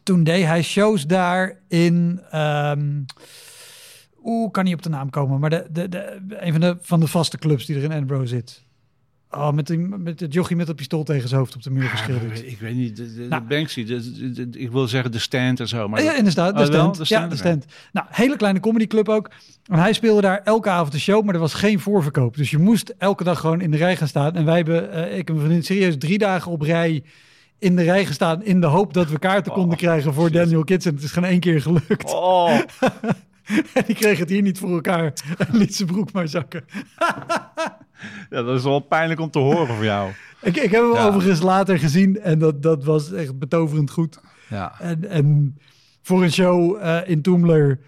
Toen 0.04 0.24
deed 0.24 0.46
hij 0.46 0.62
shows 0.62 1.06
daar 1.06 1.60
in... 1.68 2.22
ehm 2.32 3.02
Oeh, 4.24 4.52
kan 4.52 4.64
niet 4.64 4.74
op 4.74 4.82
de 4.82 4.90
naam 4.90 5.10
komen. 5.10 5.40
Maar 5.40 5.50
de, 5.50 5.68
de, 5.72 5.90
de, 5.90 6.20
een 6.30 6.52
van 6.52 6.62
de, 6.62 6.78
van 6.82 7.00
de 7.00 7.08
vaste 7.08 7.38
clubs 7.38 7.66
die 7.66 7.76
er 7.76 7.84
in 7.84 7.92
Edinburgh 7.92 8.28
zit. 8.28 8.64
Oh, 9.32 9.52
met, 9.52 9.68
die, 9.68 9.78
met 9.78 10.20
het 10.20 10.34
jochie 10.34 10.56
met 10.56 10.68
het 10.68 10.76
pistool 10.76 11.04
tegen 11.04 11.28
zijn 11.28 11.40
hoofd 11.40 11.56
op 11.56 11.64
de 11.64 11.70
muur 11.70 11.84
Ja, 11.84 11.90
geschilderd. 11.90 12.46
ik 12.46 12.60
weet 12.60 12.76
niet, 12.76 12.96
de, 12.96 13.14
de, 13.14 13.26
Nou. 13.28 13.42
de 13.42 13.48
Banksy, 13.56 13.86
de, 13.86 14.48
ik 14.52 14.72
wil 14.72 14.88
zeggen 14.88 15.12
de 15.12 15.20
stand 15.20 15.60
en 15.60 15.68
zo. 15.68 15.88
Maar 15.88 16.04
ja, 16.04 16.16
inderdaad, 16.16 16.54
de 16.54 16.60
Oh, 16.60 16.66
stand. 16.66 16.94
De 16.94 17.00
Ja, 17.00 17.06
stand, 17.06 17.32
de 17.32 17.38
stand. 17.38 17.66
Nou, 17.92 18.08
hele 18.10 18.36
kleine 18.38 18.60
comedyclub 18.60 19.10
ook. 19.10 19.30
En 19.66 19.80
hij 19.80 19.94
speelde 19.94 20.22
daar 20.22 20.42
elke 20.44 20.70
avond 20.70 20.92
de 20.92 21.00
show, 21.00 21.24
maar 21.26 21.34
er 21.34 21.40
was 21.40 21.54
geen 21.54 21.80
voorverkoop. 21.80 22.38
Dus 22.38 22.50
je 22.52 22.58
moest 22.58 22.94
elke 22.98 23.24
dag 23.24 23.40
gewoon 23.40 23.62
in 23.62 23.72
de 23.72 23.78
rij 23.78 23.96
gaan 23.96 24.08
staan. 24.08 24.36
En 24.36 24.46
wij 24.46 24.56
hebben, 24.56 24.92
eh, 24.92 25.18
ik 25.18 25.28
en 25.30 25.34
mijn 25.34 25.46
vriendin, 25.46 25.66
serieus 25.66 25.98
drie 25.98 26.18
dagen 26.18 26.52
op 26.52 26.62
rij 26.62 27.04
in 27.60 27.76
de 27.76 27.84
rij 27.84 28.06
gestaan... 28.06 28.44
in 28.44 28.62
de 28.62 28.68
hoop 28.68 28.94
dat 28.94 29.10
we 29.10 29.20
kaarten 29.20 29.52
konden 29.52 29.72
Oh, 29.72 29.78
krijgen 29.78 30.14
voor 30.14 30.26
shit. 30.26 30.34
Daniel 30.34 30.64
Kitson. 30.64 30.94
Het 30.94 31.04
is 31.04 31.12
geen 31.12 31.24
één 31.24 31.40
keer 31.40 31.62
gelukt. 31.62 32.14
Oh, 32.14 32.50
En 33.74 33.84
die 33.86 33.96
kreeg 33.96 34.20
het 34.20 34.30
hier 34.30 34.42
niet 34.42 34.58
voor 34.60 34.70
elkaar 34.74 35.14
en 35.38 35.58
liet 35.58 35.76
zijn 35.76 35.88
broek 35.88 36.12
maar 36.12 36.28
zakken. 36.28 36.64
ja, 38.30 38.44
dat 38.44 38.58
is 38.58 38.64
wel 38.64 38.80
pijnlijk 38.80 39.20
om 39.20 39.30
te 39.32 39.40
horen 39.40 39.76
voor 39.76 39.84
jou. 39.86 40.12
Ik, 40.42 40.56
ik 40.58 40.72
heb 40.72 40.82
hem 40.82 40.94
Ja. 40.94 41.08
overigens 41.08 41.42
later 41.42 41.80
gezien 41.80 42.20
en 42.22 42.40
dat, 42.40 42.62
dat 42.64 42.84
was 42.84 43.12
echt 43.12 43.40
betoverend 43.40 43.92
goed. 43.92 44.20
Ja, 44.50 44.74
En, 44.80 45.10
en 45.10 45.58
voor 46.02 46.24
een 46.24 46.32
show 46.32 46.78
eh, 46.82 46.98
in 47.06 47.22
Toomler, 47.22 47.80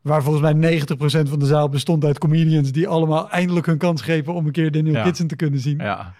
waar 0.00 0.22
volgens 0.22 0.52
mij 0.54 0.80
90% 0.80 0.84
van 1.28 1.38
de 1.38 1.46
zaal 1.46 1.68
bestond 1.68 2.04
uit 2.04 2.18
comedians 2.18 2.72
die 2.72 2.88
allemaal 2.88 3.30
eindelijk 3.30 3.66
hun 3.66 3.78
kans 3.78 4.02
grepen 4.02 4.34
om 4.34 4.46
een 4.46 4.52
keer 4.52 4.70
Daniel 4.70 4.94
Ja. 4.94 5.02
Kitson 5.02 5.26
te 5.26 5.36
kunnen 5.36 5.60
zien. 5.60 5.78
ja. 5.78 6.14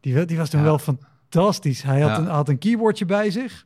Die, 0.00 0.24
die 0.24 0.36
was 0.36 0.50
toen 0.50 0.60
Ja. 0.60 0.66
wel 0.66 0.78
fantastisch. 0.78 1.82
Hij 1.82 2.00
had, 2.00 2.18
een, 2.18 2.26
had 2.26 2.48
een 2.48 2.58
keyboardje 2.58 3.04
bij 3.04 3.30
zich. 3.30 3.64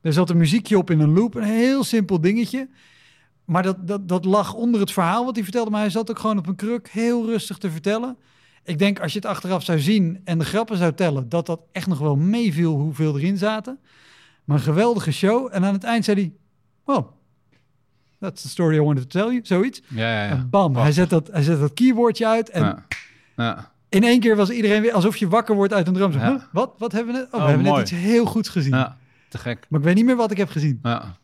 Er 0.00 0.12
zat 0.12 0.30
een 0.30 0.36
muziekje 0.36 0.78
op 0.78 0.90
in 0.90 1.00
een 1.00 1.12
loop. 1.12 1.34
Een 1.34 1.42
heel 1.42 1.84
simpel 1.84 2.20
dingetje. 2.20 2.68
Maar 3.46 3.62
dat, 3.62 3.88
dat, 3.88 4.08
dat 4.08 4.24
lag 4.24 4.54
onder 4.54 4.80
het 4.80 4.92
verhaal 4.92 5.24
wat 5.24 5.34
hij 5.34 5.44
vertelde. 5.44 5.70
Maar 5.70 5.80
hij 5.80 5.90
zat 5.90 6.10
ook 6.10 6.18
gewoon 6.18 6.38
op 6.38 6.46
een 6.46 6.56
kruk 6.56 6.88
heel 6.88 7.26
rustig 7.26 7.58
te 7.58 7.70
vertellen. 7.70 8.16
Ik 8.64 8.78
denk 8.78 9.00
als 9.00 9.12
je 9.12 9.18
het 9.18 9.28
achteraf 9.28 9.64
zou 9.64 9.78
zien 9.78 10.20
en 10.24 10.38
de 10.38 10.44
grappen 10.44 10.76
zou 10.76 10.92
tellen... 10.94 11.28
dat 11.28 11.46
dat 11.46 11.60
echt 11.72 11.86
nog 11.86 11.98
wel 11.98 12.16
meeviel 12.16 12.74
hoeveel 12.74 13.16
erin 13.18 13.36
zaten. 13.38 13.78
Maar 14.44 14.56
een 14.56 14.62
geweldige 14.62 15.12
show. 15.12 15.48
En 15.52 15.64
aan 15.64 15.72
het 15.72 15.84
eind 15.84 16.04
zei 16.04 16.20
hij... 16.20 16.32
Well, 16.84 17.04
that's 18.20 18.42
the 18.42 18.48
story 18.48 18.76
I 18.76 18.80
wanted 18.80 19.10
to 19.10 19.20
tell 19.20 19.28
you. 19.30 19.40
Zoiets. 19.42 19.82
Ja, 19.88 20.08
ja, 20.12 20.24
ja. 20.24 20.30
En 20.30 20.50
bam, 20.50 20.76
hij 20.76 20.92
zet, 20.92 21.10
dat, 21.10 21.28
hij 21.32 21.42
zet 21.42 21.60
dat 21.60 21.74
keyboardje 21.74 22.26
uit. 22.26 22.50
En 22.50 22.84
in 23.88 24.04
één 24.04 24.20
keer 24.20 24.36
was 24.36 24.50
iedereen 24.50 24.82
weer 24.82 24.92
alsof 24.92 25.16
je 25.16 25.28
wakker 25.28 25.54
wordt 25.54 25.72
uit 25.72 25.86
een 25.86 25.94
droom. 25.94 26.10
Huh? 26.12 26.34
Wat? 26.52 26.74
Wat 26.78 26.92
hebben 26.92 27.14
we 27.14 27.20
net? 27.20 27.26
Oh, 27.28 27.32
we 27.32 27.38
Oh, 27.38 27.46
hebben 27.46 27.64
mooi. 27.66 27.78
net 27.82 27.90
iets 27.90 28.00
heel 28.00 28.24
goeds 28.24 28.48
gezien. 28.48 28.86
te 29.28 29.38
gek. 29.38 29.66
Maar 29.68 29.80
ik 29.80 29.86
weet 29.86 29.94
niet 29.94 30.04
meer 30.04 30.16
wat 30.16 30.30
ik 30.30 30.36
heb 30.36 30.48
gezien. 30.48 30.78
Ja, 30.82 31.16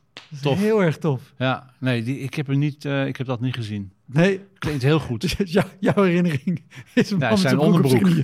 Tof. 0.43 0.59
heel 0.59 0.83
erg 0.83 0.99
tof. 0.99 1.33
ja. 1.39 1.71
nee, 1.79 2.03
die, 2.03 2.19
ik, 2.19 2.35
heb 2.35 2.47
hem 2.47 2.59
niet, 2.59 2.85
eh, 2.85 3.07
ik 3.07 3.17
heb 3.17 3.27
dat 3.27 3.41
niet 3.41 3.55
gezien. 3.55 3.93
Nee, 4.05 4.41
Klinkt 4.59 4.83
heel 4.83 5.01
goed. 5.01 5.35
jou- 5.45 5.67
jouw 5.81 6.05
herinnering 6.05 6.65
is 6.95 7.11
een 7.11 7.39
zijn 7.39 7.59
onderbroek. 7.59 8.09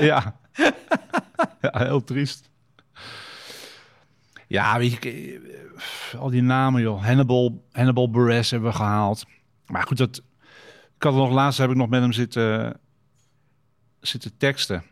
ja, 0.00 0.36
heel 1.60 2.04
triest. 2.04 2.50
Ja, 4.46 4.78
weet 4.78 5.02
je, 5.02 5.40
eh, 6.12 6.20
al 6.20 6.30
die 6.30 6.42
namen, 6.42 6.82
joh. 6.82 7.04
Hannibal, 7.04 7.64
Hannibal 7.72 8.10
Buress 8.10 8.50
hebben 8.50 8.70
we 8.70 8.76
gehaald. 8.76 9.24
Maar 9.66 9.82
goed, 9.82 9.96
dat, 9.96 10.22
ik 10.96 11.02
had 11.02 11.14
nog 11.14 11.30
laatst 11.30 11.58
heb 11.58 11.70
ik 11.70 11.76
nog 11.76 11.88
met 11.88 12.00
hem 12.00 12.12
zitten, 12.12 12.80
zitten 14.00 14.36
teksten. 14.36 14.84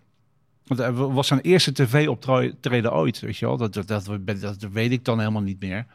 Want 0.66 0.80
het 0.80 0.96
was 0.96 1.26
zijn 1.26 1.40
eerste 1.40 1.72
tv-optreden 1.72 2.92
ooit, 2.92 3.20
weet 3.20 3.36
je 3.36 3.46
wel. 3.46 3.56
Dat, 3.56 3.74
dat, 3.74 3.88
dat, 3.88 4.04
dat 4.24 4.66
weet 4.72 4.92
ik 4.92 5.04
dan 5.04 5.18
helemaal 5.18 5.42
niet 5.42 5.60
meer. 5.60 5.86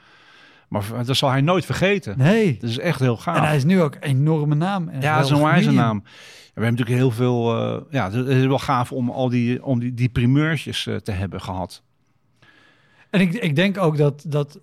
Maar 0.67 1.05
dat 1.05 1.17
zal 1.17 1.29
hij 1.29 1.41
nooit 1.41 1.65
vergeten. 1.65 2.17
Nee. 2.17 2.57
Dat 2.59 2.69
is 2.69 2.77
echt 2.77 2.99
heel 2.99 3.17
gaaf. 3.17 3.37
En 3.37 3.43
hij 3.43 3.55
is 3.55 3.63
nu 3.63 3.81
ook 3.81 3.95
een 3.95 4.01
enorme 4.01 4.55
naam. 4.55 4.89
En 4.89 5.01
ja, 5.01 5.23
zo'n 5.23 5.43
wijze 5.43 5.71
naam. 5.71 6.03
we 6.03 6.11
hebben 6.53 6.71
natuurlijk 6.71 6.97
heel 6.97 7.11
veel... 7.11 7.55
Uh, 7.55 7.81
ja, 7.89 8.11
het 8.11 8.27
is 8.27 8.45
wel 8.45 8.59
gaaf 8.59 8.91
om 8.91 9.09
al 9.09 9.29
die, 9.29 9.63
om 9.63 9.79
die, 9.79 9.93
die 9.93 10.09
primeursjes 10.09 10.85
uh, 10.85 10.95
te 10.95 11.11
hebben 11.11 11.41
gehad. 11.41 11.83
En 13.09 13.21
ik, 13.21 13.33
ik 13.33 13.55
denk 13.55 13.77
ook 13.77 13.97
dat, 13.97 14.23
dat 14.27 14.59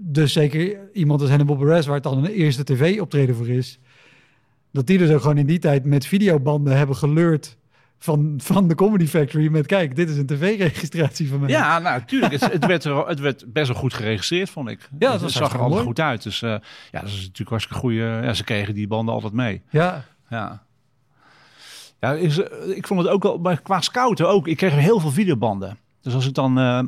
dus 0.00 0.32
zeker 0.32 0.78
iemand 0.92 1.20
als 1.20 1.30
Hannibal 1.30 1.56
Buress, 1.56 1.86
waar 1.86 1.94
het 1.94 2.04
dan 2.04 2.24
een 2.24 2.30
eerste 2.30 2.64
tv-optreden 2.64 3.34
voor 3.34 3.48
is, 3.48 3.78
dat 4.72 4.86
die 4.86 4.98
dus 4.98 5.10
ook 5.10 5.20
gewoon 5.20 5.38
in 5.38 5.46
die 5.46 5.58
tijd 5.58 5.84
met 5.84 6.06
videobanden 6.06 6.76
hebben 6.76 6.96
geleurd 6.96 7.56
van, 7.98 8.34
van 8.42 8.68
de 8.68 8.74
Comedy 8.74 9.06
Factory 9.06 9.48
met 9.48 9.66
kijk, 9.66 9.96
dit 9.96 10.10
is 10.10 10.16
een 10.16 10.26
tv-registratie 10.26 11.28
van 11.28 11.40
mij. 11.40 11.48
Ja, 11.48 11.78
nou, 11.78 11.98
natuurlijk. 11.98 12.32
Het, 12.32 12.52
het, 12.52 12.66
werd, 12.66 12.84
het 12.84 13.20
werd 13.20 13.52
best 13.52 13.68
wel 13.68 13.76
goed 13.76 13.94
geregistreerd, 13.94 14.50
vond 14.50 14.68
ik. 14.68 14.88
Ja, 14.98 15.10
dat 15.10 15.20
het 15.20 15.30
zag 15.30 15.52
er 15.52 15.60
altijd 15.60 15.82
goed 15.82 16.00
uit. 16.00 16.22
Dus 16.22 16.42
uh, 16.42 16.50
ja, 16.90 17.00
dat 17.00 17.08
is 17.08 17.16
natuurlijk 17.16 17.48
hartstikke 17.48 17.80
goede. 17.80 17.96
Ja, 17.96 18.32
ze 18.32 18.44
kregen 18.44 18.74
die 18.74 18.86
banden 18.86 19.14
altijd 19.14 19.32
mee. 19.32 19.62
Ja. 19.70 20.04
Ja. 20.28 20.66
Ja, 22.00 22.12
is, 22.12 22.38
ik 22.74 22.86
vond 22.86 23.00
het 23.00 23.08
ook 23.08 23.22
wel, 23.22 23.58
qua 23.62 23.80
scouten 23.80 24.28
ook. 24.28 24.46
Ik 24.46 24.56
kreeg 24.56 24.74
heel 24.74 25.00
veel 25.00 25.10
videobanden. 25.10 25.78
Dus 26.00 26.14
als 26.14 26.26
ik 26.26 26.34
dan, 26.34 26.58
uh, 26.58 26.82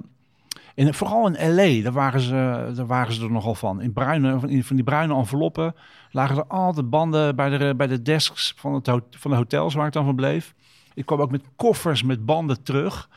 in, 0.75 0.95
vooral 0.95 1.27
in 1.27 1.55
LA, 1.55 1.83
daar 1.83 1.93
waren, 1.93 2.21
ze, 2.21 2.71
daar 2.75 2.87
waren 2.87 3.13
ze 3.13 3.23
er 3.23 3.31
nogal 3.31 3.55
van. 3.55 3.81
In, 3.81 3.93
bruine, 3.93 4.41
in 4.47 4.65
van 4.65 4.77
die 4.77 4.85
bruine 4.85 5.15
enveloppen 5.15 5.75
lagen 6.11 6.37
er 6.37 6.47
altijd 6.47 6.91
banden 6.91 7.37
bij 7.37 7.59
de, 7.59 7.75
bij 7.77 7.87
de 7.87 8.03
desks 8.03 8.55
van, 8.57 8.75
het, 8.75 8.91
van 9.11 9.31
de 9.31 9.37
hotels 9.37 9.75
waar 9.75 9.87
ik 9.87 9.93
dan 9.93 10.05
van 10.05 10.17
bleef. 10.17 10.55
Ik 10.95 11.07
kwam 11.07 11.21
ook 11.21 11.31
met 11.31 11.45
koffers 11.57 12.03
met 12.03 12.27
banden 12.27 12.63
terug. 12.63 13.09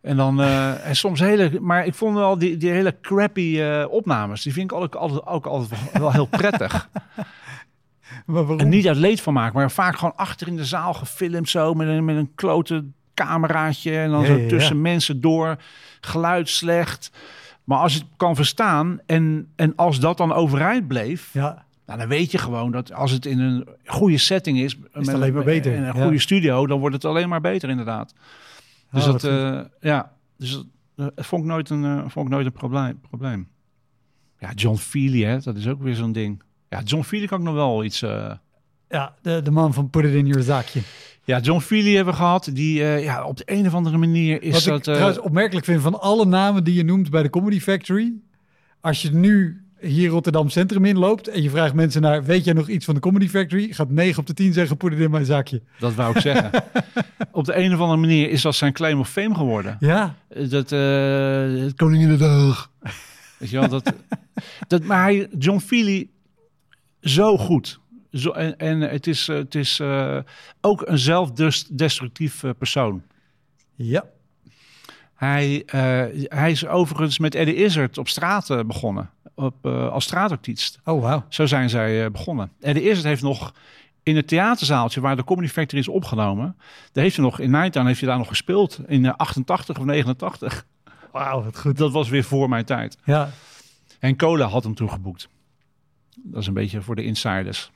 En 0.00 0.16
dan, 0.16 0.40
uh, 0.40 0.86
en 0.86 0.96
soms 0.96 1.20
hele, 1.20 1.60
maar 1.60 1.86
ik 1.86 1.94
vond 1.94 2.16
wel 2.16 2.38
die, 2.38 2.56
die 2.56 2.70
hele 2.70 2.96
crappy 3.00 3.56
uh, 3.58 3.84
opnames, 3.88 4.42
die 4.42 4.52
vind 4.52 4.70
ik 4.70 4.76
ook 4.76 4.94
altijd, 4.94 5.26
ook 5.26 5.46
altijd 5.46 5.92
wel 5.92 6.12
heel 6.12 6.26
prettig. 6.26 6.88
en 8.56 8.68
niet 8.68 8.88
uit 8.88 8.96
leed 8.96 9.20
van 9.20 9.32
maken, 9.32 9.58
maar 9.58 9.70
vaak 9.70 9.96
gewoon 9.96 10.16
achter 10.16 10.46
in 10.46 10.56
de 10.56 10.64
zaal 10.64 10.94
gefilmd 10.94 11.48
zo 11.48 11.74
met 11.74 11.88
een, 11.88 12.04
met 12.04 12.16
een 12.16 12.34
klote 12.34 12.84
cameraatje 13.14 13.96
en 13.98 14.10
dan 14.10 14.20
ja, 14.20 14.26
zo 14.26 14.46
tussen 14.46 14.76
ja. 14.76 14.82
mensen 14.82 15.20
door, 15.20 15.56
geluid 16.00 16.48
slecht. 16.48 17.10
Maar 17.64 17.78
als 17.78 17.92
je 17.92 17.98
het 17.98 18.08
kan 18.16 18.36
verstaan 18.36 19.00
en, 19.06 19.52
en 19.56 19.72
als 19.76 20.00
dat 20.00 20.16
dan 20.16 20.32
overeind 20.32 20.88
bleef, 20.88 21.30
ja. 21.32 21.64
Nou, 21.86 21.98
dan 21.98 22.08
weet 22.08 22.30
je 22.30 22.38
gewoon 22.38 22.70
dat 22.70 22.92
als 22.92 23.10
het 23.10 23.26
in 23.26 23.38
een 23.40 23.68
goede 23.84 24.18
setting 24.18 24.58
is, 24.58 24.74
is 24.74 24.78
met, 24.92 25.06
het 25.06 25.14
alleen 25.14 25.32
maar 25.32 25.44
beter. 25.44 25.72
In 25.72 25.82
een 25.82 26.02
goede 26.02 26.18
studio, 26.18 26.66
dan 26.66 26.80
wordt 26.80 26.94
het 26.94 27.04
alleen 27.04 27.28
maar 27.28 27.40
beter, 27.40 27.68
inderdaad. 27.68 28.14
Dus 28.90 29.06
oh, 29.06 29.12
dat, 29.12 29.24
uh, 29.24 29.60
ja, 29.80 30.12
dus 30.36 30.50
dat 30.50 30.66
uh, 30.96 31.06
vond 31.24 31.42
ik 31.42 31.48
nooit 31.48 31.70
een, 31.70 31.84
uh, 31.84 31.98
vond 32.06 32.26
ik 32.26 32.32
nooit 32.32 32.46
een 32.46 32.52
probleem. 32.52 33.00
probleem. 33.00 33.48
Ja, 34.38 34.52
John 34.52 34.76
Feely, 34.76 35.24
hè, 35.24 35.40
dat 35.40 35.56
is 35.56 35.68
ook 35.68 35.82
weer 35.82 35.94
zo'n 35.94 36.12
ding. 36.12 36.42
Ja, 36.68 36.80
John 36.80 37.02
Feely 37.02 37.26
kan 37.26 37.38
ik 37.38 37.44
nog 37.44 37.54
wel 37.54 37.84
iets. 37.84 38.00
Ja, 38.88 39.14
de, 39.22 39.40
de 39.42 39.50
man 39.50 39.74
van 39.74 39.90
Put 39.90 40.04
It 40.04 40.14
In 40.14 40.26
Your 40.26 40.42
Zakje. 40.42 40.80
Ja, 41.24 41.40
John 41.40 41.60
Feely 41.60 41.94
hebben 41.94 42.14
we 42.14 42.20
gehad. 42.20 42.50
Die 42.52 42.82
ja, 42.82 43.24
op 43.24 43.36
de 43.36 43.42
een 43.46 43.66
of 43.66 43.74
andere 43.74 43.96
manier 43.96 44.42
is 44.42 44.52
Wat 44.52 44.64
dat. 44.64 44.76
ik 44.76 44.82
trouwens 44.82 45.18
opmerkelijk 45.18 45.66
vind 45.66 45.82
van 45.82 46.00
alle 46.00 46.26
namen 46.26 46.64
die 46.64 46.74
je 46.74 46.84
noemt 46.84 47.10
bij 47.10 47.22
de 47.22 47.30
Comedy 47.30 47.60
Factory. 47.60 48.12
Als 48.80 49.02
je 49.02 49.10
nu 49.10 49.63
hier 49.84 50.08
Rotterdam 50.08 50.48
Centrum 50.48 50.84
inloopt 50.84 51.28
en 51.28 51.42
je 51.42 51.50
vraagt 51.50 51.74
mensen 51.74 52.02
naar, 52.02 52.24
weet 52.24 52.44
jij 52.44 52.54
nog 52.54 52.68
iets 52.68 52.84
van 52.84 52.94
de 52.94 53.00
Comedy 53.00 53.28
Factory? 53.28 53.72
Gaat 53.72 53.90
9 53.90 54.18
op 54.18 54.26
de 54.26 54.34
10 54.34 54.52
zeggen, 54.52 54.76
poeder 54.76 55.00
in 55.00 55.10
mijn 55.10 55.24
zakje. 55.24 55.62
Dat 55.78 55.94
wou 55.94 56.14
ik 56.14 56.20
zeggen. 56.20 56.50
op 57.32 57.44
de 57.44 57.56
een 57.56 57.74
of 57.74 57.80
andere 57.80 58.00
manier 58.00 58.30
is 58.30 58.42
dat 58.42 58.54
zijn 58.54 58.72
claim 58.72 58.98
of 58.98 59.10
fame 59.10 59.34
geworden. 59.34 59.76
Ja. 59.80 60.14
Dat, 60.28 60.72
uh, 60.72 61.70
koningin 61.76 62.08
de 62.08 62.16
dag. 62.16 62.70
Weet 63.38 63.50
je 63.50 63.58
wel, 63.58 63.68
dat, 63.68 63.92
dat, 64.68 64.84
maar 64.84 65.02
hij, 65.02 65.28
John 65.38 65.58
Feely, 65.58 66.08
zo 67.00 67.36
goed. 67.38 67.80
Zo, 68.10 68.30
en, 68.30 68.56
en 68.56 68.80
het 68.80 69.06
is, 69.06 69.26
het 69.26 69.54
is 69.54 69.78
uh, 69.78 70.18
ook 70.60 70.86
een 70.86 70.98
zelfdestructief 70.98 72.42
persoon. 72.58 73.02
Ja. 73.74 74.04
Hij, 75.14 75.62
uh, 75.66 76.26
hij 76.28 76.50
is 76.50 76.66
overigens 76.66 77.18
met 77.18 77.34
Eddie 77.34 77.54
Izzard 77.54 77.98
op 77.98 78.08
straat 78.08 78.66
begonnen 78.66 79.10
op, 79.34 79.54
uh, 79.66 79.92
als 79.92 80.04
straatartiest. 80.04 80.80
Oh, 80.84 81.00
wow. 81.00 81.22
Zo 81.28 81.46
zijn 81.46 81.70
zij 81.70 82.04
uh, 82.04 82.10
begonnen. 82.10 82.50
En 82.60 82.74
de 82.74 82.80
eerste 82.80 83.08
heeft 83.08 83.22
nog 83.22 83.52
in 84.02 84.16
het 84.16 84.28
theaterzaaltje 84.28 85.00
waar 85.00 85.16
de 85.16 85.24
Comedy 85.24 85.48
Factory 85.48 85.80
is 85.80 85.88
opgenomen. 85.88 86.56
Daar 86.92 87.04
heeft 87.04 87.16
hij 87.16 87.24
nog, 87.24 87.38
in 87.38 87.50
mijn 87.50 87.86
heeft 87.86 88.00
hij 88.00 88.08
daar 88.08 88.18
nog 88.18 88.28
gespeeld. 88.28 88.80
In 88.86 89.04
uh, 89.04 89.12
88 89.16 89.78
of 89.78 89.84
89. 89.84 90.66
Wauw, 91.12 91.42
wat 91.42 91.58
goed. 91.58 91.76
Dat 91.76 91.92
was 91.92 92.08
weer 92.08 92.24
voor 92.24 92.48
mijn 92.48 92.64
tijd. 92.64 92.98
Ja. 93.04 93.30
En 93.98 94.16
Cola 94.16 94.46
had 94.46 94.64
hem 94.64 94.74
toen 94.74 94.90
geboekt. 94.90 95.28
Dat 96.16 96.40
is 96.40 96.46
een 96.46 96.54
beetje 96.54 96.82
voor 96.82 96.96
de 96.96 97.04
insiders. 97.04 97.70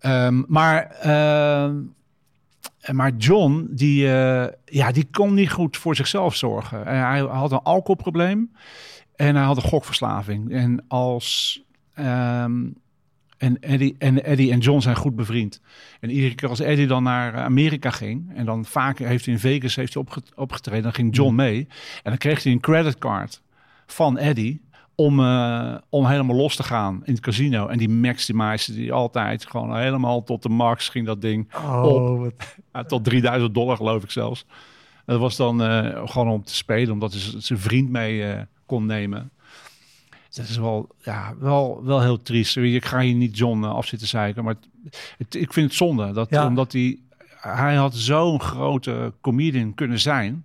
Um, 0.00 0.44
maar, 0.48 0.96
uh, 0.98 1.70
maar 2.92 3.12
John, 3.16 3.68
die, 3.70 4.04
uh, 4.04 4.46
ja, 4.64 4.92
die 4.92 5.08
kon 5.10 5.34
niet 5.34 5.50
goed 5.50 5.76
voor 5.76 5.96
zichzelf 5.96 6.36
zorgen. 6.36 6.86
hij 6.86 7.20
had 7.20 7.52
een 7.52 7.62
alcoholprobleem. 7.62 8.50
En 9.20 9.36
hij 9.36 9.44
had 9.44 9.56
een 9.56 9.62
gokverslaving. 9.62 10.52
En 10.52 10.84
als. 10.88 11.60
Um, 11.98 12.76
en 13.38 13.60
Eddie, 13.60 13.94
en 13.98 14.24
Eddie 14.24 14.52
en 14.52 14.58
John 14.58 14.80
zijn 14.80 14.96
goed 14.96 15.16
bevriend. 15.16 15.60
En 16.00 16.10
iedere 16.10 16.34
keer 16.34 16.48
als 16.48 16.60
Eddie 16.60 16.86
dan 16.86 17.02
naar 17.02 17.36
Amerika 17.36 17.90
ging. 17.90 18.30
En 18.34 18.44
dan 18.44 18.64
vaak 18.64 18.98
heeft 18.98 19.24
hij 19.24 19.34
in 19.34 19.40
Vegas 19.40 19.76
heeft 19.76 19.94
hij 19.94 20.02
opge, 20.02 20.22
opgetreden. 20.34 20.82
Dan 20.82 20.92
ging 20.92 21.16
John 21.16 21.34
mee. 21.34 21.66
En 22.02 22.10
dan 22.10 22.16
kreeg 22.16 22.42
hij 22.42 22.52
een 22.52 22.60
creditcard 22.60 23.42
van 23.86 24.18
Eddie. 24.18 24.60
Om, 24.94 25.20
uh, 25.20 25.74
om 25.88 26.06
helemaal 26.06 26.36
los 26.36 26.56
te 26.56 26.62
gaan 26.62 27.00
in 27.04 27.12
het 27.12 27.22
casino. 27.22 27.66
En 27.66 27.78
die 27.78 27.88
maximize 27.88 28.72
die 28.72 28.92
altijd 28.92 29.46
gewoon 29.46 29.76
helemaal 29.76 30.22
tot 30.22 30.42
de 30.42 30.48
max 30.48 30.88
ging 30.88 31.06
dat 31.06 31.20
ding 31.20 31.54
oh, 31.54 31.84
op. 31.84 32.32
Wat... 32.72 32.88
Tot 32.88 33.04
3000 33.04 33.54
dollar 33.54 33.76
geloof 33.76 34.02
ik 34.02 34.10
zelfs. 34.10 34.46
En 34.94 35.12
dat 35.12 35.20
was 35.20 35.36
dan 35.36 35.62
uh, 35.62 36.08
gewoon 36.08 36.28
om 36.28 36.44
te 36.44 36.54
spelen. 36.54 36.92
Omdat 36.92 37.12
zijn 37.12 37.58
vriend 37.58 37.90
mee... 37.90 38.46
Kon 38.70 38.86
nemen. 38.86 39.30
Dat 40.30 40.48
is 40.48 40.56
wel, 40.56 40.88
ja, 40.98 41.34
wel, 41.38 41.84
wel 41.84 42.00
heel 42.00 42.22
triest. 42.22 42.56
Ik 42.56 42.84
ga 42.84 43.00
hier 43.00 43.14
niet 43.14 43.38
John 43.38 43.62
uh, 43.62 43.70
af 43.70 43.86
zitten 43.86 44.08
zeiken, 44.08 44.44
maar 44.44 44.54
het, 44.54 44.98
het, 45.18 45.34
ik 45.34 45.52
vind 45.52 45.66
het 45.66 45.76
zonde. 45.76 46.12
Dat, 46.12 46.30
ja. 46.30 46.46
Omdat 46.46 46.72
hij, 46.72 46.98
hij 47.40 47.74
had 47.74 47.94
zo'n 47.94 48.40
grote 48.40 49.12
comedian 49.20 49.74
kunnen 49.74 49.98
zijn. 49.98 50.44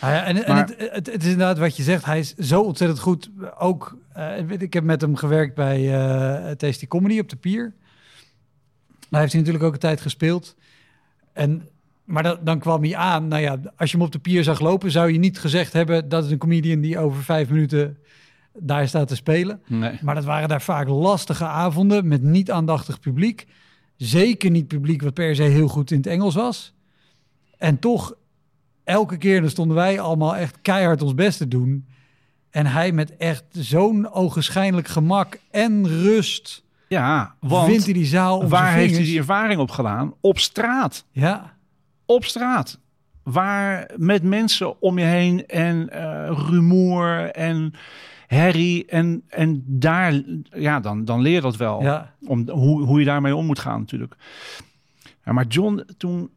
Ah 0.00 0.10
ja, 0.10 0.24
en, 0.24 0.34
maar, 0.34 0.44
en 0.46 0.56
het, 0.56 0.74
het, 0.78 1.06
het, 1.06 1.22
is 1.22 1.30
inderdaad 1.30 1.58
wat 1.58 1.76
je 1.76 1.82
zegt. 1.82 2.04
Hij 2.04 2.18
is 2.18 2.34
zo 2.34 2.62
ontzettend 2.62 3.00
goed. 3.00 3.30
Ook, 3.58 3.96
uh, 4.16 4.50
ik 4.50 4.72
heb 4.72 4.84
met 4.84 5.00
hem 5.00 5.16
gewerkt 5.16 5.54
bij 5.54 5.80
uh, 5.80 6.50
Tasty 6.50 6.86
Comedy 6.86 7.18
op 7.18 7.28
de 7.28 7.36
Pier. 7.36 7.74
Daar 9.08 9.20
heeft 9.20 9.32
hij 9.32 9.40
natuurlijk 9.40 9.66
ook 9.66 9.72
een 9.72 9.78
tijd 9.78 10.00
gespeeld. 10.00 10.56
En 11.32 11.68
maar 12.08 12.22
dan, 12.22 12.38
dan, 12.42 12.58
kwam 12.58 12.82
hij 12.82 12.96
aan. 12.96 13.28
Nou 13.28 13.42
ja, 13.42 13.58
als 13.76 13.90
je 13.90 13.96
hem 13.96 14.06
op 14.06 14.12
de 14.12 14.18
pier 14.18 14.44
zag 14.44 14.60
lopen, 14.60 14.90
zou 14.90 15.12
je 15.12 15.18
niet 15.18 15.38
gezegd 15.38 15.72
hebben 15.72 16.08
dat 16.08 16.24
is 16.24 16.30
een 16.30 16.38
comedian 16.38 16.80
die 16.80 16.98
over 16.98 17.22
vijf 17.22 17.48
minuten 17.48 17.98
daar 18.58 18.88
staat 18.88 19.08
te 19.08 19.16
spelen. 19.16 19.60
Nee. 19.66 19.98
Maar 20.02 20.14
dat 20.14 20.24
waren 20.24 20.48
daar 20.48 20.62
vaak 20.62 20.88
lastige 20.88 21.44
avonden 21.44 22.08
met 22.08 22.22
niet 22.22 22.50
aandachtig 22.50 23.00
publiek. 23.00 23.46
Zeker 23.96 24.50
niet 24.50 24.68
publiek 24.68 25.02
wat 25.02 25.14
per 25.14 25.34
se 25.34 25.42
heel 25.42 25.68
goed 25.68 25.90
in 25.90 25.96
het 25.96 26.06
Engels 26.06 26.34
was. 26.34 26.74
En 27.58 27.78
toch, 27.78 28.14
elke 28.84 29.16
keer 29.16 29.40
dan 29.40 29.50
stonden 29.50 29.76
wij 29.76 30.00
allemaal 30.00 30.36
echt 30.36 30.58
keihard 30.62 31.02
ons 31.02 31.14
best 31.14 31.38
te 31.38 31.48
doen. 31.48 31.86
En 32.50 32.66
hij 32.66 32.92
met 32.92 33.16
echt 33.16 33.44
zo'n 33.50 34.10
ogenschijnlijk 34.12 34.88
gemak 34.88 35.38
en 35.50 35.88
rust. 35.88 36.64
Ja, 36.88 37.34
want 37.40 37.68
vindt 37.68 37.84
hij 37.84 37.92
die 37.92 38.06
zaal 38.06 38.48
waar 38.48 38.72
heeft 38.72 38.96
hij 38.96 39.04
die 39.04 39.18
ervaring 39.18 39.60
op 39.60 39.70
gedaan? 39.70 40.14
Op 40.20 40.38
straat. 40.38 41.04
Ja 41.12 41.56
op 42.08 42.24
straat. 42.24 42.80
Waar 43.22 43.90
met 43.96 44.22
mensen 44.22 44.80
om 44.80 44.98
je 44.98 45.04
heen 45.04 45.46
en 45.46 45.88
uh, 45.92 46.44
rumoer 46.48 47.30
en 47.30 47.74
herrie. 48.26 48.86
En, 48.86 49.22
en 49.28 49.64
daar, 49.66 50.22
ja, 50.42 50.80
dan, 50.80 51.04
dan 51.04 51.20
leer 51.20 51.34
je 51.34 51.40
dat 51.40 51.56
wel. 51.56 51.82
Ja. 51.82 52.14
Om, 52.26 52.48
hoe, 52.48 52.82
hoe 52.82 52.98
je 52.98 53.04
daarmee 53.04 53.36
om 53.36 53.46
moet 53.46 53.58
gaan 53.58 53.78
natuurlijk. 53.78 54.16
Ja, 55.24 55.32
maar 55.32 55.46
John, 55.46 55.84
toen, 55.96 56.30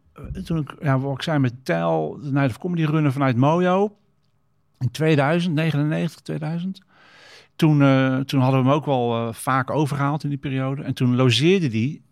toen 0.44 0.58
ik, 0.58 0.76
ja, 0.82 1.00
wat 1.00 1.14
ik 1.14 1.22
zei 1.22 1.40
met 1.40 1.66
Tel, 1.66 2.20
naar 2.22 2.48
de 2.48 2.58
comedy 2.60 2.84
runnen 2.84 3.14
vanuit 3.14 3.38
Mojo. 3.38 3.96
In 4.80 4.92
2000, 4.92 5.56
99, 5.56 6.22
2000. 6.22 6.82
Toen, 7.56 7.82
uh, 7.82 8.18
toen 8.20 8.40
hadden 8.42 8.62
we 8.62 8.68
hem 8.68 8.76
ook 8.76 8.86
wel 8.86 9.28
uh, 9.28 9.34
vaak 9.34 9.70
overgehaald 9.70 10.24
in 10.24 10.30
die 10.30 10.38
periode. 10.38 10.84
En 10.84 10.94
toen 10.94 11.16
logeerde 11.16 11.68
die 11.68 12.04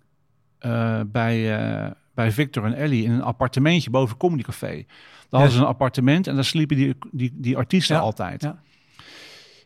bij 1.05 1.95
bij 2.19 2.31
Victor 2.31 2.65
en 2.65 2.73
Ellie 2.73 3.03
in 3.03 3.11
een 3.11 3.21
appartementje 3.21 3.89
boven 3.89 4.17
Comedy 4.17 4.43
Café. 4.43 4.85
Daar 5.29 5.39
hadden 5.39 5.51
ze 5.51 5.59
een 5.59 5.65
appartement 5.65 6.27
en 6.27 6.35
daar 6.35 6.43
sliepen 6.43 6.75
die, 6.75 6.95
die, 7.11 7.31
die 7.35 7.57
artiesten 7.57 7.99
altijd. 7.99 8.41
Ja. 8.41 8.61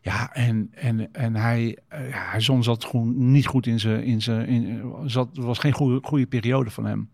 Ja, 0.01 0.33
en, 0.33 0.69
en, 0.73 1.13
en 1.13 1.35
hij, 1.35 1.77
uh, 1.93 2.09
ja, 2.09 2.29
hij 2.29 2.39
zon 2.39 2.63
zat 2.63 2.85
gewoon 2.85 3.31
niet 3.31 3.47
goed 3.47 3.65
in 3.67 3.79
zijn. 3.79 4.03
In 4.03 4.21
zijn 4.21 4.47
in, 4.47 4.93
zat, 5.05 5.29
was 5.33 5.59
geen 5.59 5.71
goede, 5.71 5.99
goede 6.07 6.25
periode 6.25 6.69
van 6.69 6.85
hem. 6.85 7.09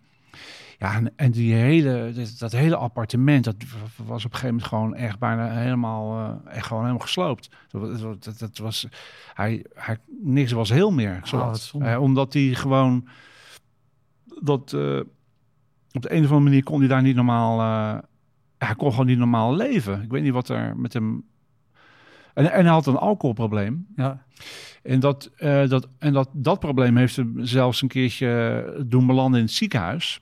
Ja, 0.77 0.95
en, 0.95 1.13
en 1.15 1.31
die 1.31 1.53
hele, 1.53 2.11
dat, 2.15 2.35
dat 2.37 2.51
hele 2.51 2.75
appartement, 2.75 3.43
dat 3.43 3.55
was 3.95 4.25
op 4.25 4.31
een 4.33 4.37
gegeven 4.39 4.47
moment 4.47 4.67
gewoon 4.67 4.95
echt 4.95 5.19
bijna 5.19 5.49
helemaal, 5.49 6.19
eh, 6.19 6.55
echt 6.55 6.65
gewoon 6.65 6.81
helemaal 6.83 7.05
gesloopt. 7.05 7.49
Dat, 7.69 7.99
dat, 7.99 8.23
dat, 8.23 8.39
dat 8.39 8.57
was, 8.57 8.87
hij, 9.33 9.65
hij, 9.73 9.97
niks 10.21 10.51
was 10.51 10.69
heel 10.69 10.91
meer. 10.91 11.19
Wat 11.31 11.59
zonde. 11.59 11.87
Eh, 11.87 12.01
omdat 12.01 12.33
hij 12.33 12.53
gewoon, 12.53 13.07
dat, 14.41 14.73
eh, 14.73 14.99
op 15.91 16.01
de 16.01 16.11
een 16.11 16.23
of 16.23 16.31
andere 16.31 16.49
manier 16.49 16.63
kon 16.63 16.79
hij 16.79 16.87
daar 16.87 17.01
niet 17.01 17.15
normaal, 17.15 17.59
eh, 17.59 18.01
hij 18.57 18.75
kon 18.75 18.91
gewoon 18.91 19.05
niet 19.05 19.17
normaal 19.17 19.55
leven. 19.55 20.01
Ik 20.01 20.11
weet 20.11 20.23
niet 20.23 20.33
wat 20.33 20.49
er 20.49 20.77
met 20.77 20.93
hem, 20.93 21.23
en, 22.33 22.51
en 22.51 22.63
hij 22.63 22.73
had 22.73 22.85
een 22.85 22.97
alcoholprobleem. 22.97 23.87
Ja. 23.95 24.23
En, 24.83 24.99
dat, 24.99 25.31
eh, 25.37 25.67
dat, 25.67 25.87
en 25.97 26.13
dat, 26.13 26.29
dat 26.33 26.59
probleem 26.59 26.97
heeft 26.97 27.15
hem 27.15 27.45
zelfs 27.45 27.81
een 27.81 27.87
keertje 27.87 28.83
doen 28.87 29.05
belanden 29.07 29.39
in 29.39 29.45
het 29.45 29.55
ziekenhuis. 29.55 30.21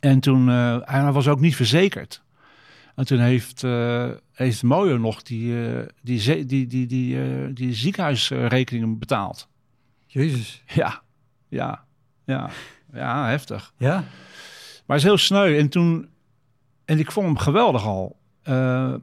En 0.00 0.20
toen, 0.20 0.48
eh, 0.48 0.76
hij 0.80 1.12
was 1.12 1.28
ook 1.28 1.40
niet 1.40 1.56
verzekerd. 1.56 2.22
En 2.94 3.06
toen 3.06 3.18
heeft, 3.18 3.64
eh 3.64 4.10
heeft 4.32 4.62
Mojo 4.62 4.98
nog 4.98 5.22
die, 5.22 5.54
die, 6.02 6.46
die, 6.46 6.66
die, 6.66 6.86
die, 6.86 7.52
die 7.52 7.74
ziekenhuisrekeningen 7.74 8.98
betaald. 8.98 9.48
Jezus. 10.06 10.62
Ja, 10.66 11.02
ja, 11.48 11.84
ja, 12.24 12.50
ja, 12.92 13.28
heftig. 13.28 13.72
Ja? 13.76 14.04
Maar 14.92 15.00
hij 15.00 15.10
is 15.10 15.16
heel 15.16 15.26
sneu. 15.26 15.58
En 15.58 15.68
toen, 15.68 16.08
en 16.84 16.98
ik 16.98 17.10
vond 17.12 17.26
hem 17.26 17.36
geweldig 17.38 17.86
al. 17.86 18.16
Eh, 18.42 18.94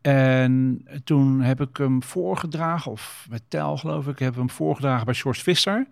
en 0.00 0.84
toen 1.04 1.40
heb 1.40 1.60
ik 1.60 1.76
hem 1.76 2.02
voorgedragen, 2.02 2.90
of 2.90 3.26
met 3.30 3.42
Tel 3.48 3.76
geloof 3.76 4.06
ik, 4.08 4.18
heb 4.18 4.30
ik 4.32 4.38
hem 4.38 4.50
voorgedragen 4.50 5.04
bij 5.04 5.14
George 5.14 5.42
Visser. 5.42 5.86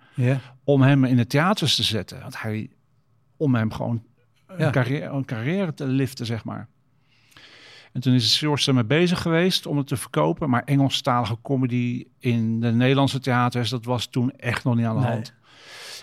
Om 0.65 0.83
hem 0.83 1.05
in 1.05 1.17
de 1.17 1.27
theaters 1.27 1.77
te 1.77 1.83
zetten. 1.83 2.21
Want 2.21 2.43
hij, 2.43 2.71
om 3.37 3.55
hem 3.55 3.73
gewoon 3.73 4.03
een, 4.47 4.59
Ja. 4.59 4.71
carrière, 4.71 5.11
een 5.11 5.25
carrière 5.25 5.75
te 5.75 5.87
liften, 5.87 6.27
zeg 6.27 6.45
maar. 6.45 6.69
En 7.93 8.01
toen 8.01 8.13
is 8.15 8.39
George 8.39 8.69
ermee 8.69 8.85
bezig 8.85 9.23
geweest 9.23 9.67
om 9.67 9.77
het 9.77 9.87
te 9.87 9.97
verkopen. 9.97 10.51
Maar 10.51 10.63
Engelstalige 10.65 11.37
comedy 11.43 12.05
in 12.19 12.61
de 12.61 12.73
Nederlandse 12.73 13.21
theaters, 13.21 13.71
dat 13.71 13.85
was 13.85 14.07
toen 14.07 14.31
echt 14.37 14.65
nog 14.65 14.77
niet 14.77 14.87
aan 14.87 14.97
de 14.97 15.03
Nee. 15.03 15.11
hand. 15.13 15.35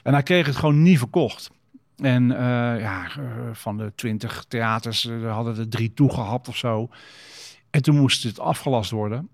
En 0.03 0.13
hij 0.13 0.23
kreeg 0.23 0.45
het 0.45 0.55
gewoon 0.55 0.81
niet 0.81 0.97
verkocht. 0.97 1.49
En 1.97 2.31
eh, 2.31 2.79
ja, 2.79 3.07
eh, 3.17 3.23
van 3.51 3.77
de 3.77 3.91
twintig 3.95 4.45
theaters 4.47 5.05
eh, 5.05 5.33
hadden 5.33 5.57
er 5.57 5.69
drie 5.69 5.93
toegehapt 5.93 6.47
of 6.47 6.57
zo. 6.57 6.89
En 7.69 7.81
toen 7.81 7.95
moest 7.95 8.23
het 8.23 8.39
afgelast 8.39 8.91
worden. 8.91 9.29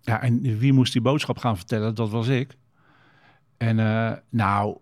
Ja, 0.00 0.22
en 0.22 0.58
wie 0.58 0.72
moest 0.72 0.92
die 0.92 1.02
boodschap 1.02 1.38
gaan 1.38 1.56
vertellen? 1.56 1.94
Dat 1.94 2.10
was 2.10 2.28
ik. 2.28 2.56
En 3.56 3.76
nou, 4.28 4.76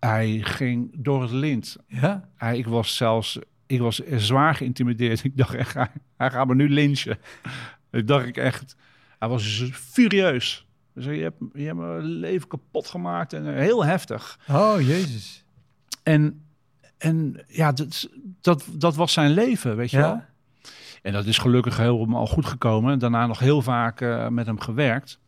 hij 0.00 0.40
ging 0.42 0.90
door 0.96 1.22
het 1.22 1.30
lint. 1.30 1.76
Ja? 1.86 2.28
Hij, 2.36 2.58
ik 2.58 2.66
was 2.66 2.96
zelfs, 2.96 3.38
ik 3.66 3.80
was 3.80 3.96
zwaar 4.16 4.54
geïntimideerd. 4.54 5.24
Ik 5.24 5.36
dacht 5.36 5.54
echt, 5.54 5.74
hij, 5.74 5.88
hij 6.16 6.30
gaat 6.30 6.46
me 6.46 6.54
nu 6.54 6.68
lynchen. 6.68 7.18
Ik 7.90 8.06
dacht 8.06 8.26
ik 8.26 8.36
echt, 8.36 8.76
hij 9.18 9.28
was 9.28 9.70
furieus. 9.72 10.66
Dus 10.94 11.04
je 11.04 11.22
hebt, 11.22 11.42
je 11.52 11.64
hebt 11.64 11.76
mijn 11.76 12.00
leven 12.02 12.48
kapot 12.48 12.86
gemaakt 12.86 13.32
en 13.32 13.54
heel 13.54 13.84
heftig. 13.84 14.38
Oh, 14.48 14.80
Jezus. 14.80 15.44
En, 16.02 16.47
en 16.98 17.44
ja, 17.48 17.72
dat, 17.72 18.08
dat, 18.40 18.64
dat 18.72 18.96
was 18.96 19.12
zijn 19.12 19.30
leven, 19.30 19.76
weet 19.76 19.90
je 19.90 19.96
wel. 19.96 20.08
Ja? 20.08 20.28
En 21.02 21.12
dat 21.12 21.26
is 21.26 21.38
gelukkig 21.38 21.76
helemaal 21.76 22.26
goed 22.26 22.46
gekomen. 22.46 22.98
Daarna 22.98 23.26
nog 23.26 23.38
heel 23.38 23.62
vaak 23.62 24.00
eh, 24.00 24.28
met 24.28 24.46
hem 24.46 24.60
gewerkt. 24.60 25.18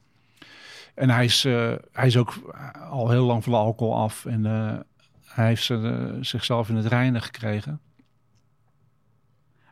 En 0.94 1.10
hij 1.10 1.24
is, 1.24 1.44
eh, 1.44 1.72
hij 1.92 2.06
is 2.06 2.16
ook 2.16 2.34
al 2.90 3.10
heel 3.10 3.24
lang 3.24 3.42
van 3.44 3.52
de 3.52 3.58
alcohol 3.58 3.96
af. 3.96 4.24
En 4.26 4.46
eh, 4.46 4.78
hij 5.24 5.46
heeft 5.46 5.62
ze, 5.64 5.74
eh, 6.14 6.18
zichzelf 6.24 6.68
in 6.68 6.76
het 6.76 6.86
reinen 6.86 7.22
gekregen. 7.22 7.80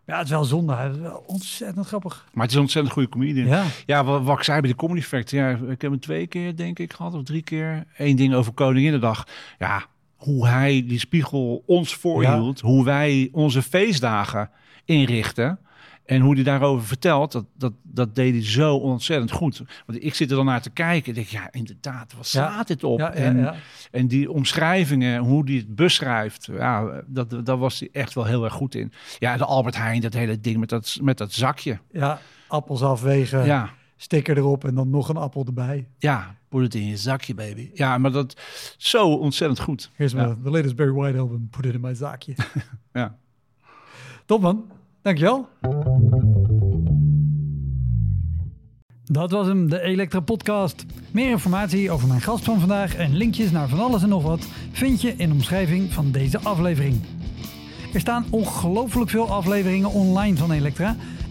Ja, 0.07 0.17
het 0.17 0.25
is 0.25 0.31
wel 0.31 0.45
zonde. 0.45 0.75
Hij 0.75 0.91
is 0.91 0.97
wel 0.97 1.25
ontzettend 1.27 1.87
grappig. 1.87 2.25
Maar 2.33 2.43
het 2.43 2.51
is 2.51 2.57
een 2.57 2.63
ontzettend 2.63 2.95
goede 2.95 3.09
comedian. 3.09 3.47
Ja, 3.47 3.65
Ja. 3.87 4.05
wat, 4.05 4.23
wat 4.23 4.39
ik 4.39 4.45
zei 4.45 4.61
bij 4.61 4.71
de 4.71 4.77
Comedy 4.77 5.01
Factory. 5.03 5.43
Ja, 5.43 5.51
ik 5.51 5.81
heb 5.83 5.91
hem 5.91 6.01
twee 6.01 6.27
keer, 6.27 6.57
denk 6.57 6.79
ik, 6.79 6.93
gehad. 6.93 7.15
Of 7.15 7.23
drie 7.23 7.43
keer. 7.43 7.85
Eén 7.97 8.17
ding 8.17 8.35
over 8.35 8.53
Koninginnedag. 8.53 9.27
Ja, 9.59 9.87
hoe 10.19 10.47
hij 10.49 10.85
die 10.87 10.99
spiegel 10.99 11.63
ons 11.67 11.95
voorhield. 11.95 12.61
Hoe 12.61 12.85
wij 12.85 13.29
onze 13.33 13.63
feestdagen 13.63 14.51
inrichten. 14.85 15.59
En 16.05 16.21
hoe 16.21 16.35
hij 16.35 16.43
daarover 16.45 16.87
vertelt, 16.87 17.33
dat, 17.33 17.45
dat, 17.57 17.73
dat 17.83 18.15
deed 18.15 18.33
hij 18.33 18.45
zo 18.45 18.77
ontzettend 18.77 19.31
goed. 19.31 19.63
Want 19.87 20.05
ik 20.05 20.15
zit 20.15 20.31
er 20.31 20.37
dan 20.37 20.45
naar 20.45 20.63
te 20.63 20.71
kijken 20.71 21.09
en 21.09 21.15
denk, 21.15 21.27
ja, 21.27 21.49
inderdaad, 21.53 22.15
wat 22.17 22.31
Ja. 22.31 22.49
slaat 22.51 22.67
dit 22.67 22.85
op? 22.85 22.99
Ja, 22.99 23.13
en, 23.13 23.55
en 23.91 24.07
die 24.09 24.31
omschrijvingen, 24.31 25.19
hoe 25.21 25.43
hij 25.45 25.55
het 25.55 25.75
beschrijft, 25.75 26.49
ja, 26.53 27.03
dat, 27.07 27.47
daar 27.47 27.59
was 27.59 27.81
hij 27.81 27.89
echt 27.93 28.15
wel 28.15 28.25
heel 28.25 28.45
erg 28.45 28.53
goed 28.53 28.75
in. 28.75 28.93
Ja, 29.19 29.37
de 29.37 29.45
Albert 29.45 29.77
Heijn, 29.77 30.01
dat 30.01 30.13
hele 30.15 30.41
ding 30.41 30.57
met 30.59 30.69
dat, 30.69 30.99
met 31.03 31.19
dat 31.19 31.33
zakje. 31.33 31.79
ja. 31.93 32.21
Appels 32.49 32.83
afwegen, 32.83 33.45
Ja, 33.45 33.71
sticker 33.97 34.37
erop 34.37 34.65
en 34.65 34.75
dan 34.75 34.91
nog 34.91 35.09
een 35.09 35.17
appel 35.17 35.45
erbij. 35.47 35.89
ja, 35.99 36.35
put 36.49 36.63
het 36.63 36.75
in 36.75 36.87
je 36.87 36.97
zakje, 36.97 37.35
baby. 37.35 37.71
Ja, 37.75 37.99
maar 37.99 38.13
dat 38.13 38.41
zo 38.77 39.13
ontzettend 39.15 39.61
goed. 39.61 39.91
Here's 39.95 40.13
Ja. 40.13 40.27
my, 40.27 40.37
the 40.45 40.51
latest 40.51 40.77
Barry 40.77 40.93
White 40.93 41.19
album. 41.19 41.49
Put 41.51 41.65
it 41.67 41.75
in 41.75 41.81
my 41.81 41.95
zaakje. 41.95 42.35
Ja. 42.93 43.17
Top 44.27 44.41
man. 44.41 44.65
Dankjewel. 45.03 45.49
Dat 49.05 49.31
was 49.31 49.47
hem, 49.47 49.69
de 49.71 49.81
Elektra 49.81 50.21
Podcast. 50.21 50.85
Meer 51.11 51.31
informatie 51.31 51.91
over 51.91 52.09
mijn 52.09 52.21
gast 52.21 52.45
van 52.45 52.59
vandaag 52.61 52.95
en 52.97 53.17
linkjes 53.17 53.51
naar 53.51 53.69
van 53.69 53.79
alles 53.81 54.03
en 54.03 54.09
nog 54.09 54.23
wat 54.23 54.47
vind 54.73 55.01
je 55.01 55.15
in 55.17 55.29
de 55.29 55.35
omschrijving 55.35 55.93
van 55.93 56.11
deze 56.11 56.39
aflevering. 56.39 57.01
Er 57.95 58.01
staan 58.01 58.27
ongelooflijk 58.31 59.11
veel 59.11 59.29
afleveringen 59.31 59.91
online 59.91 60.37
van 60.37 60.51
Elektra. 60.51 60.97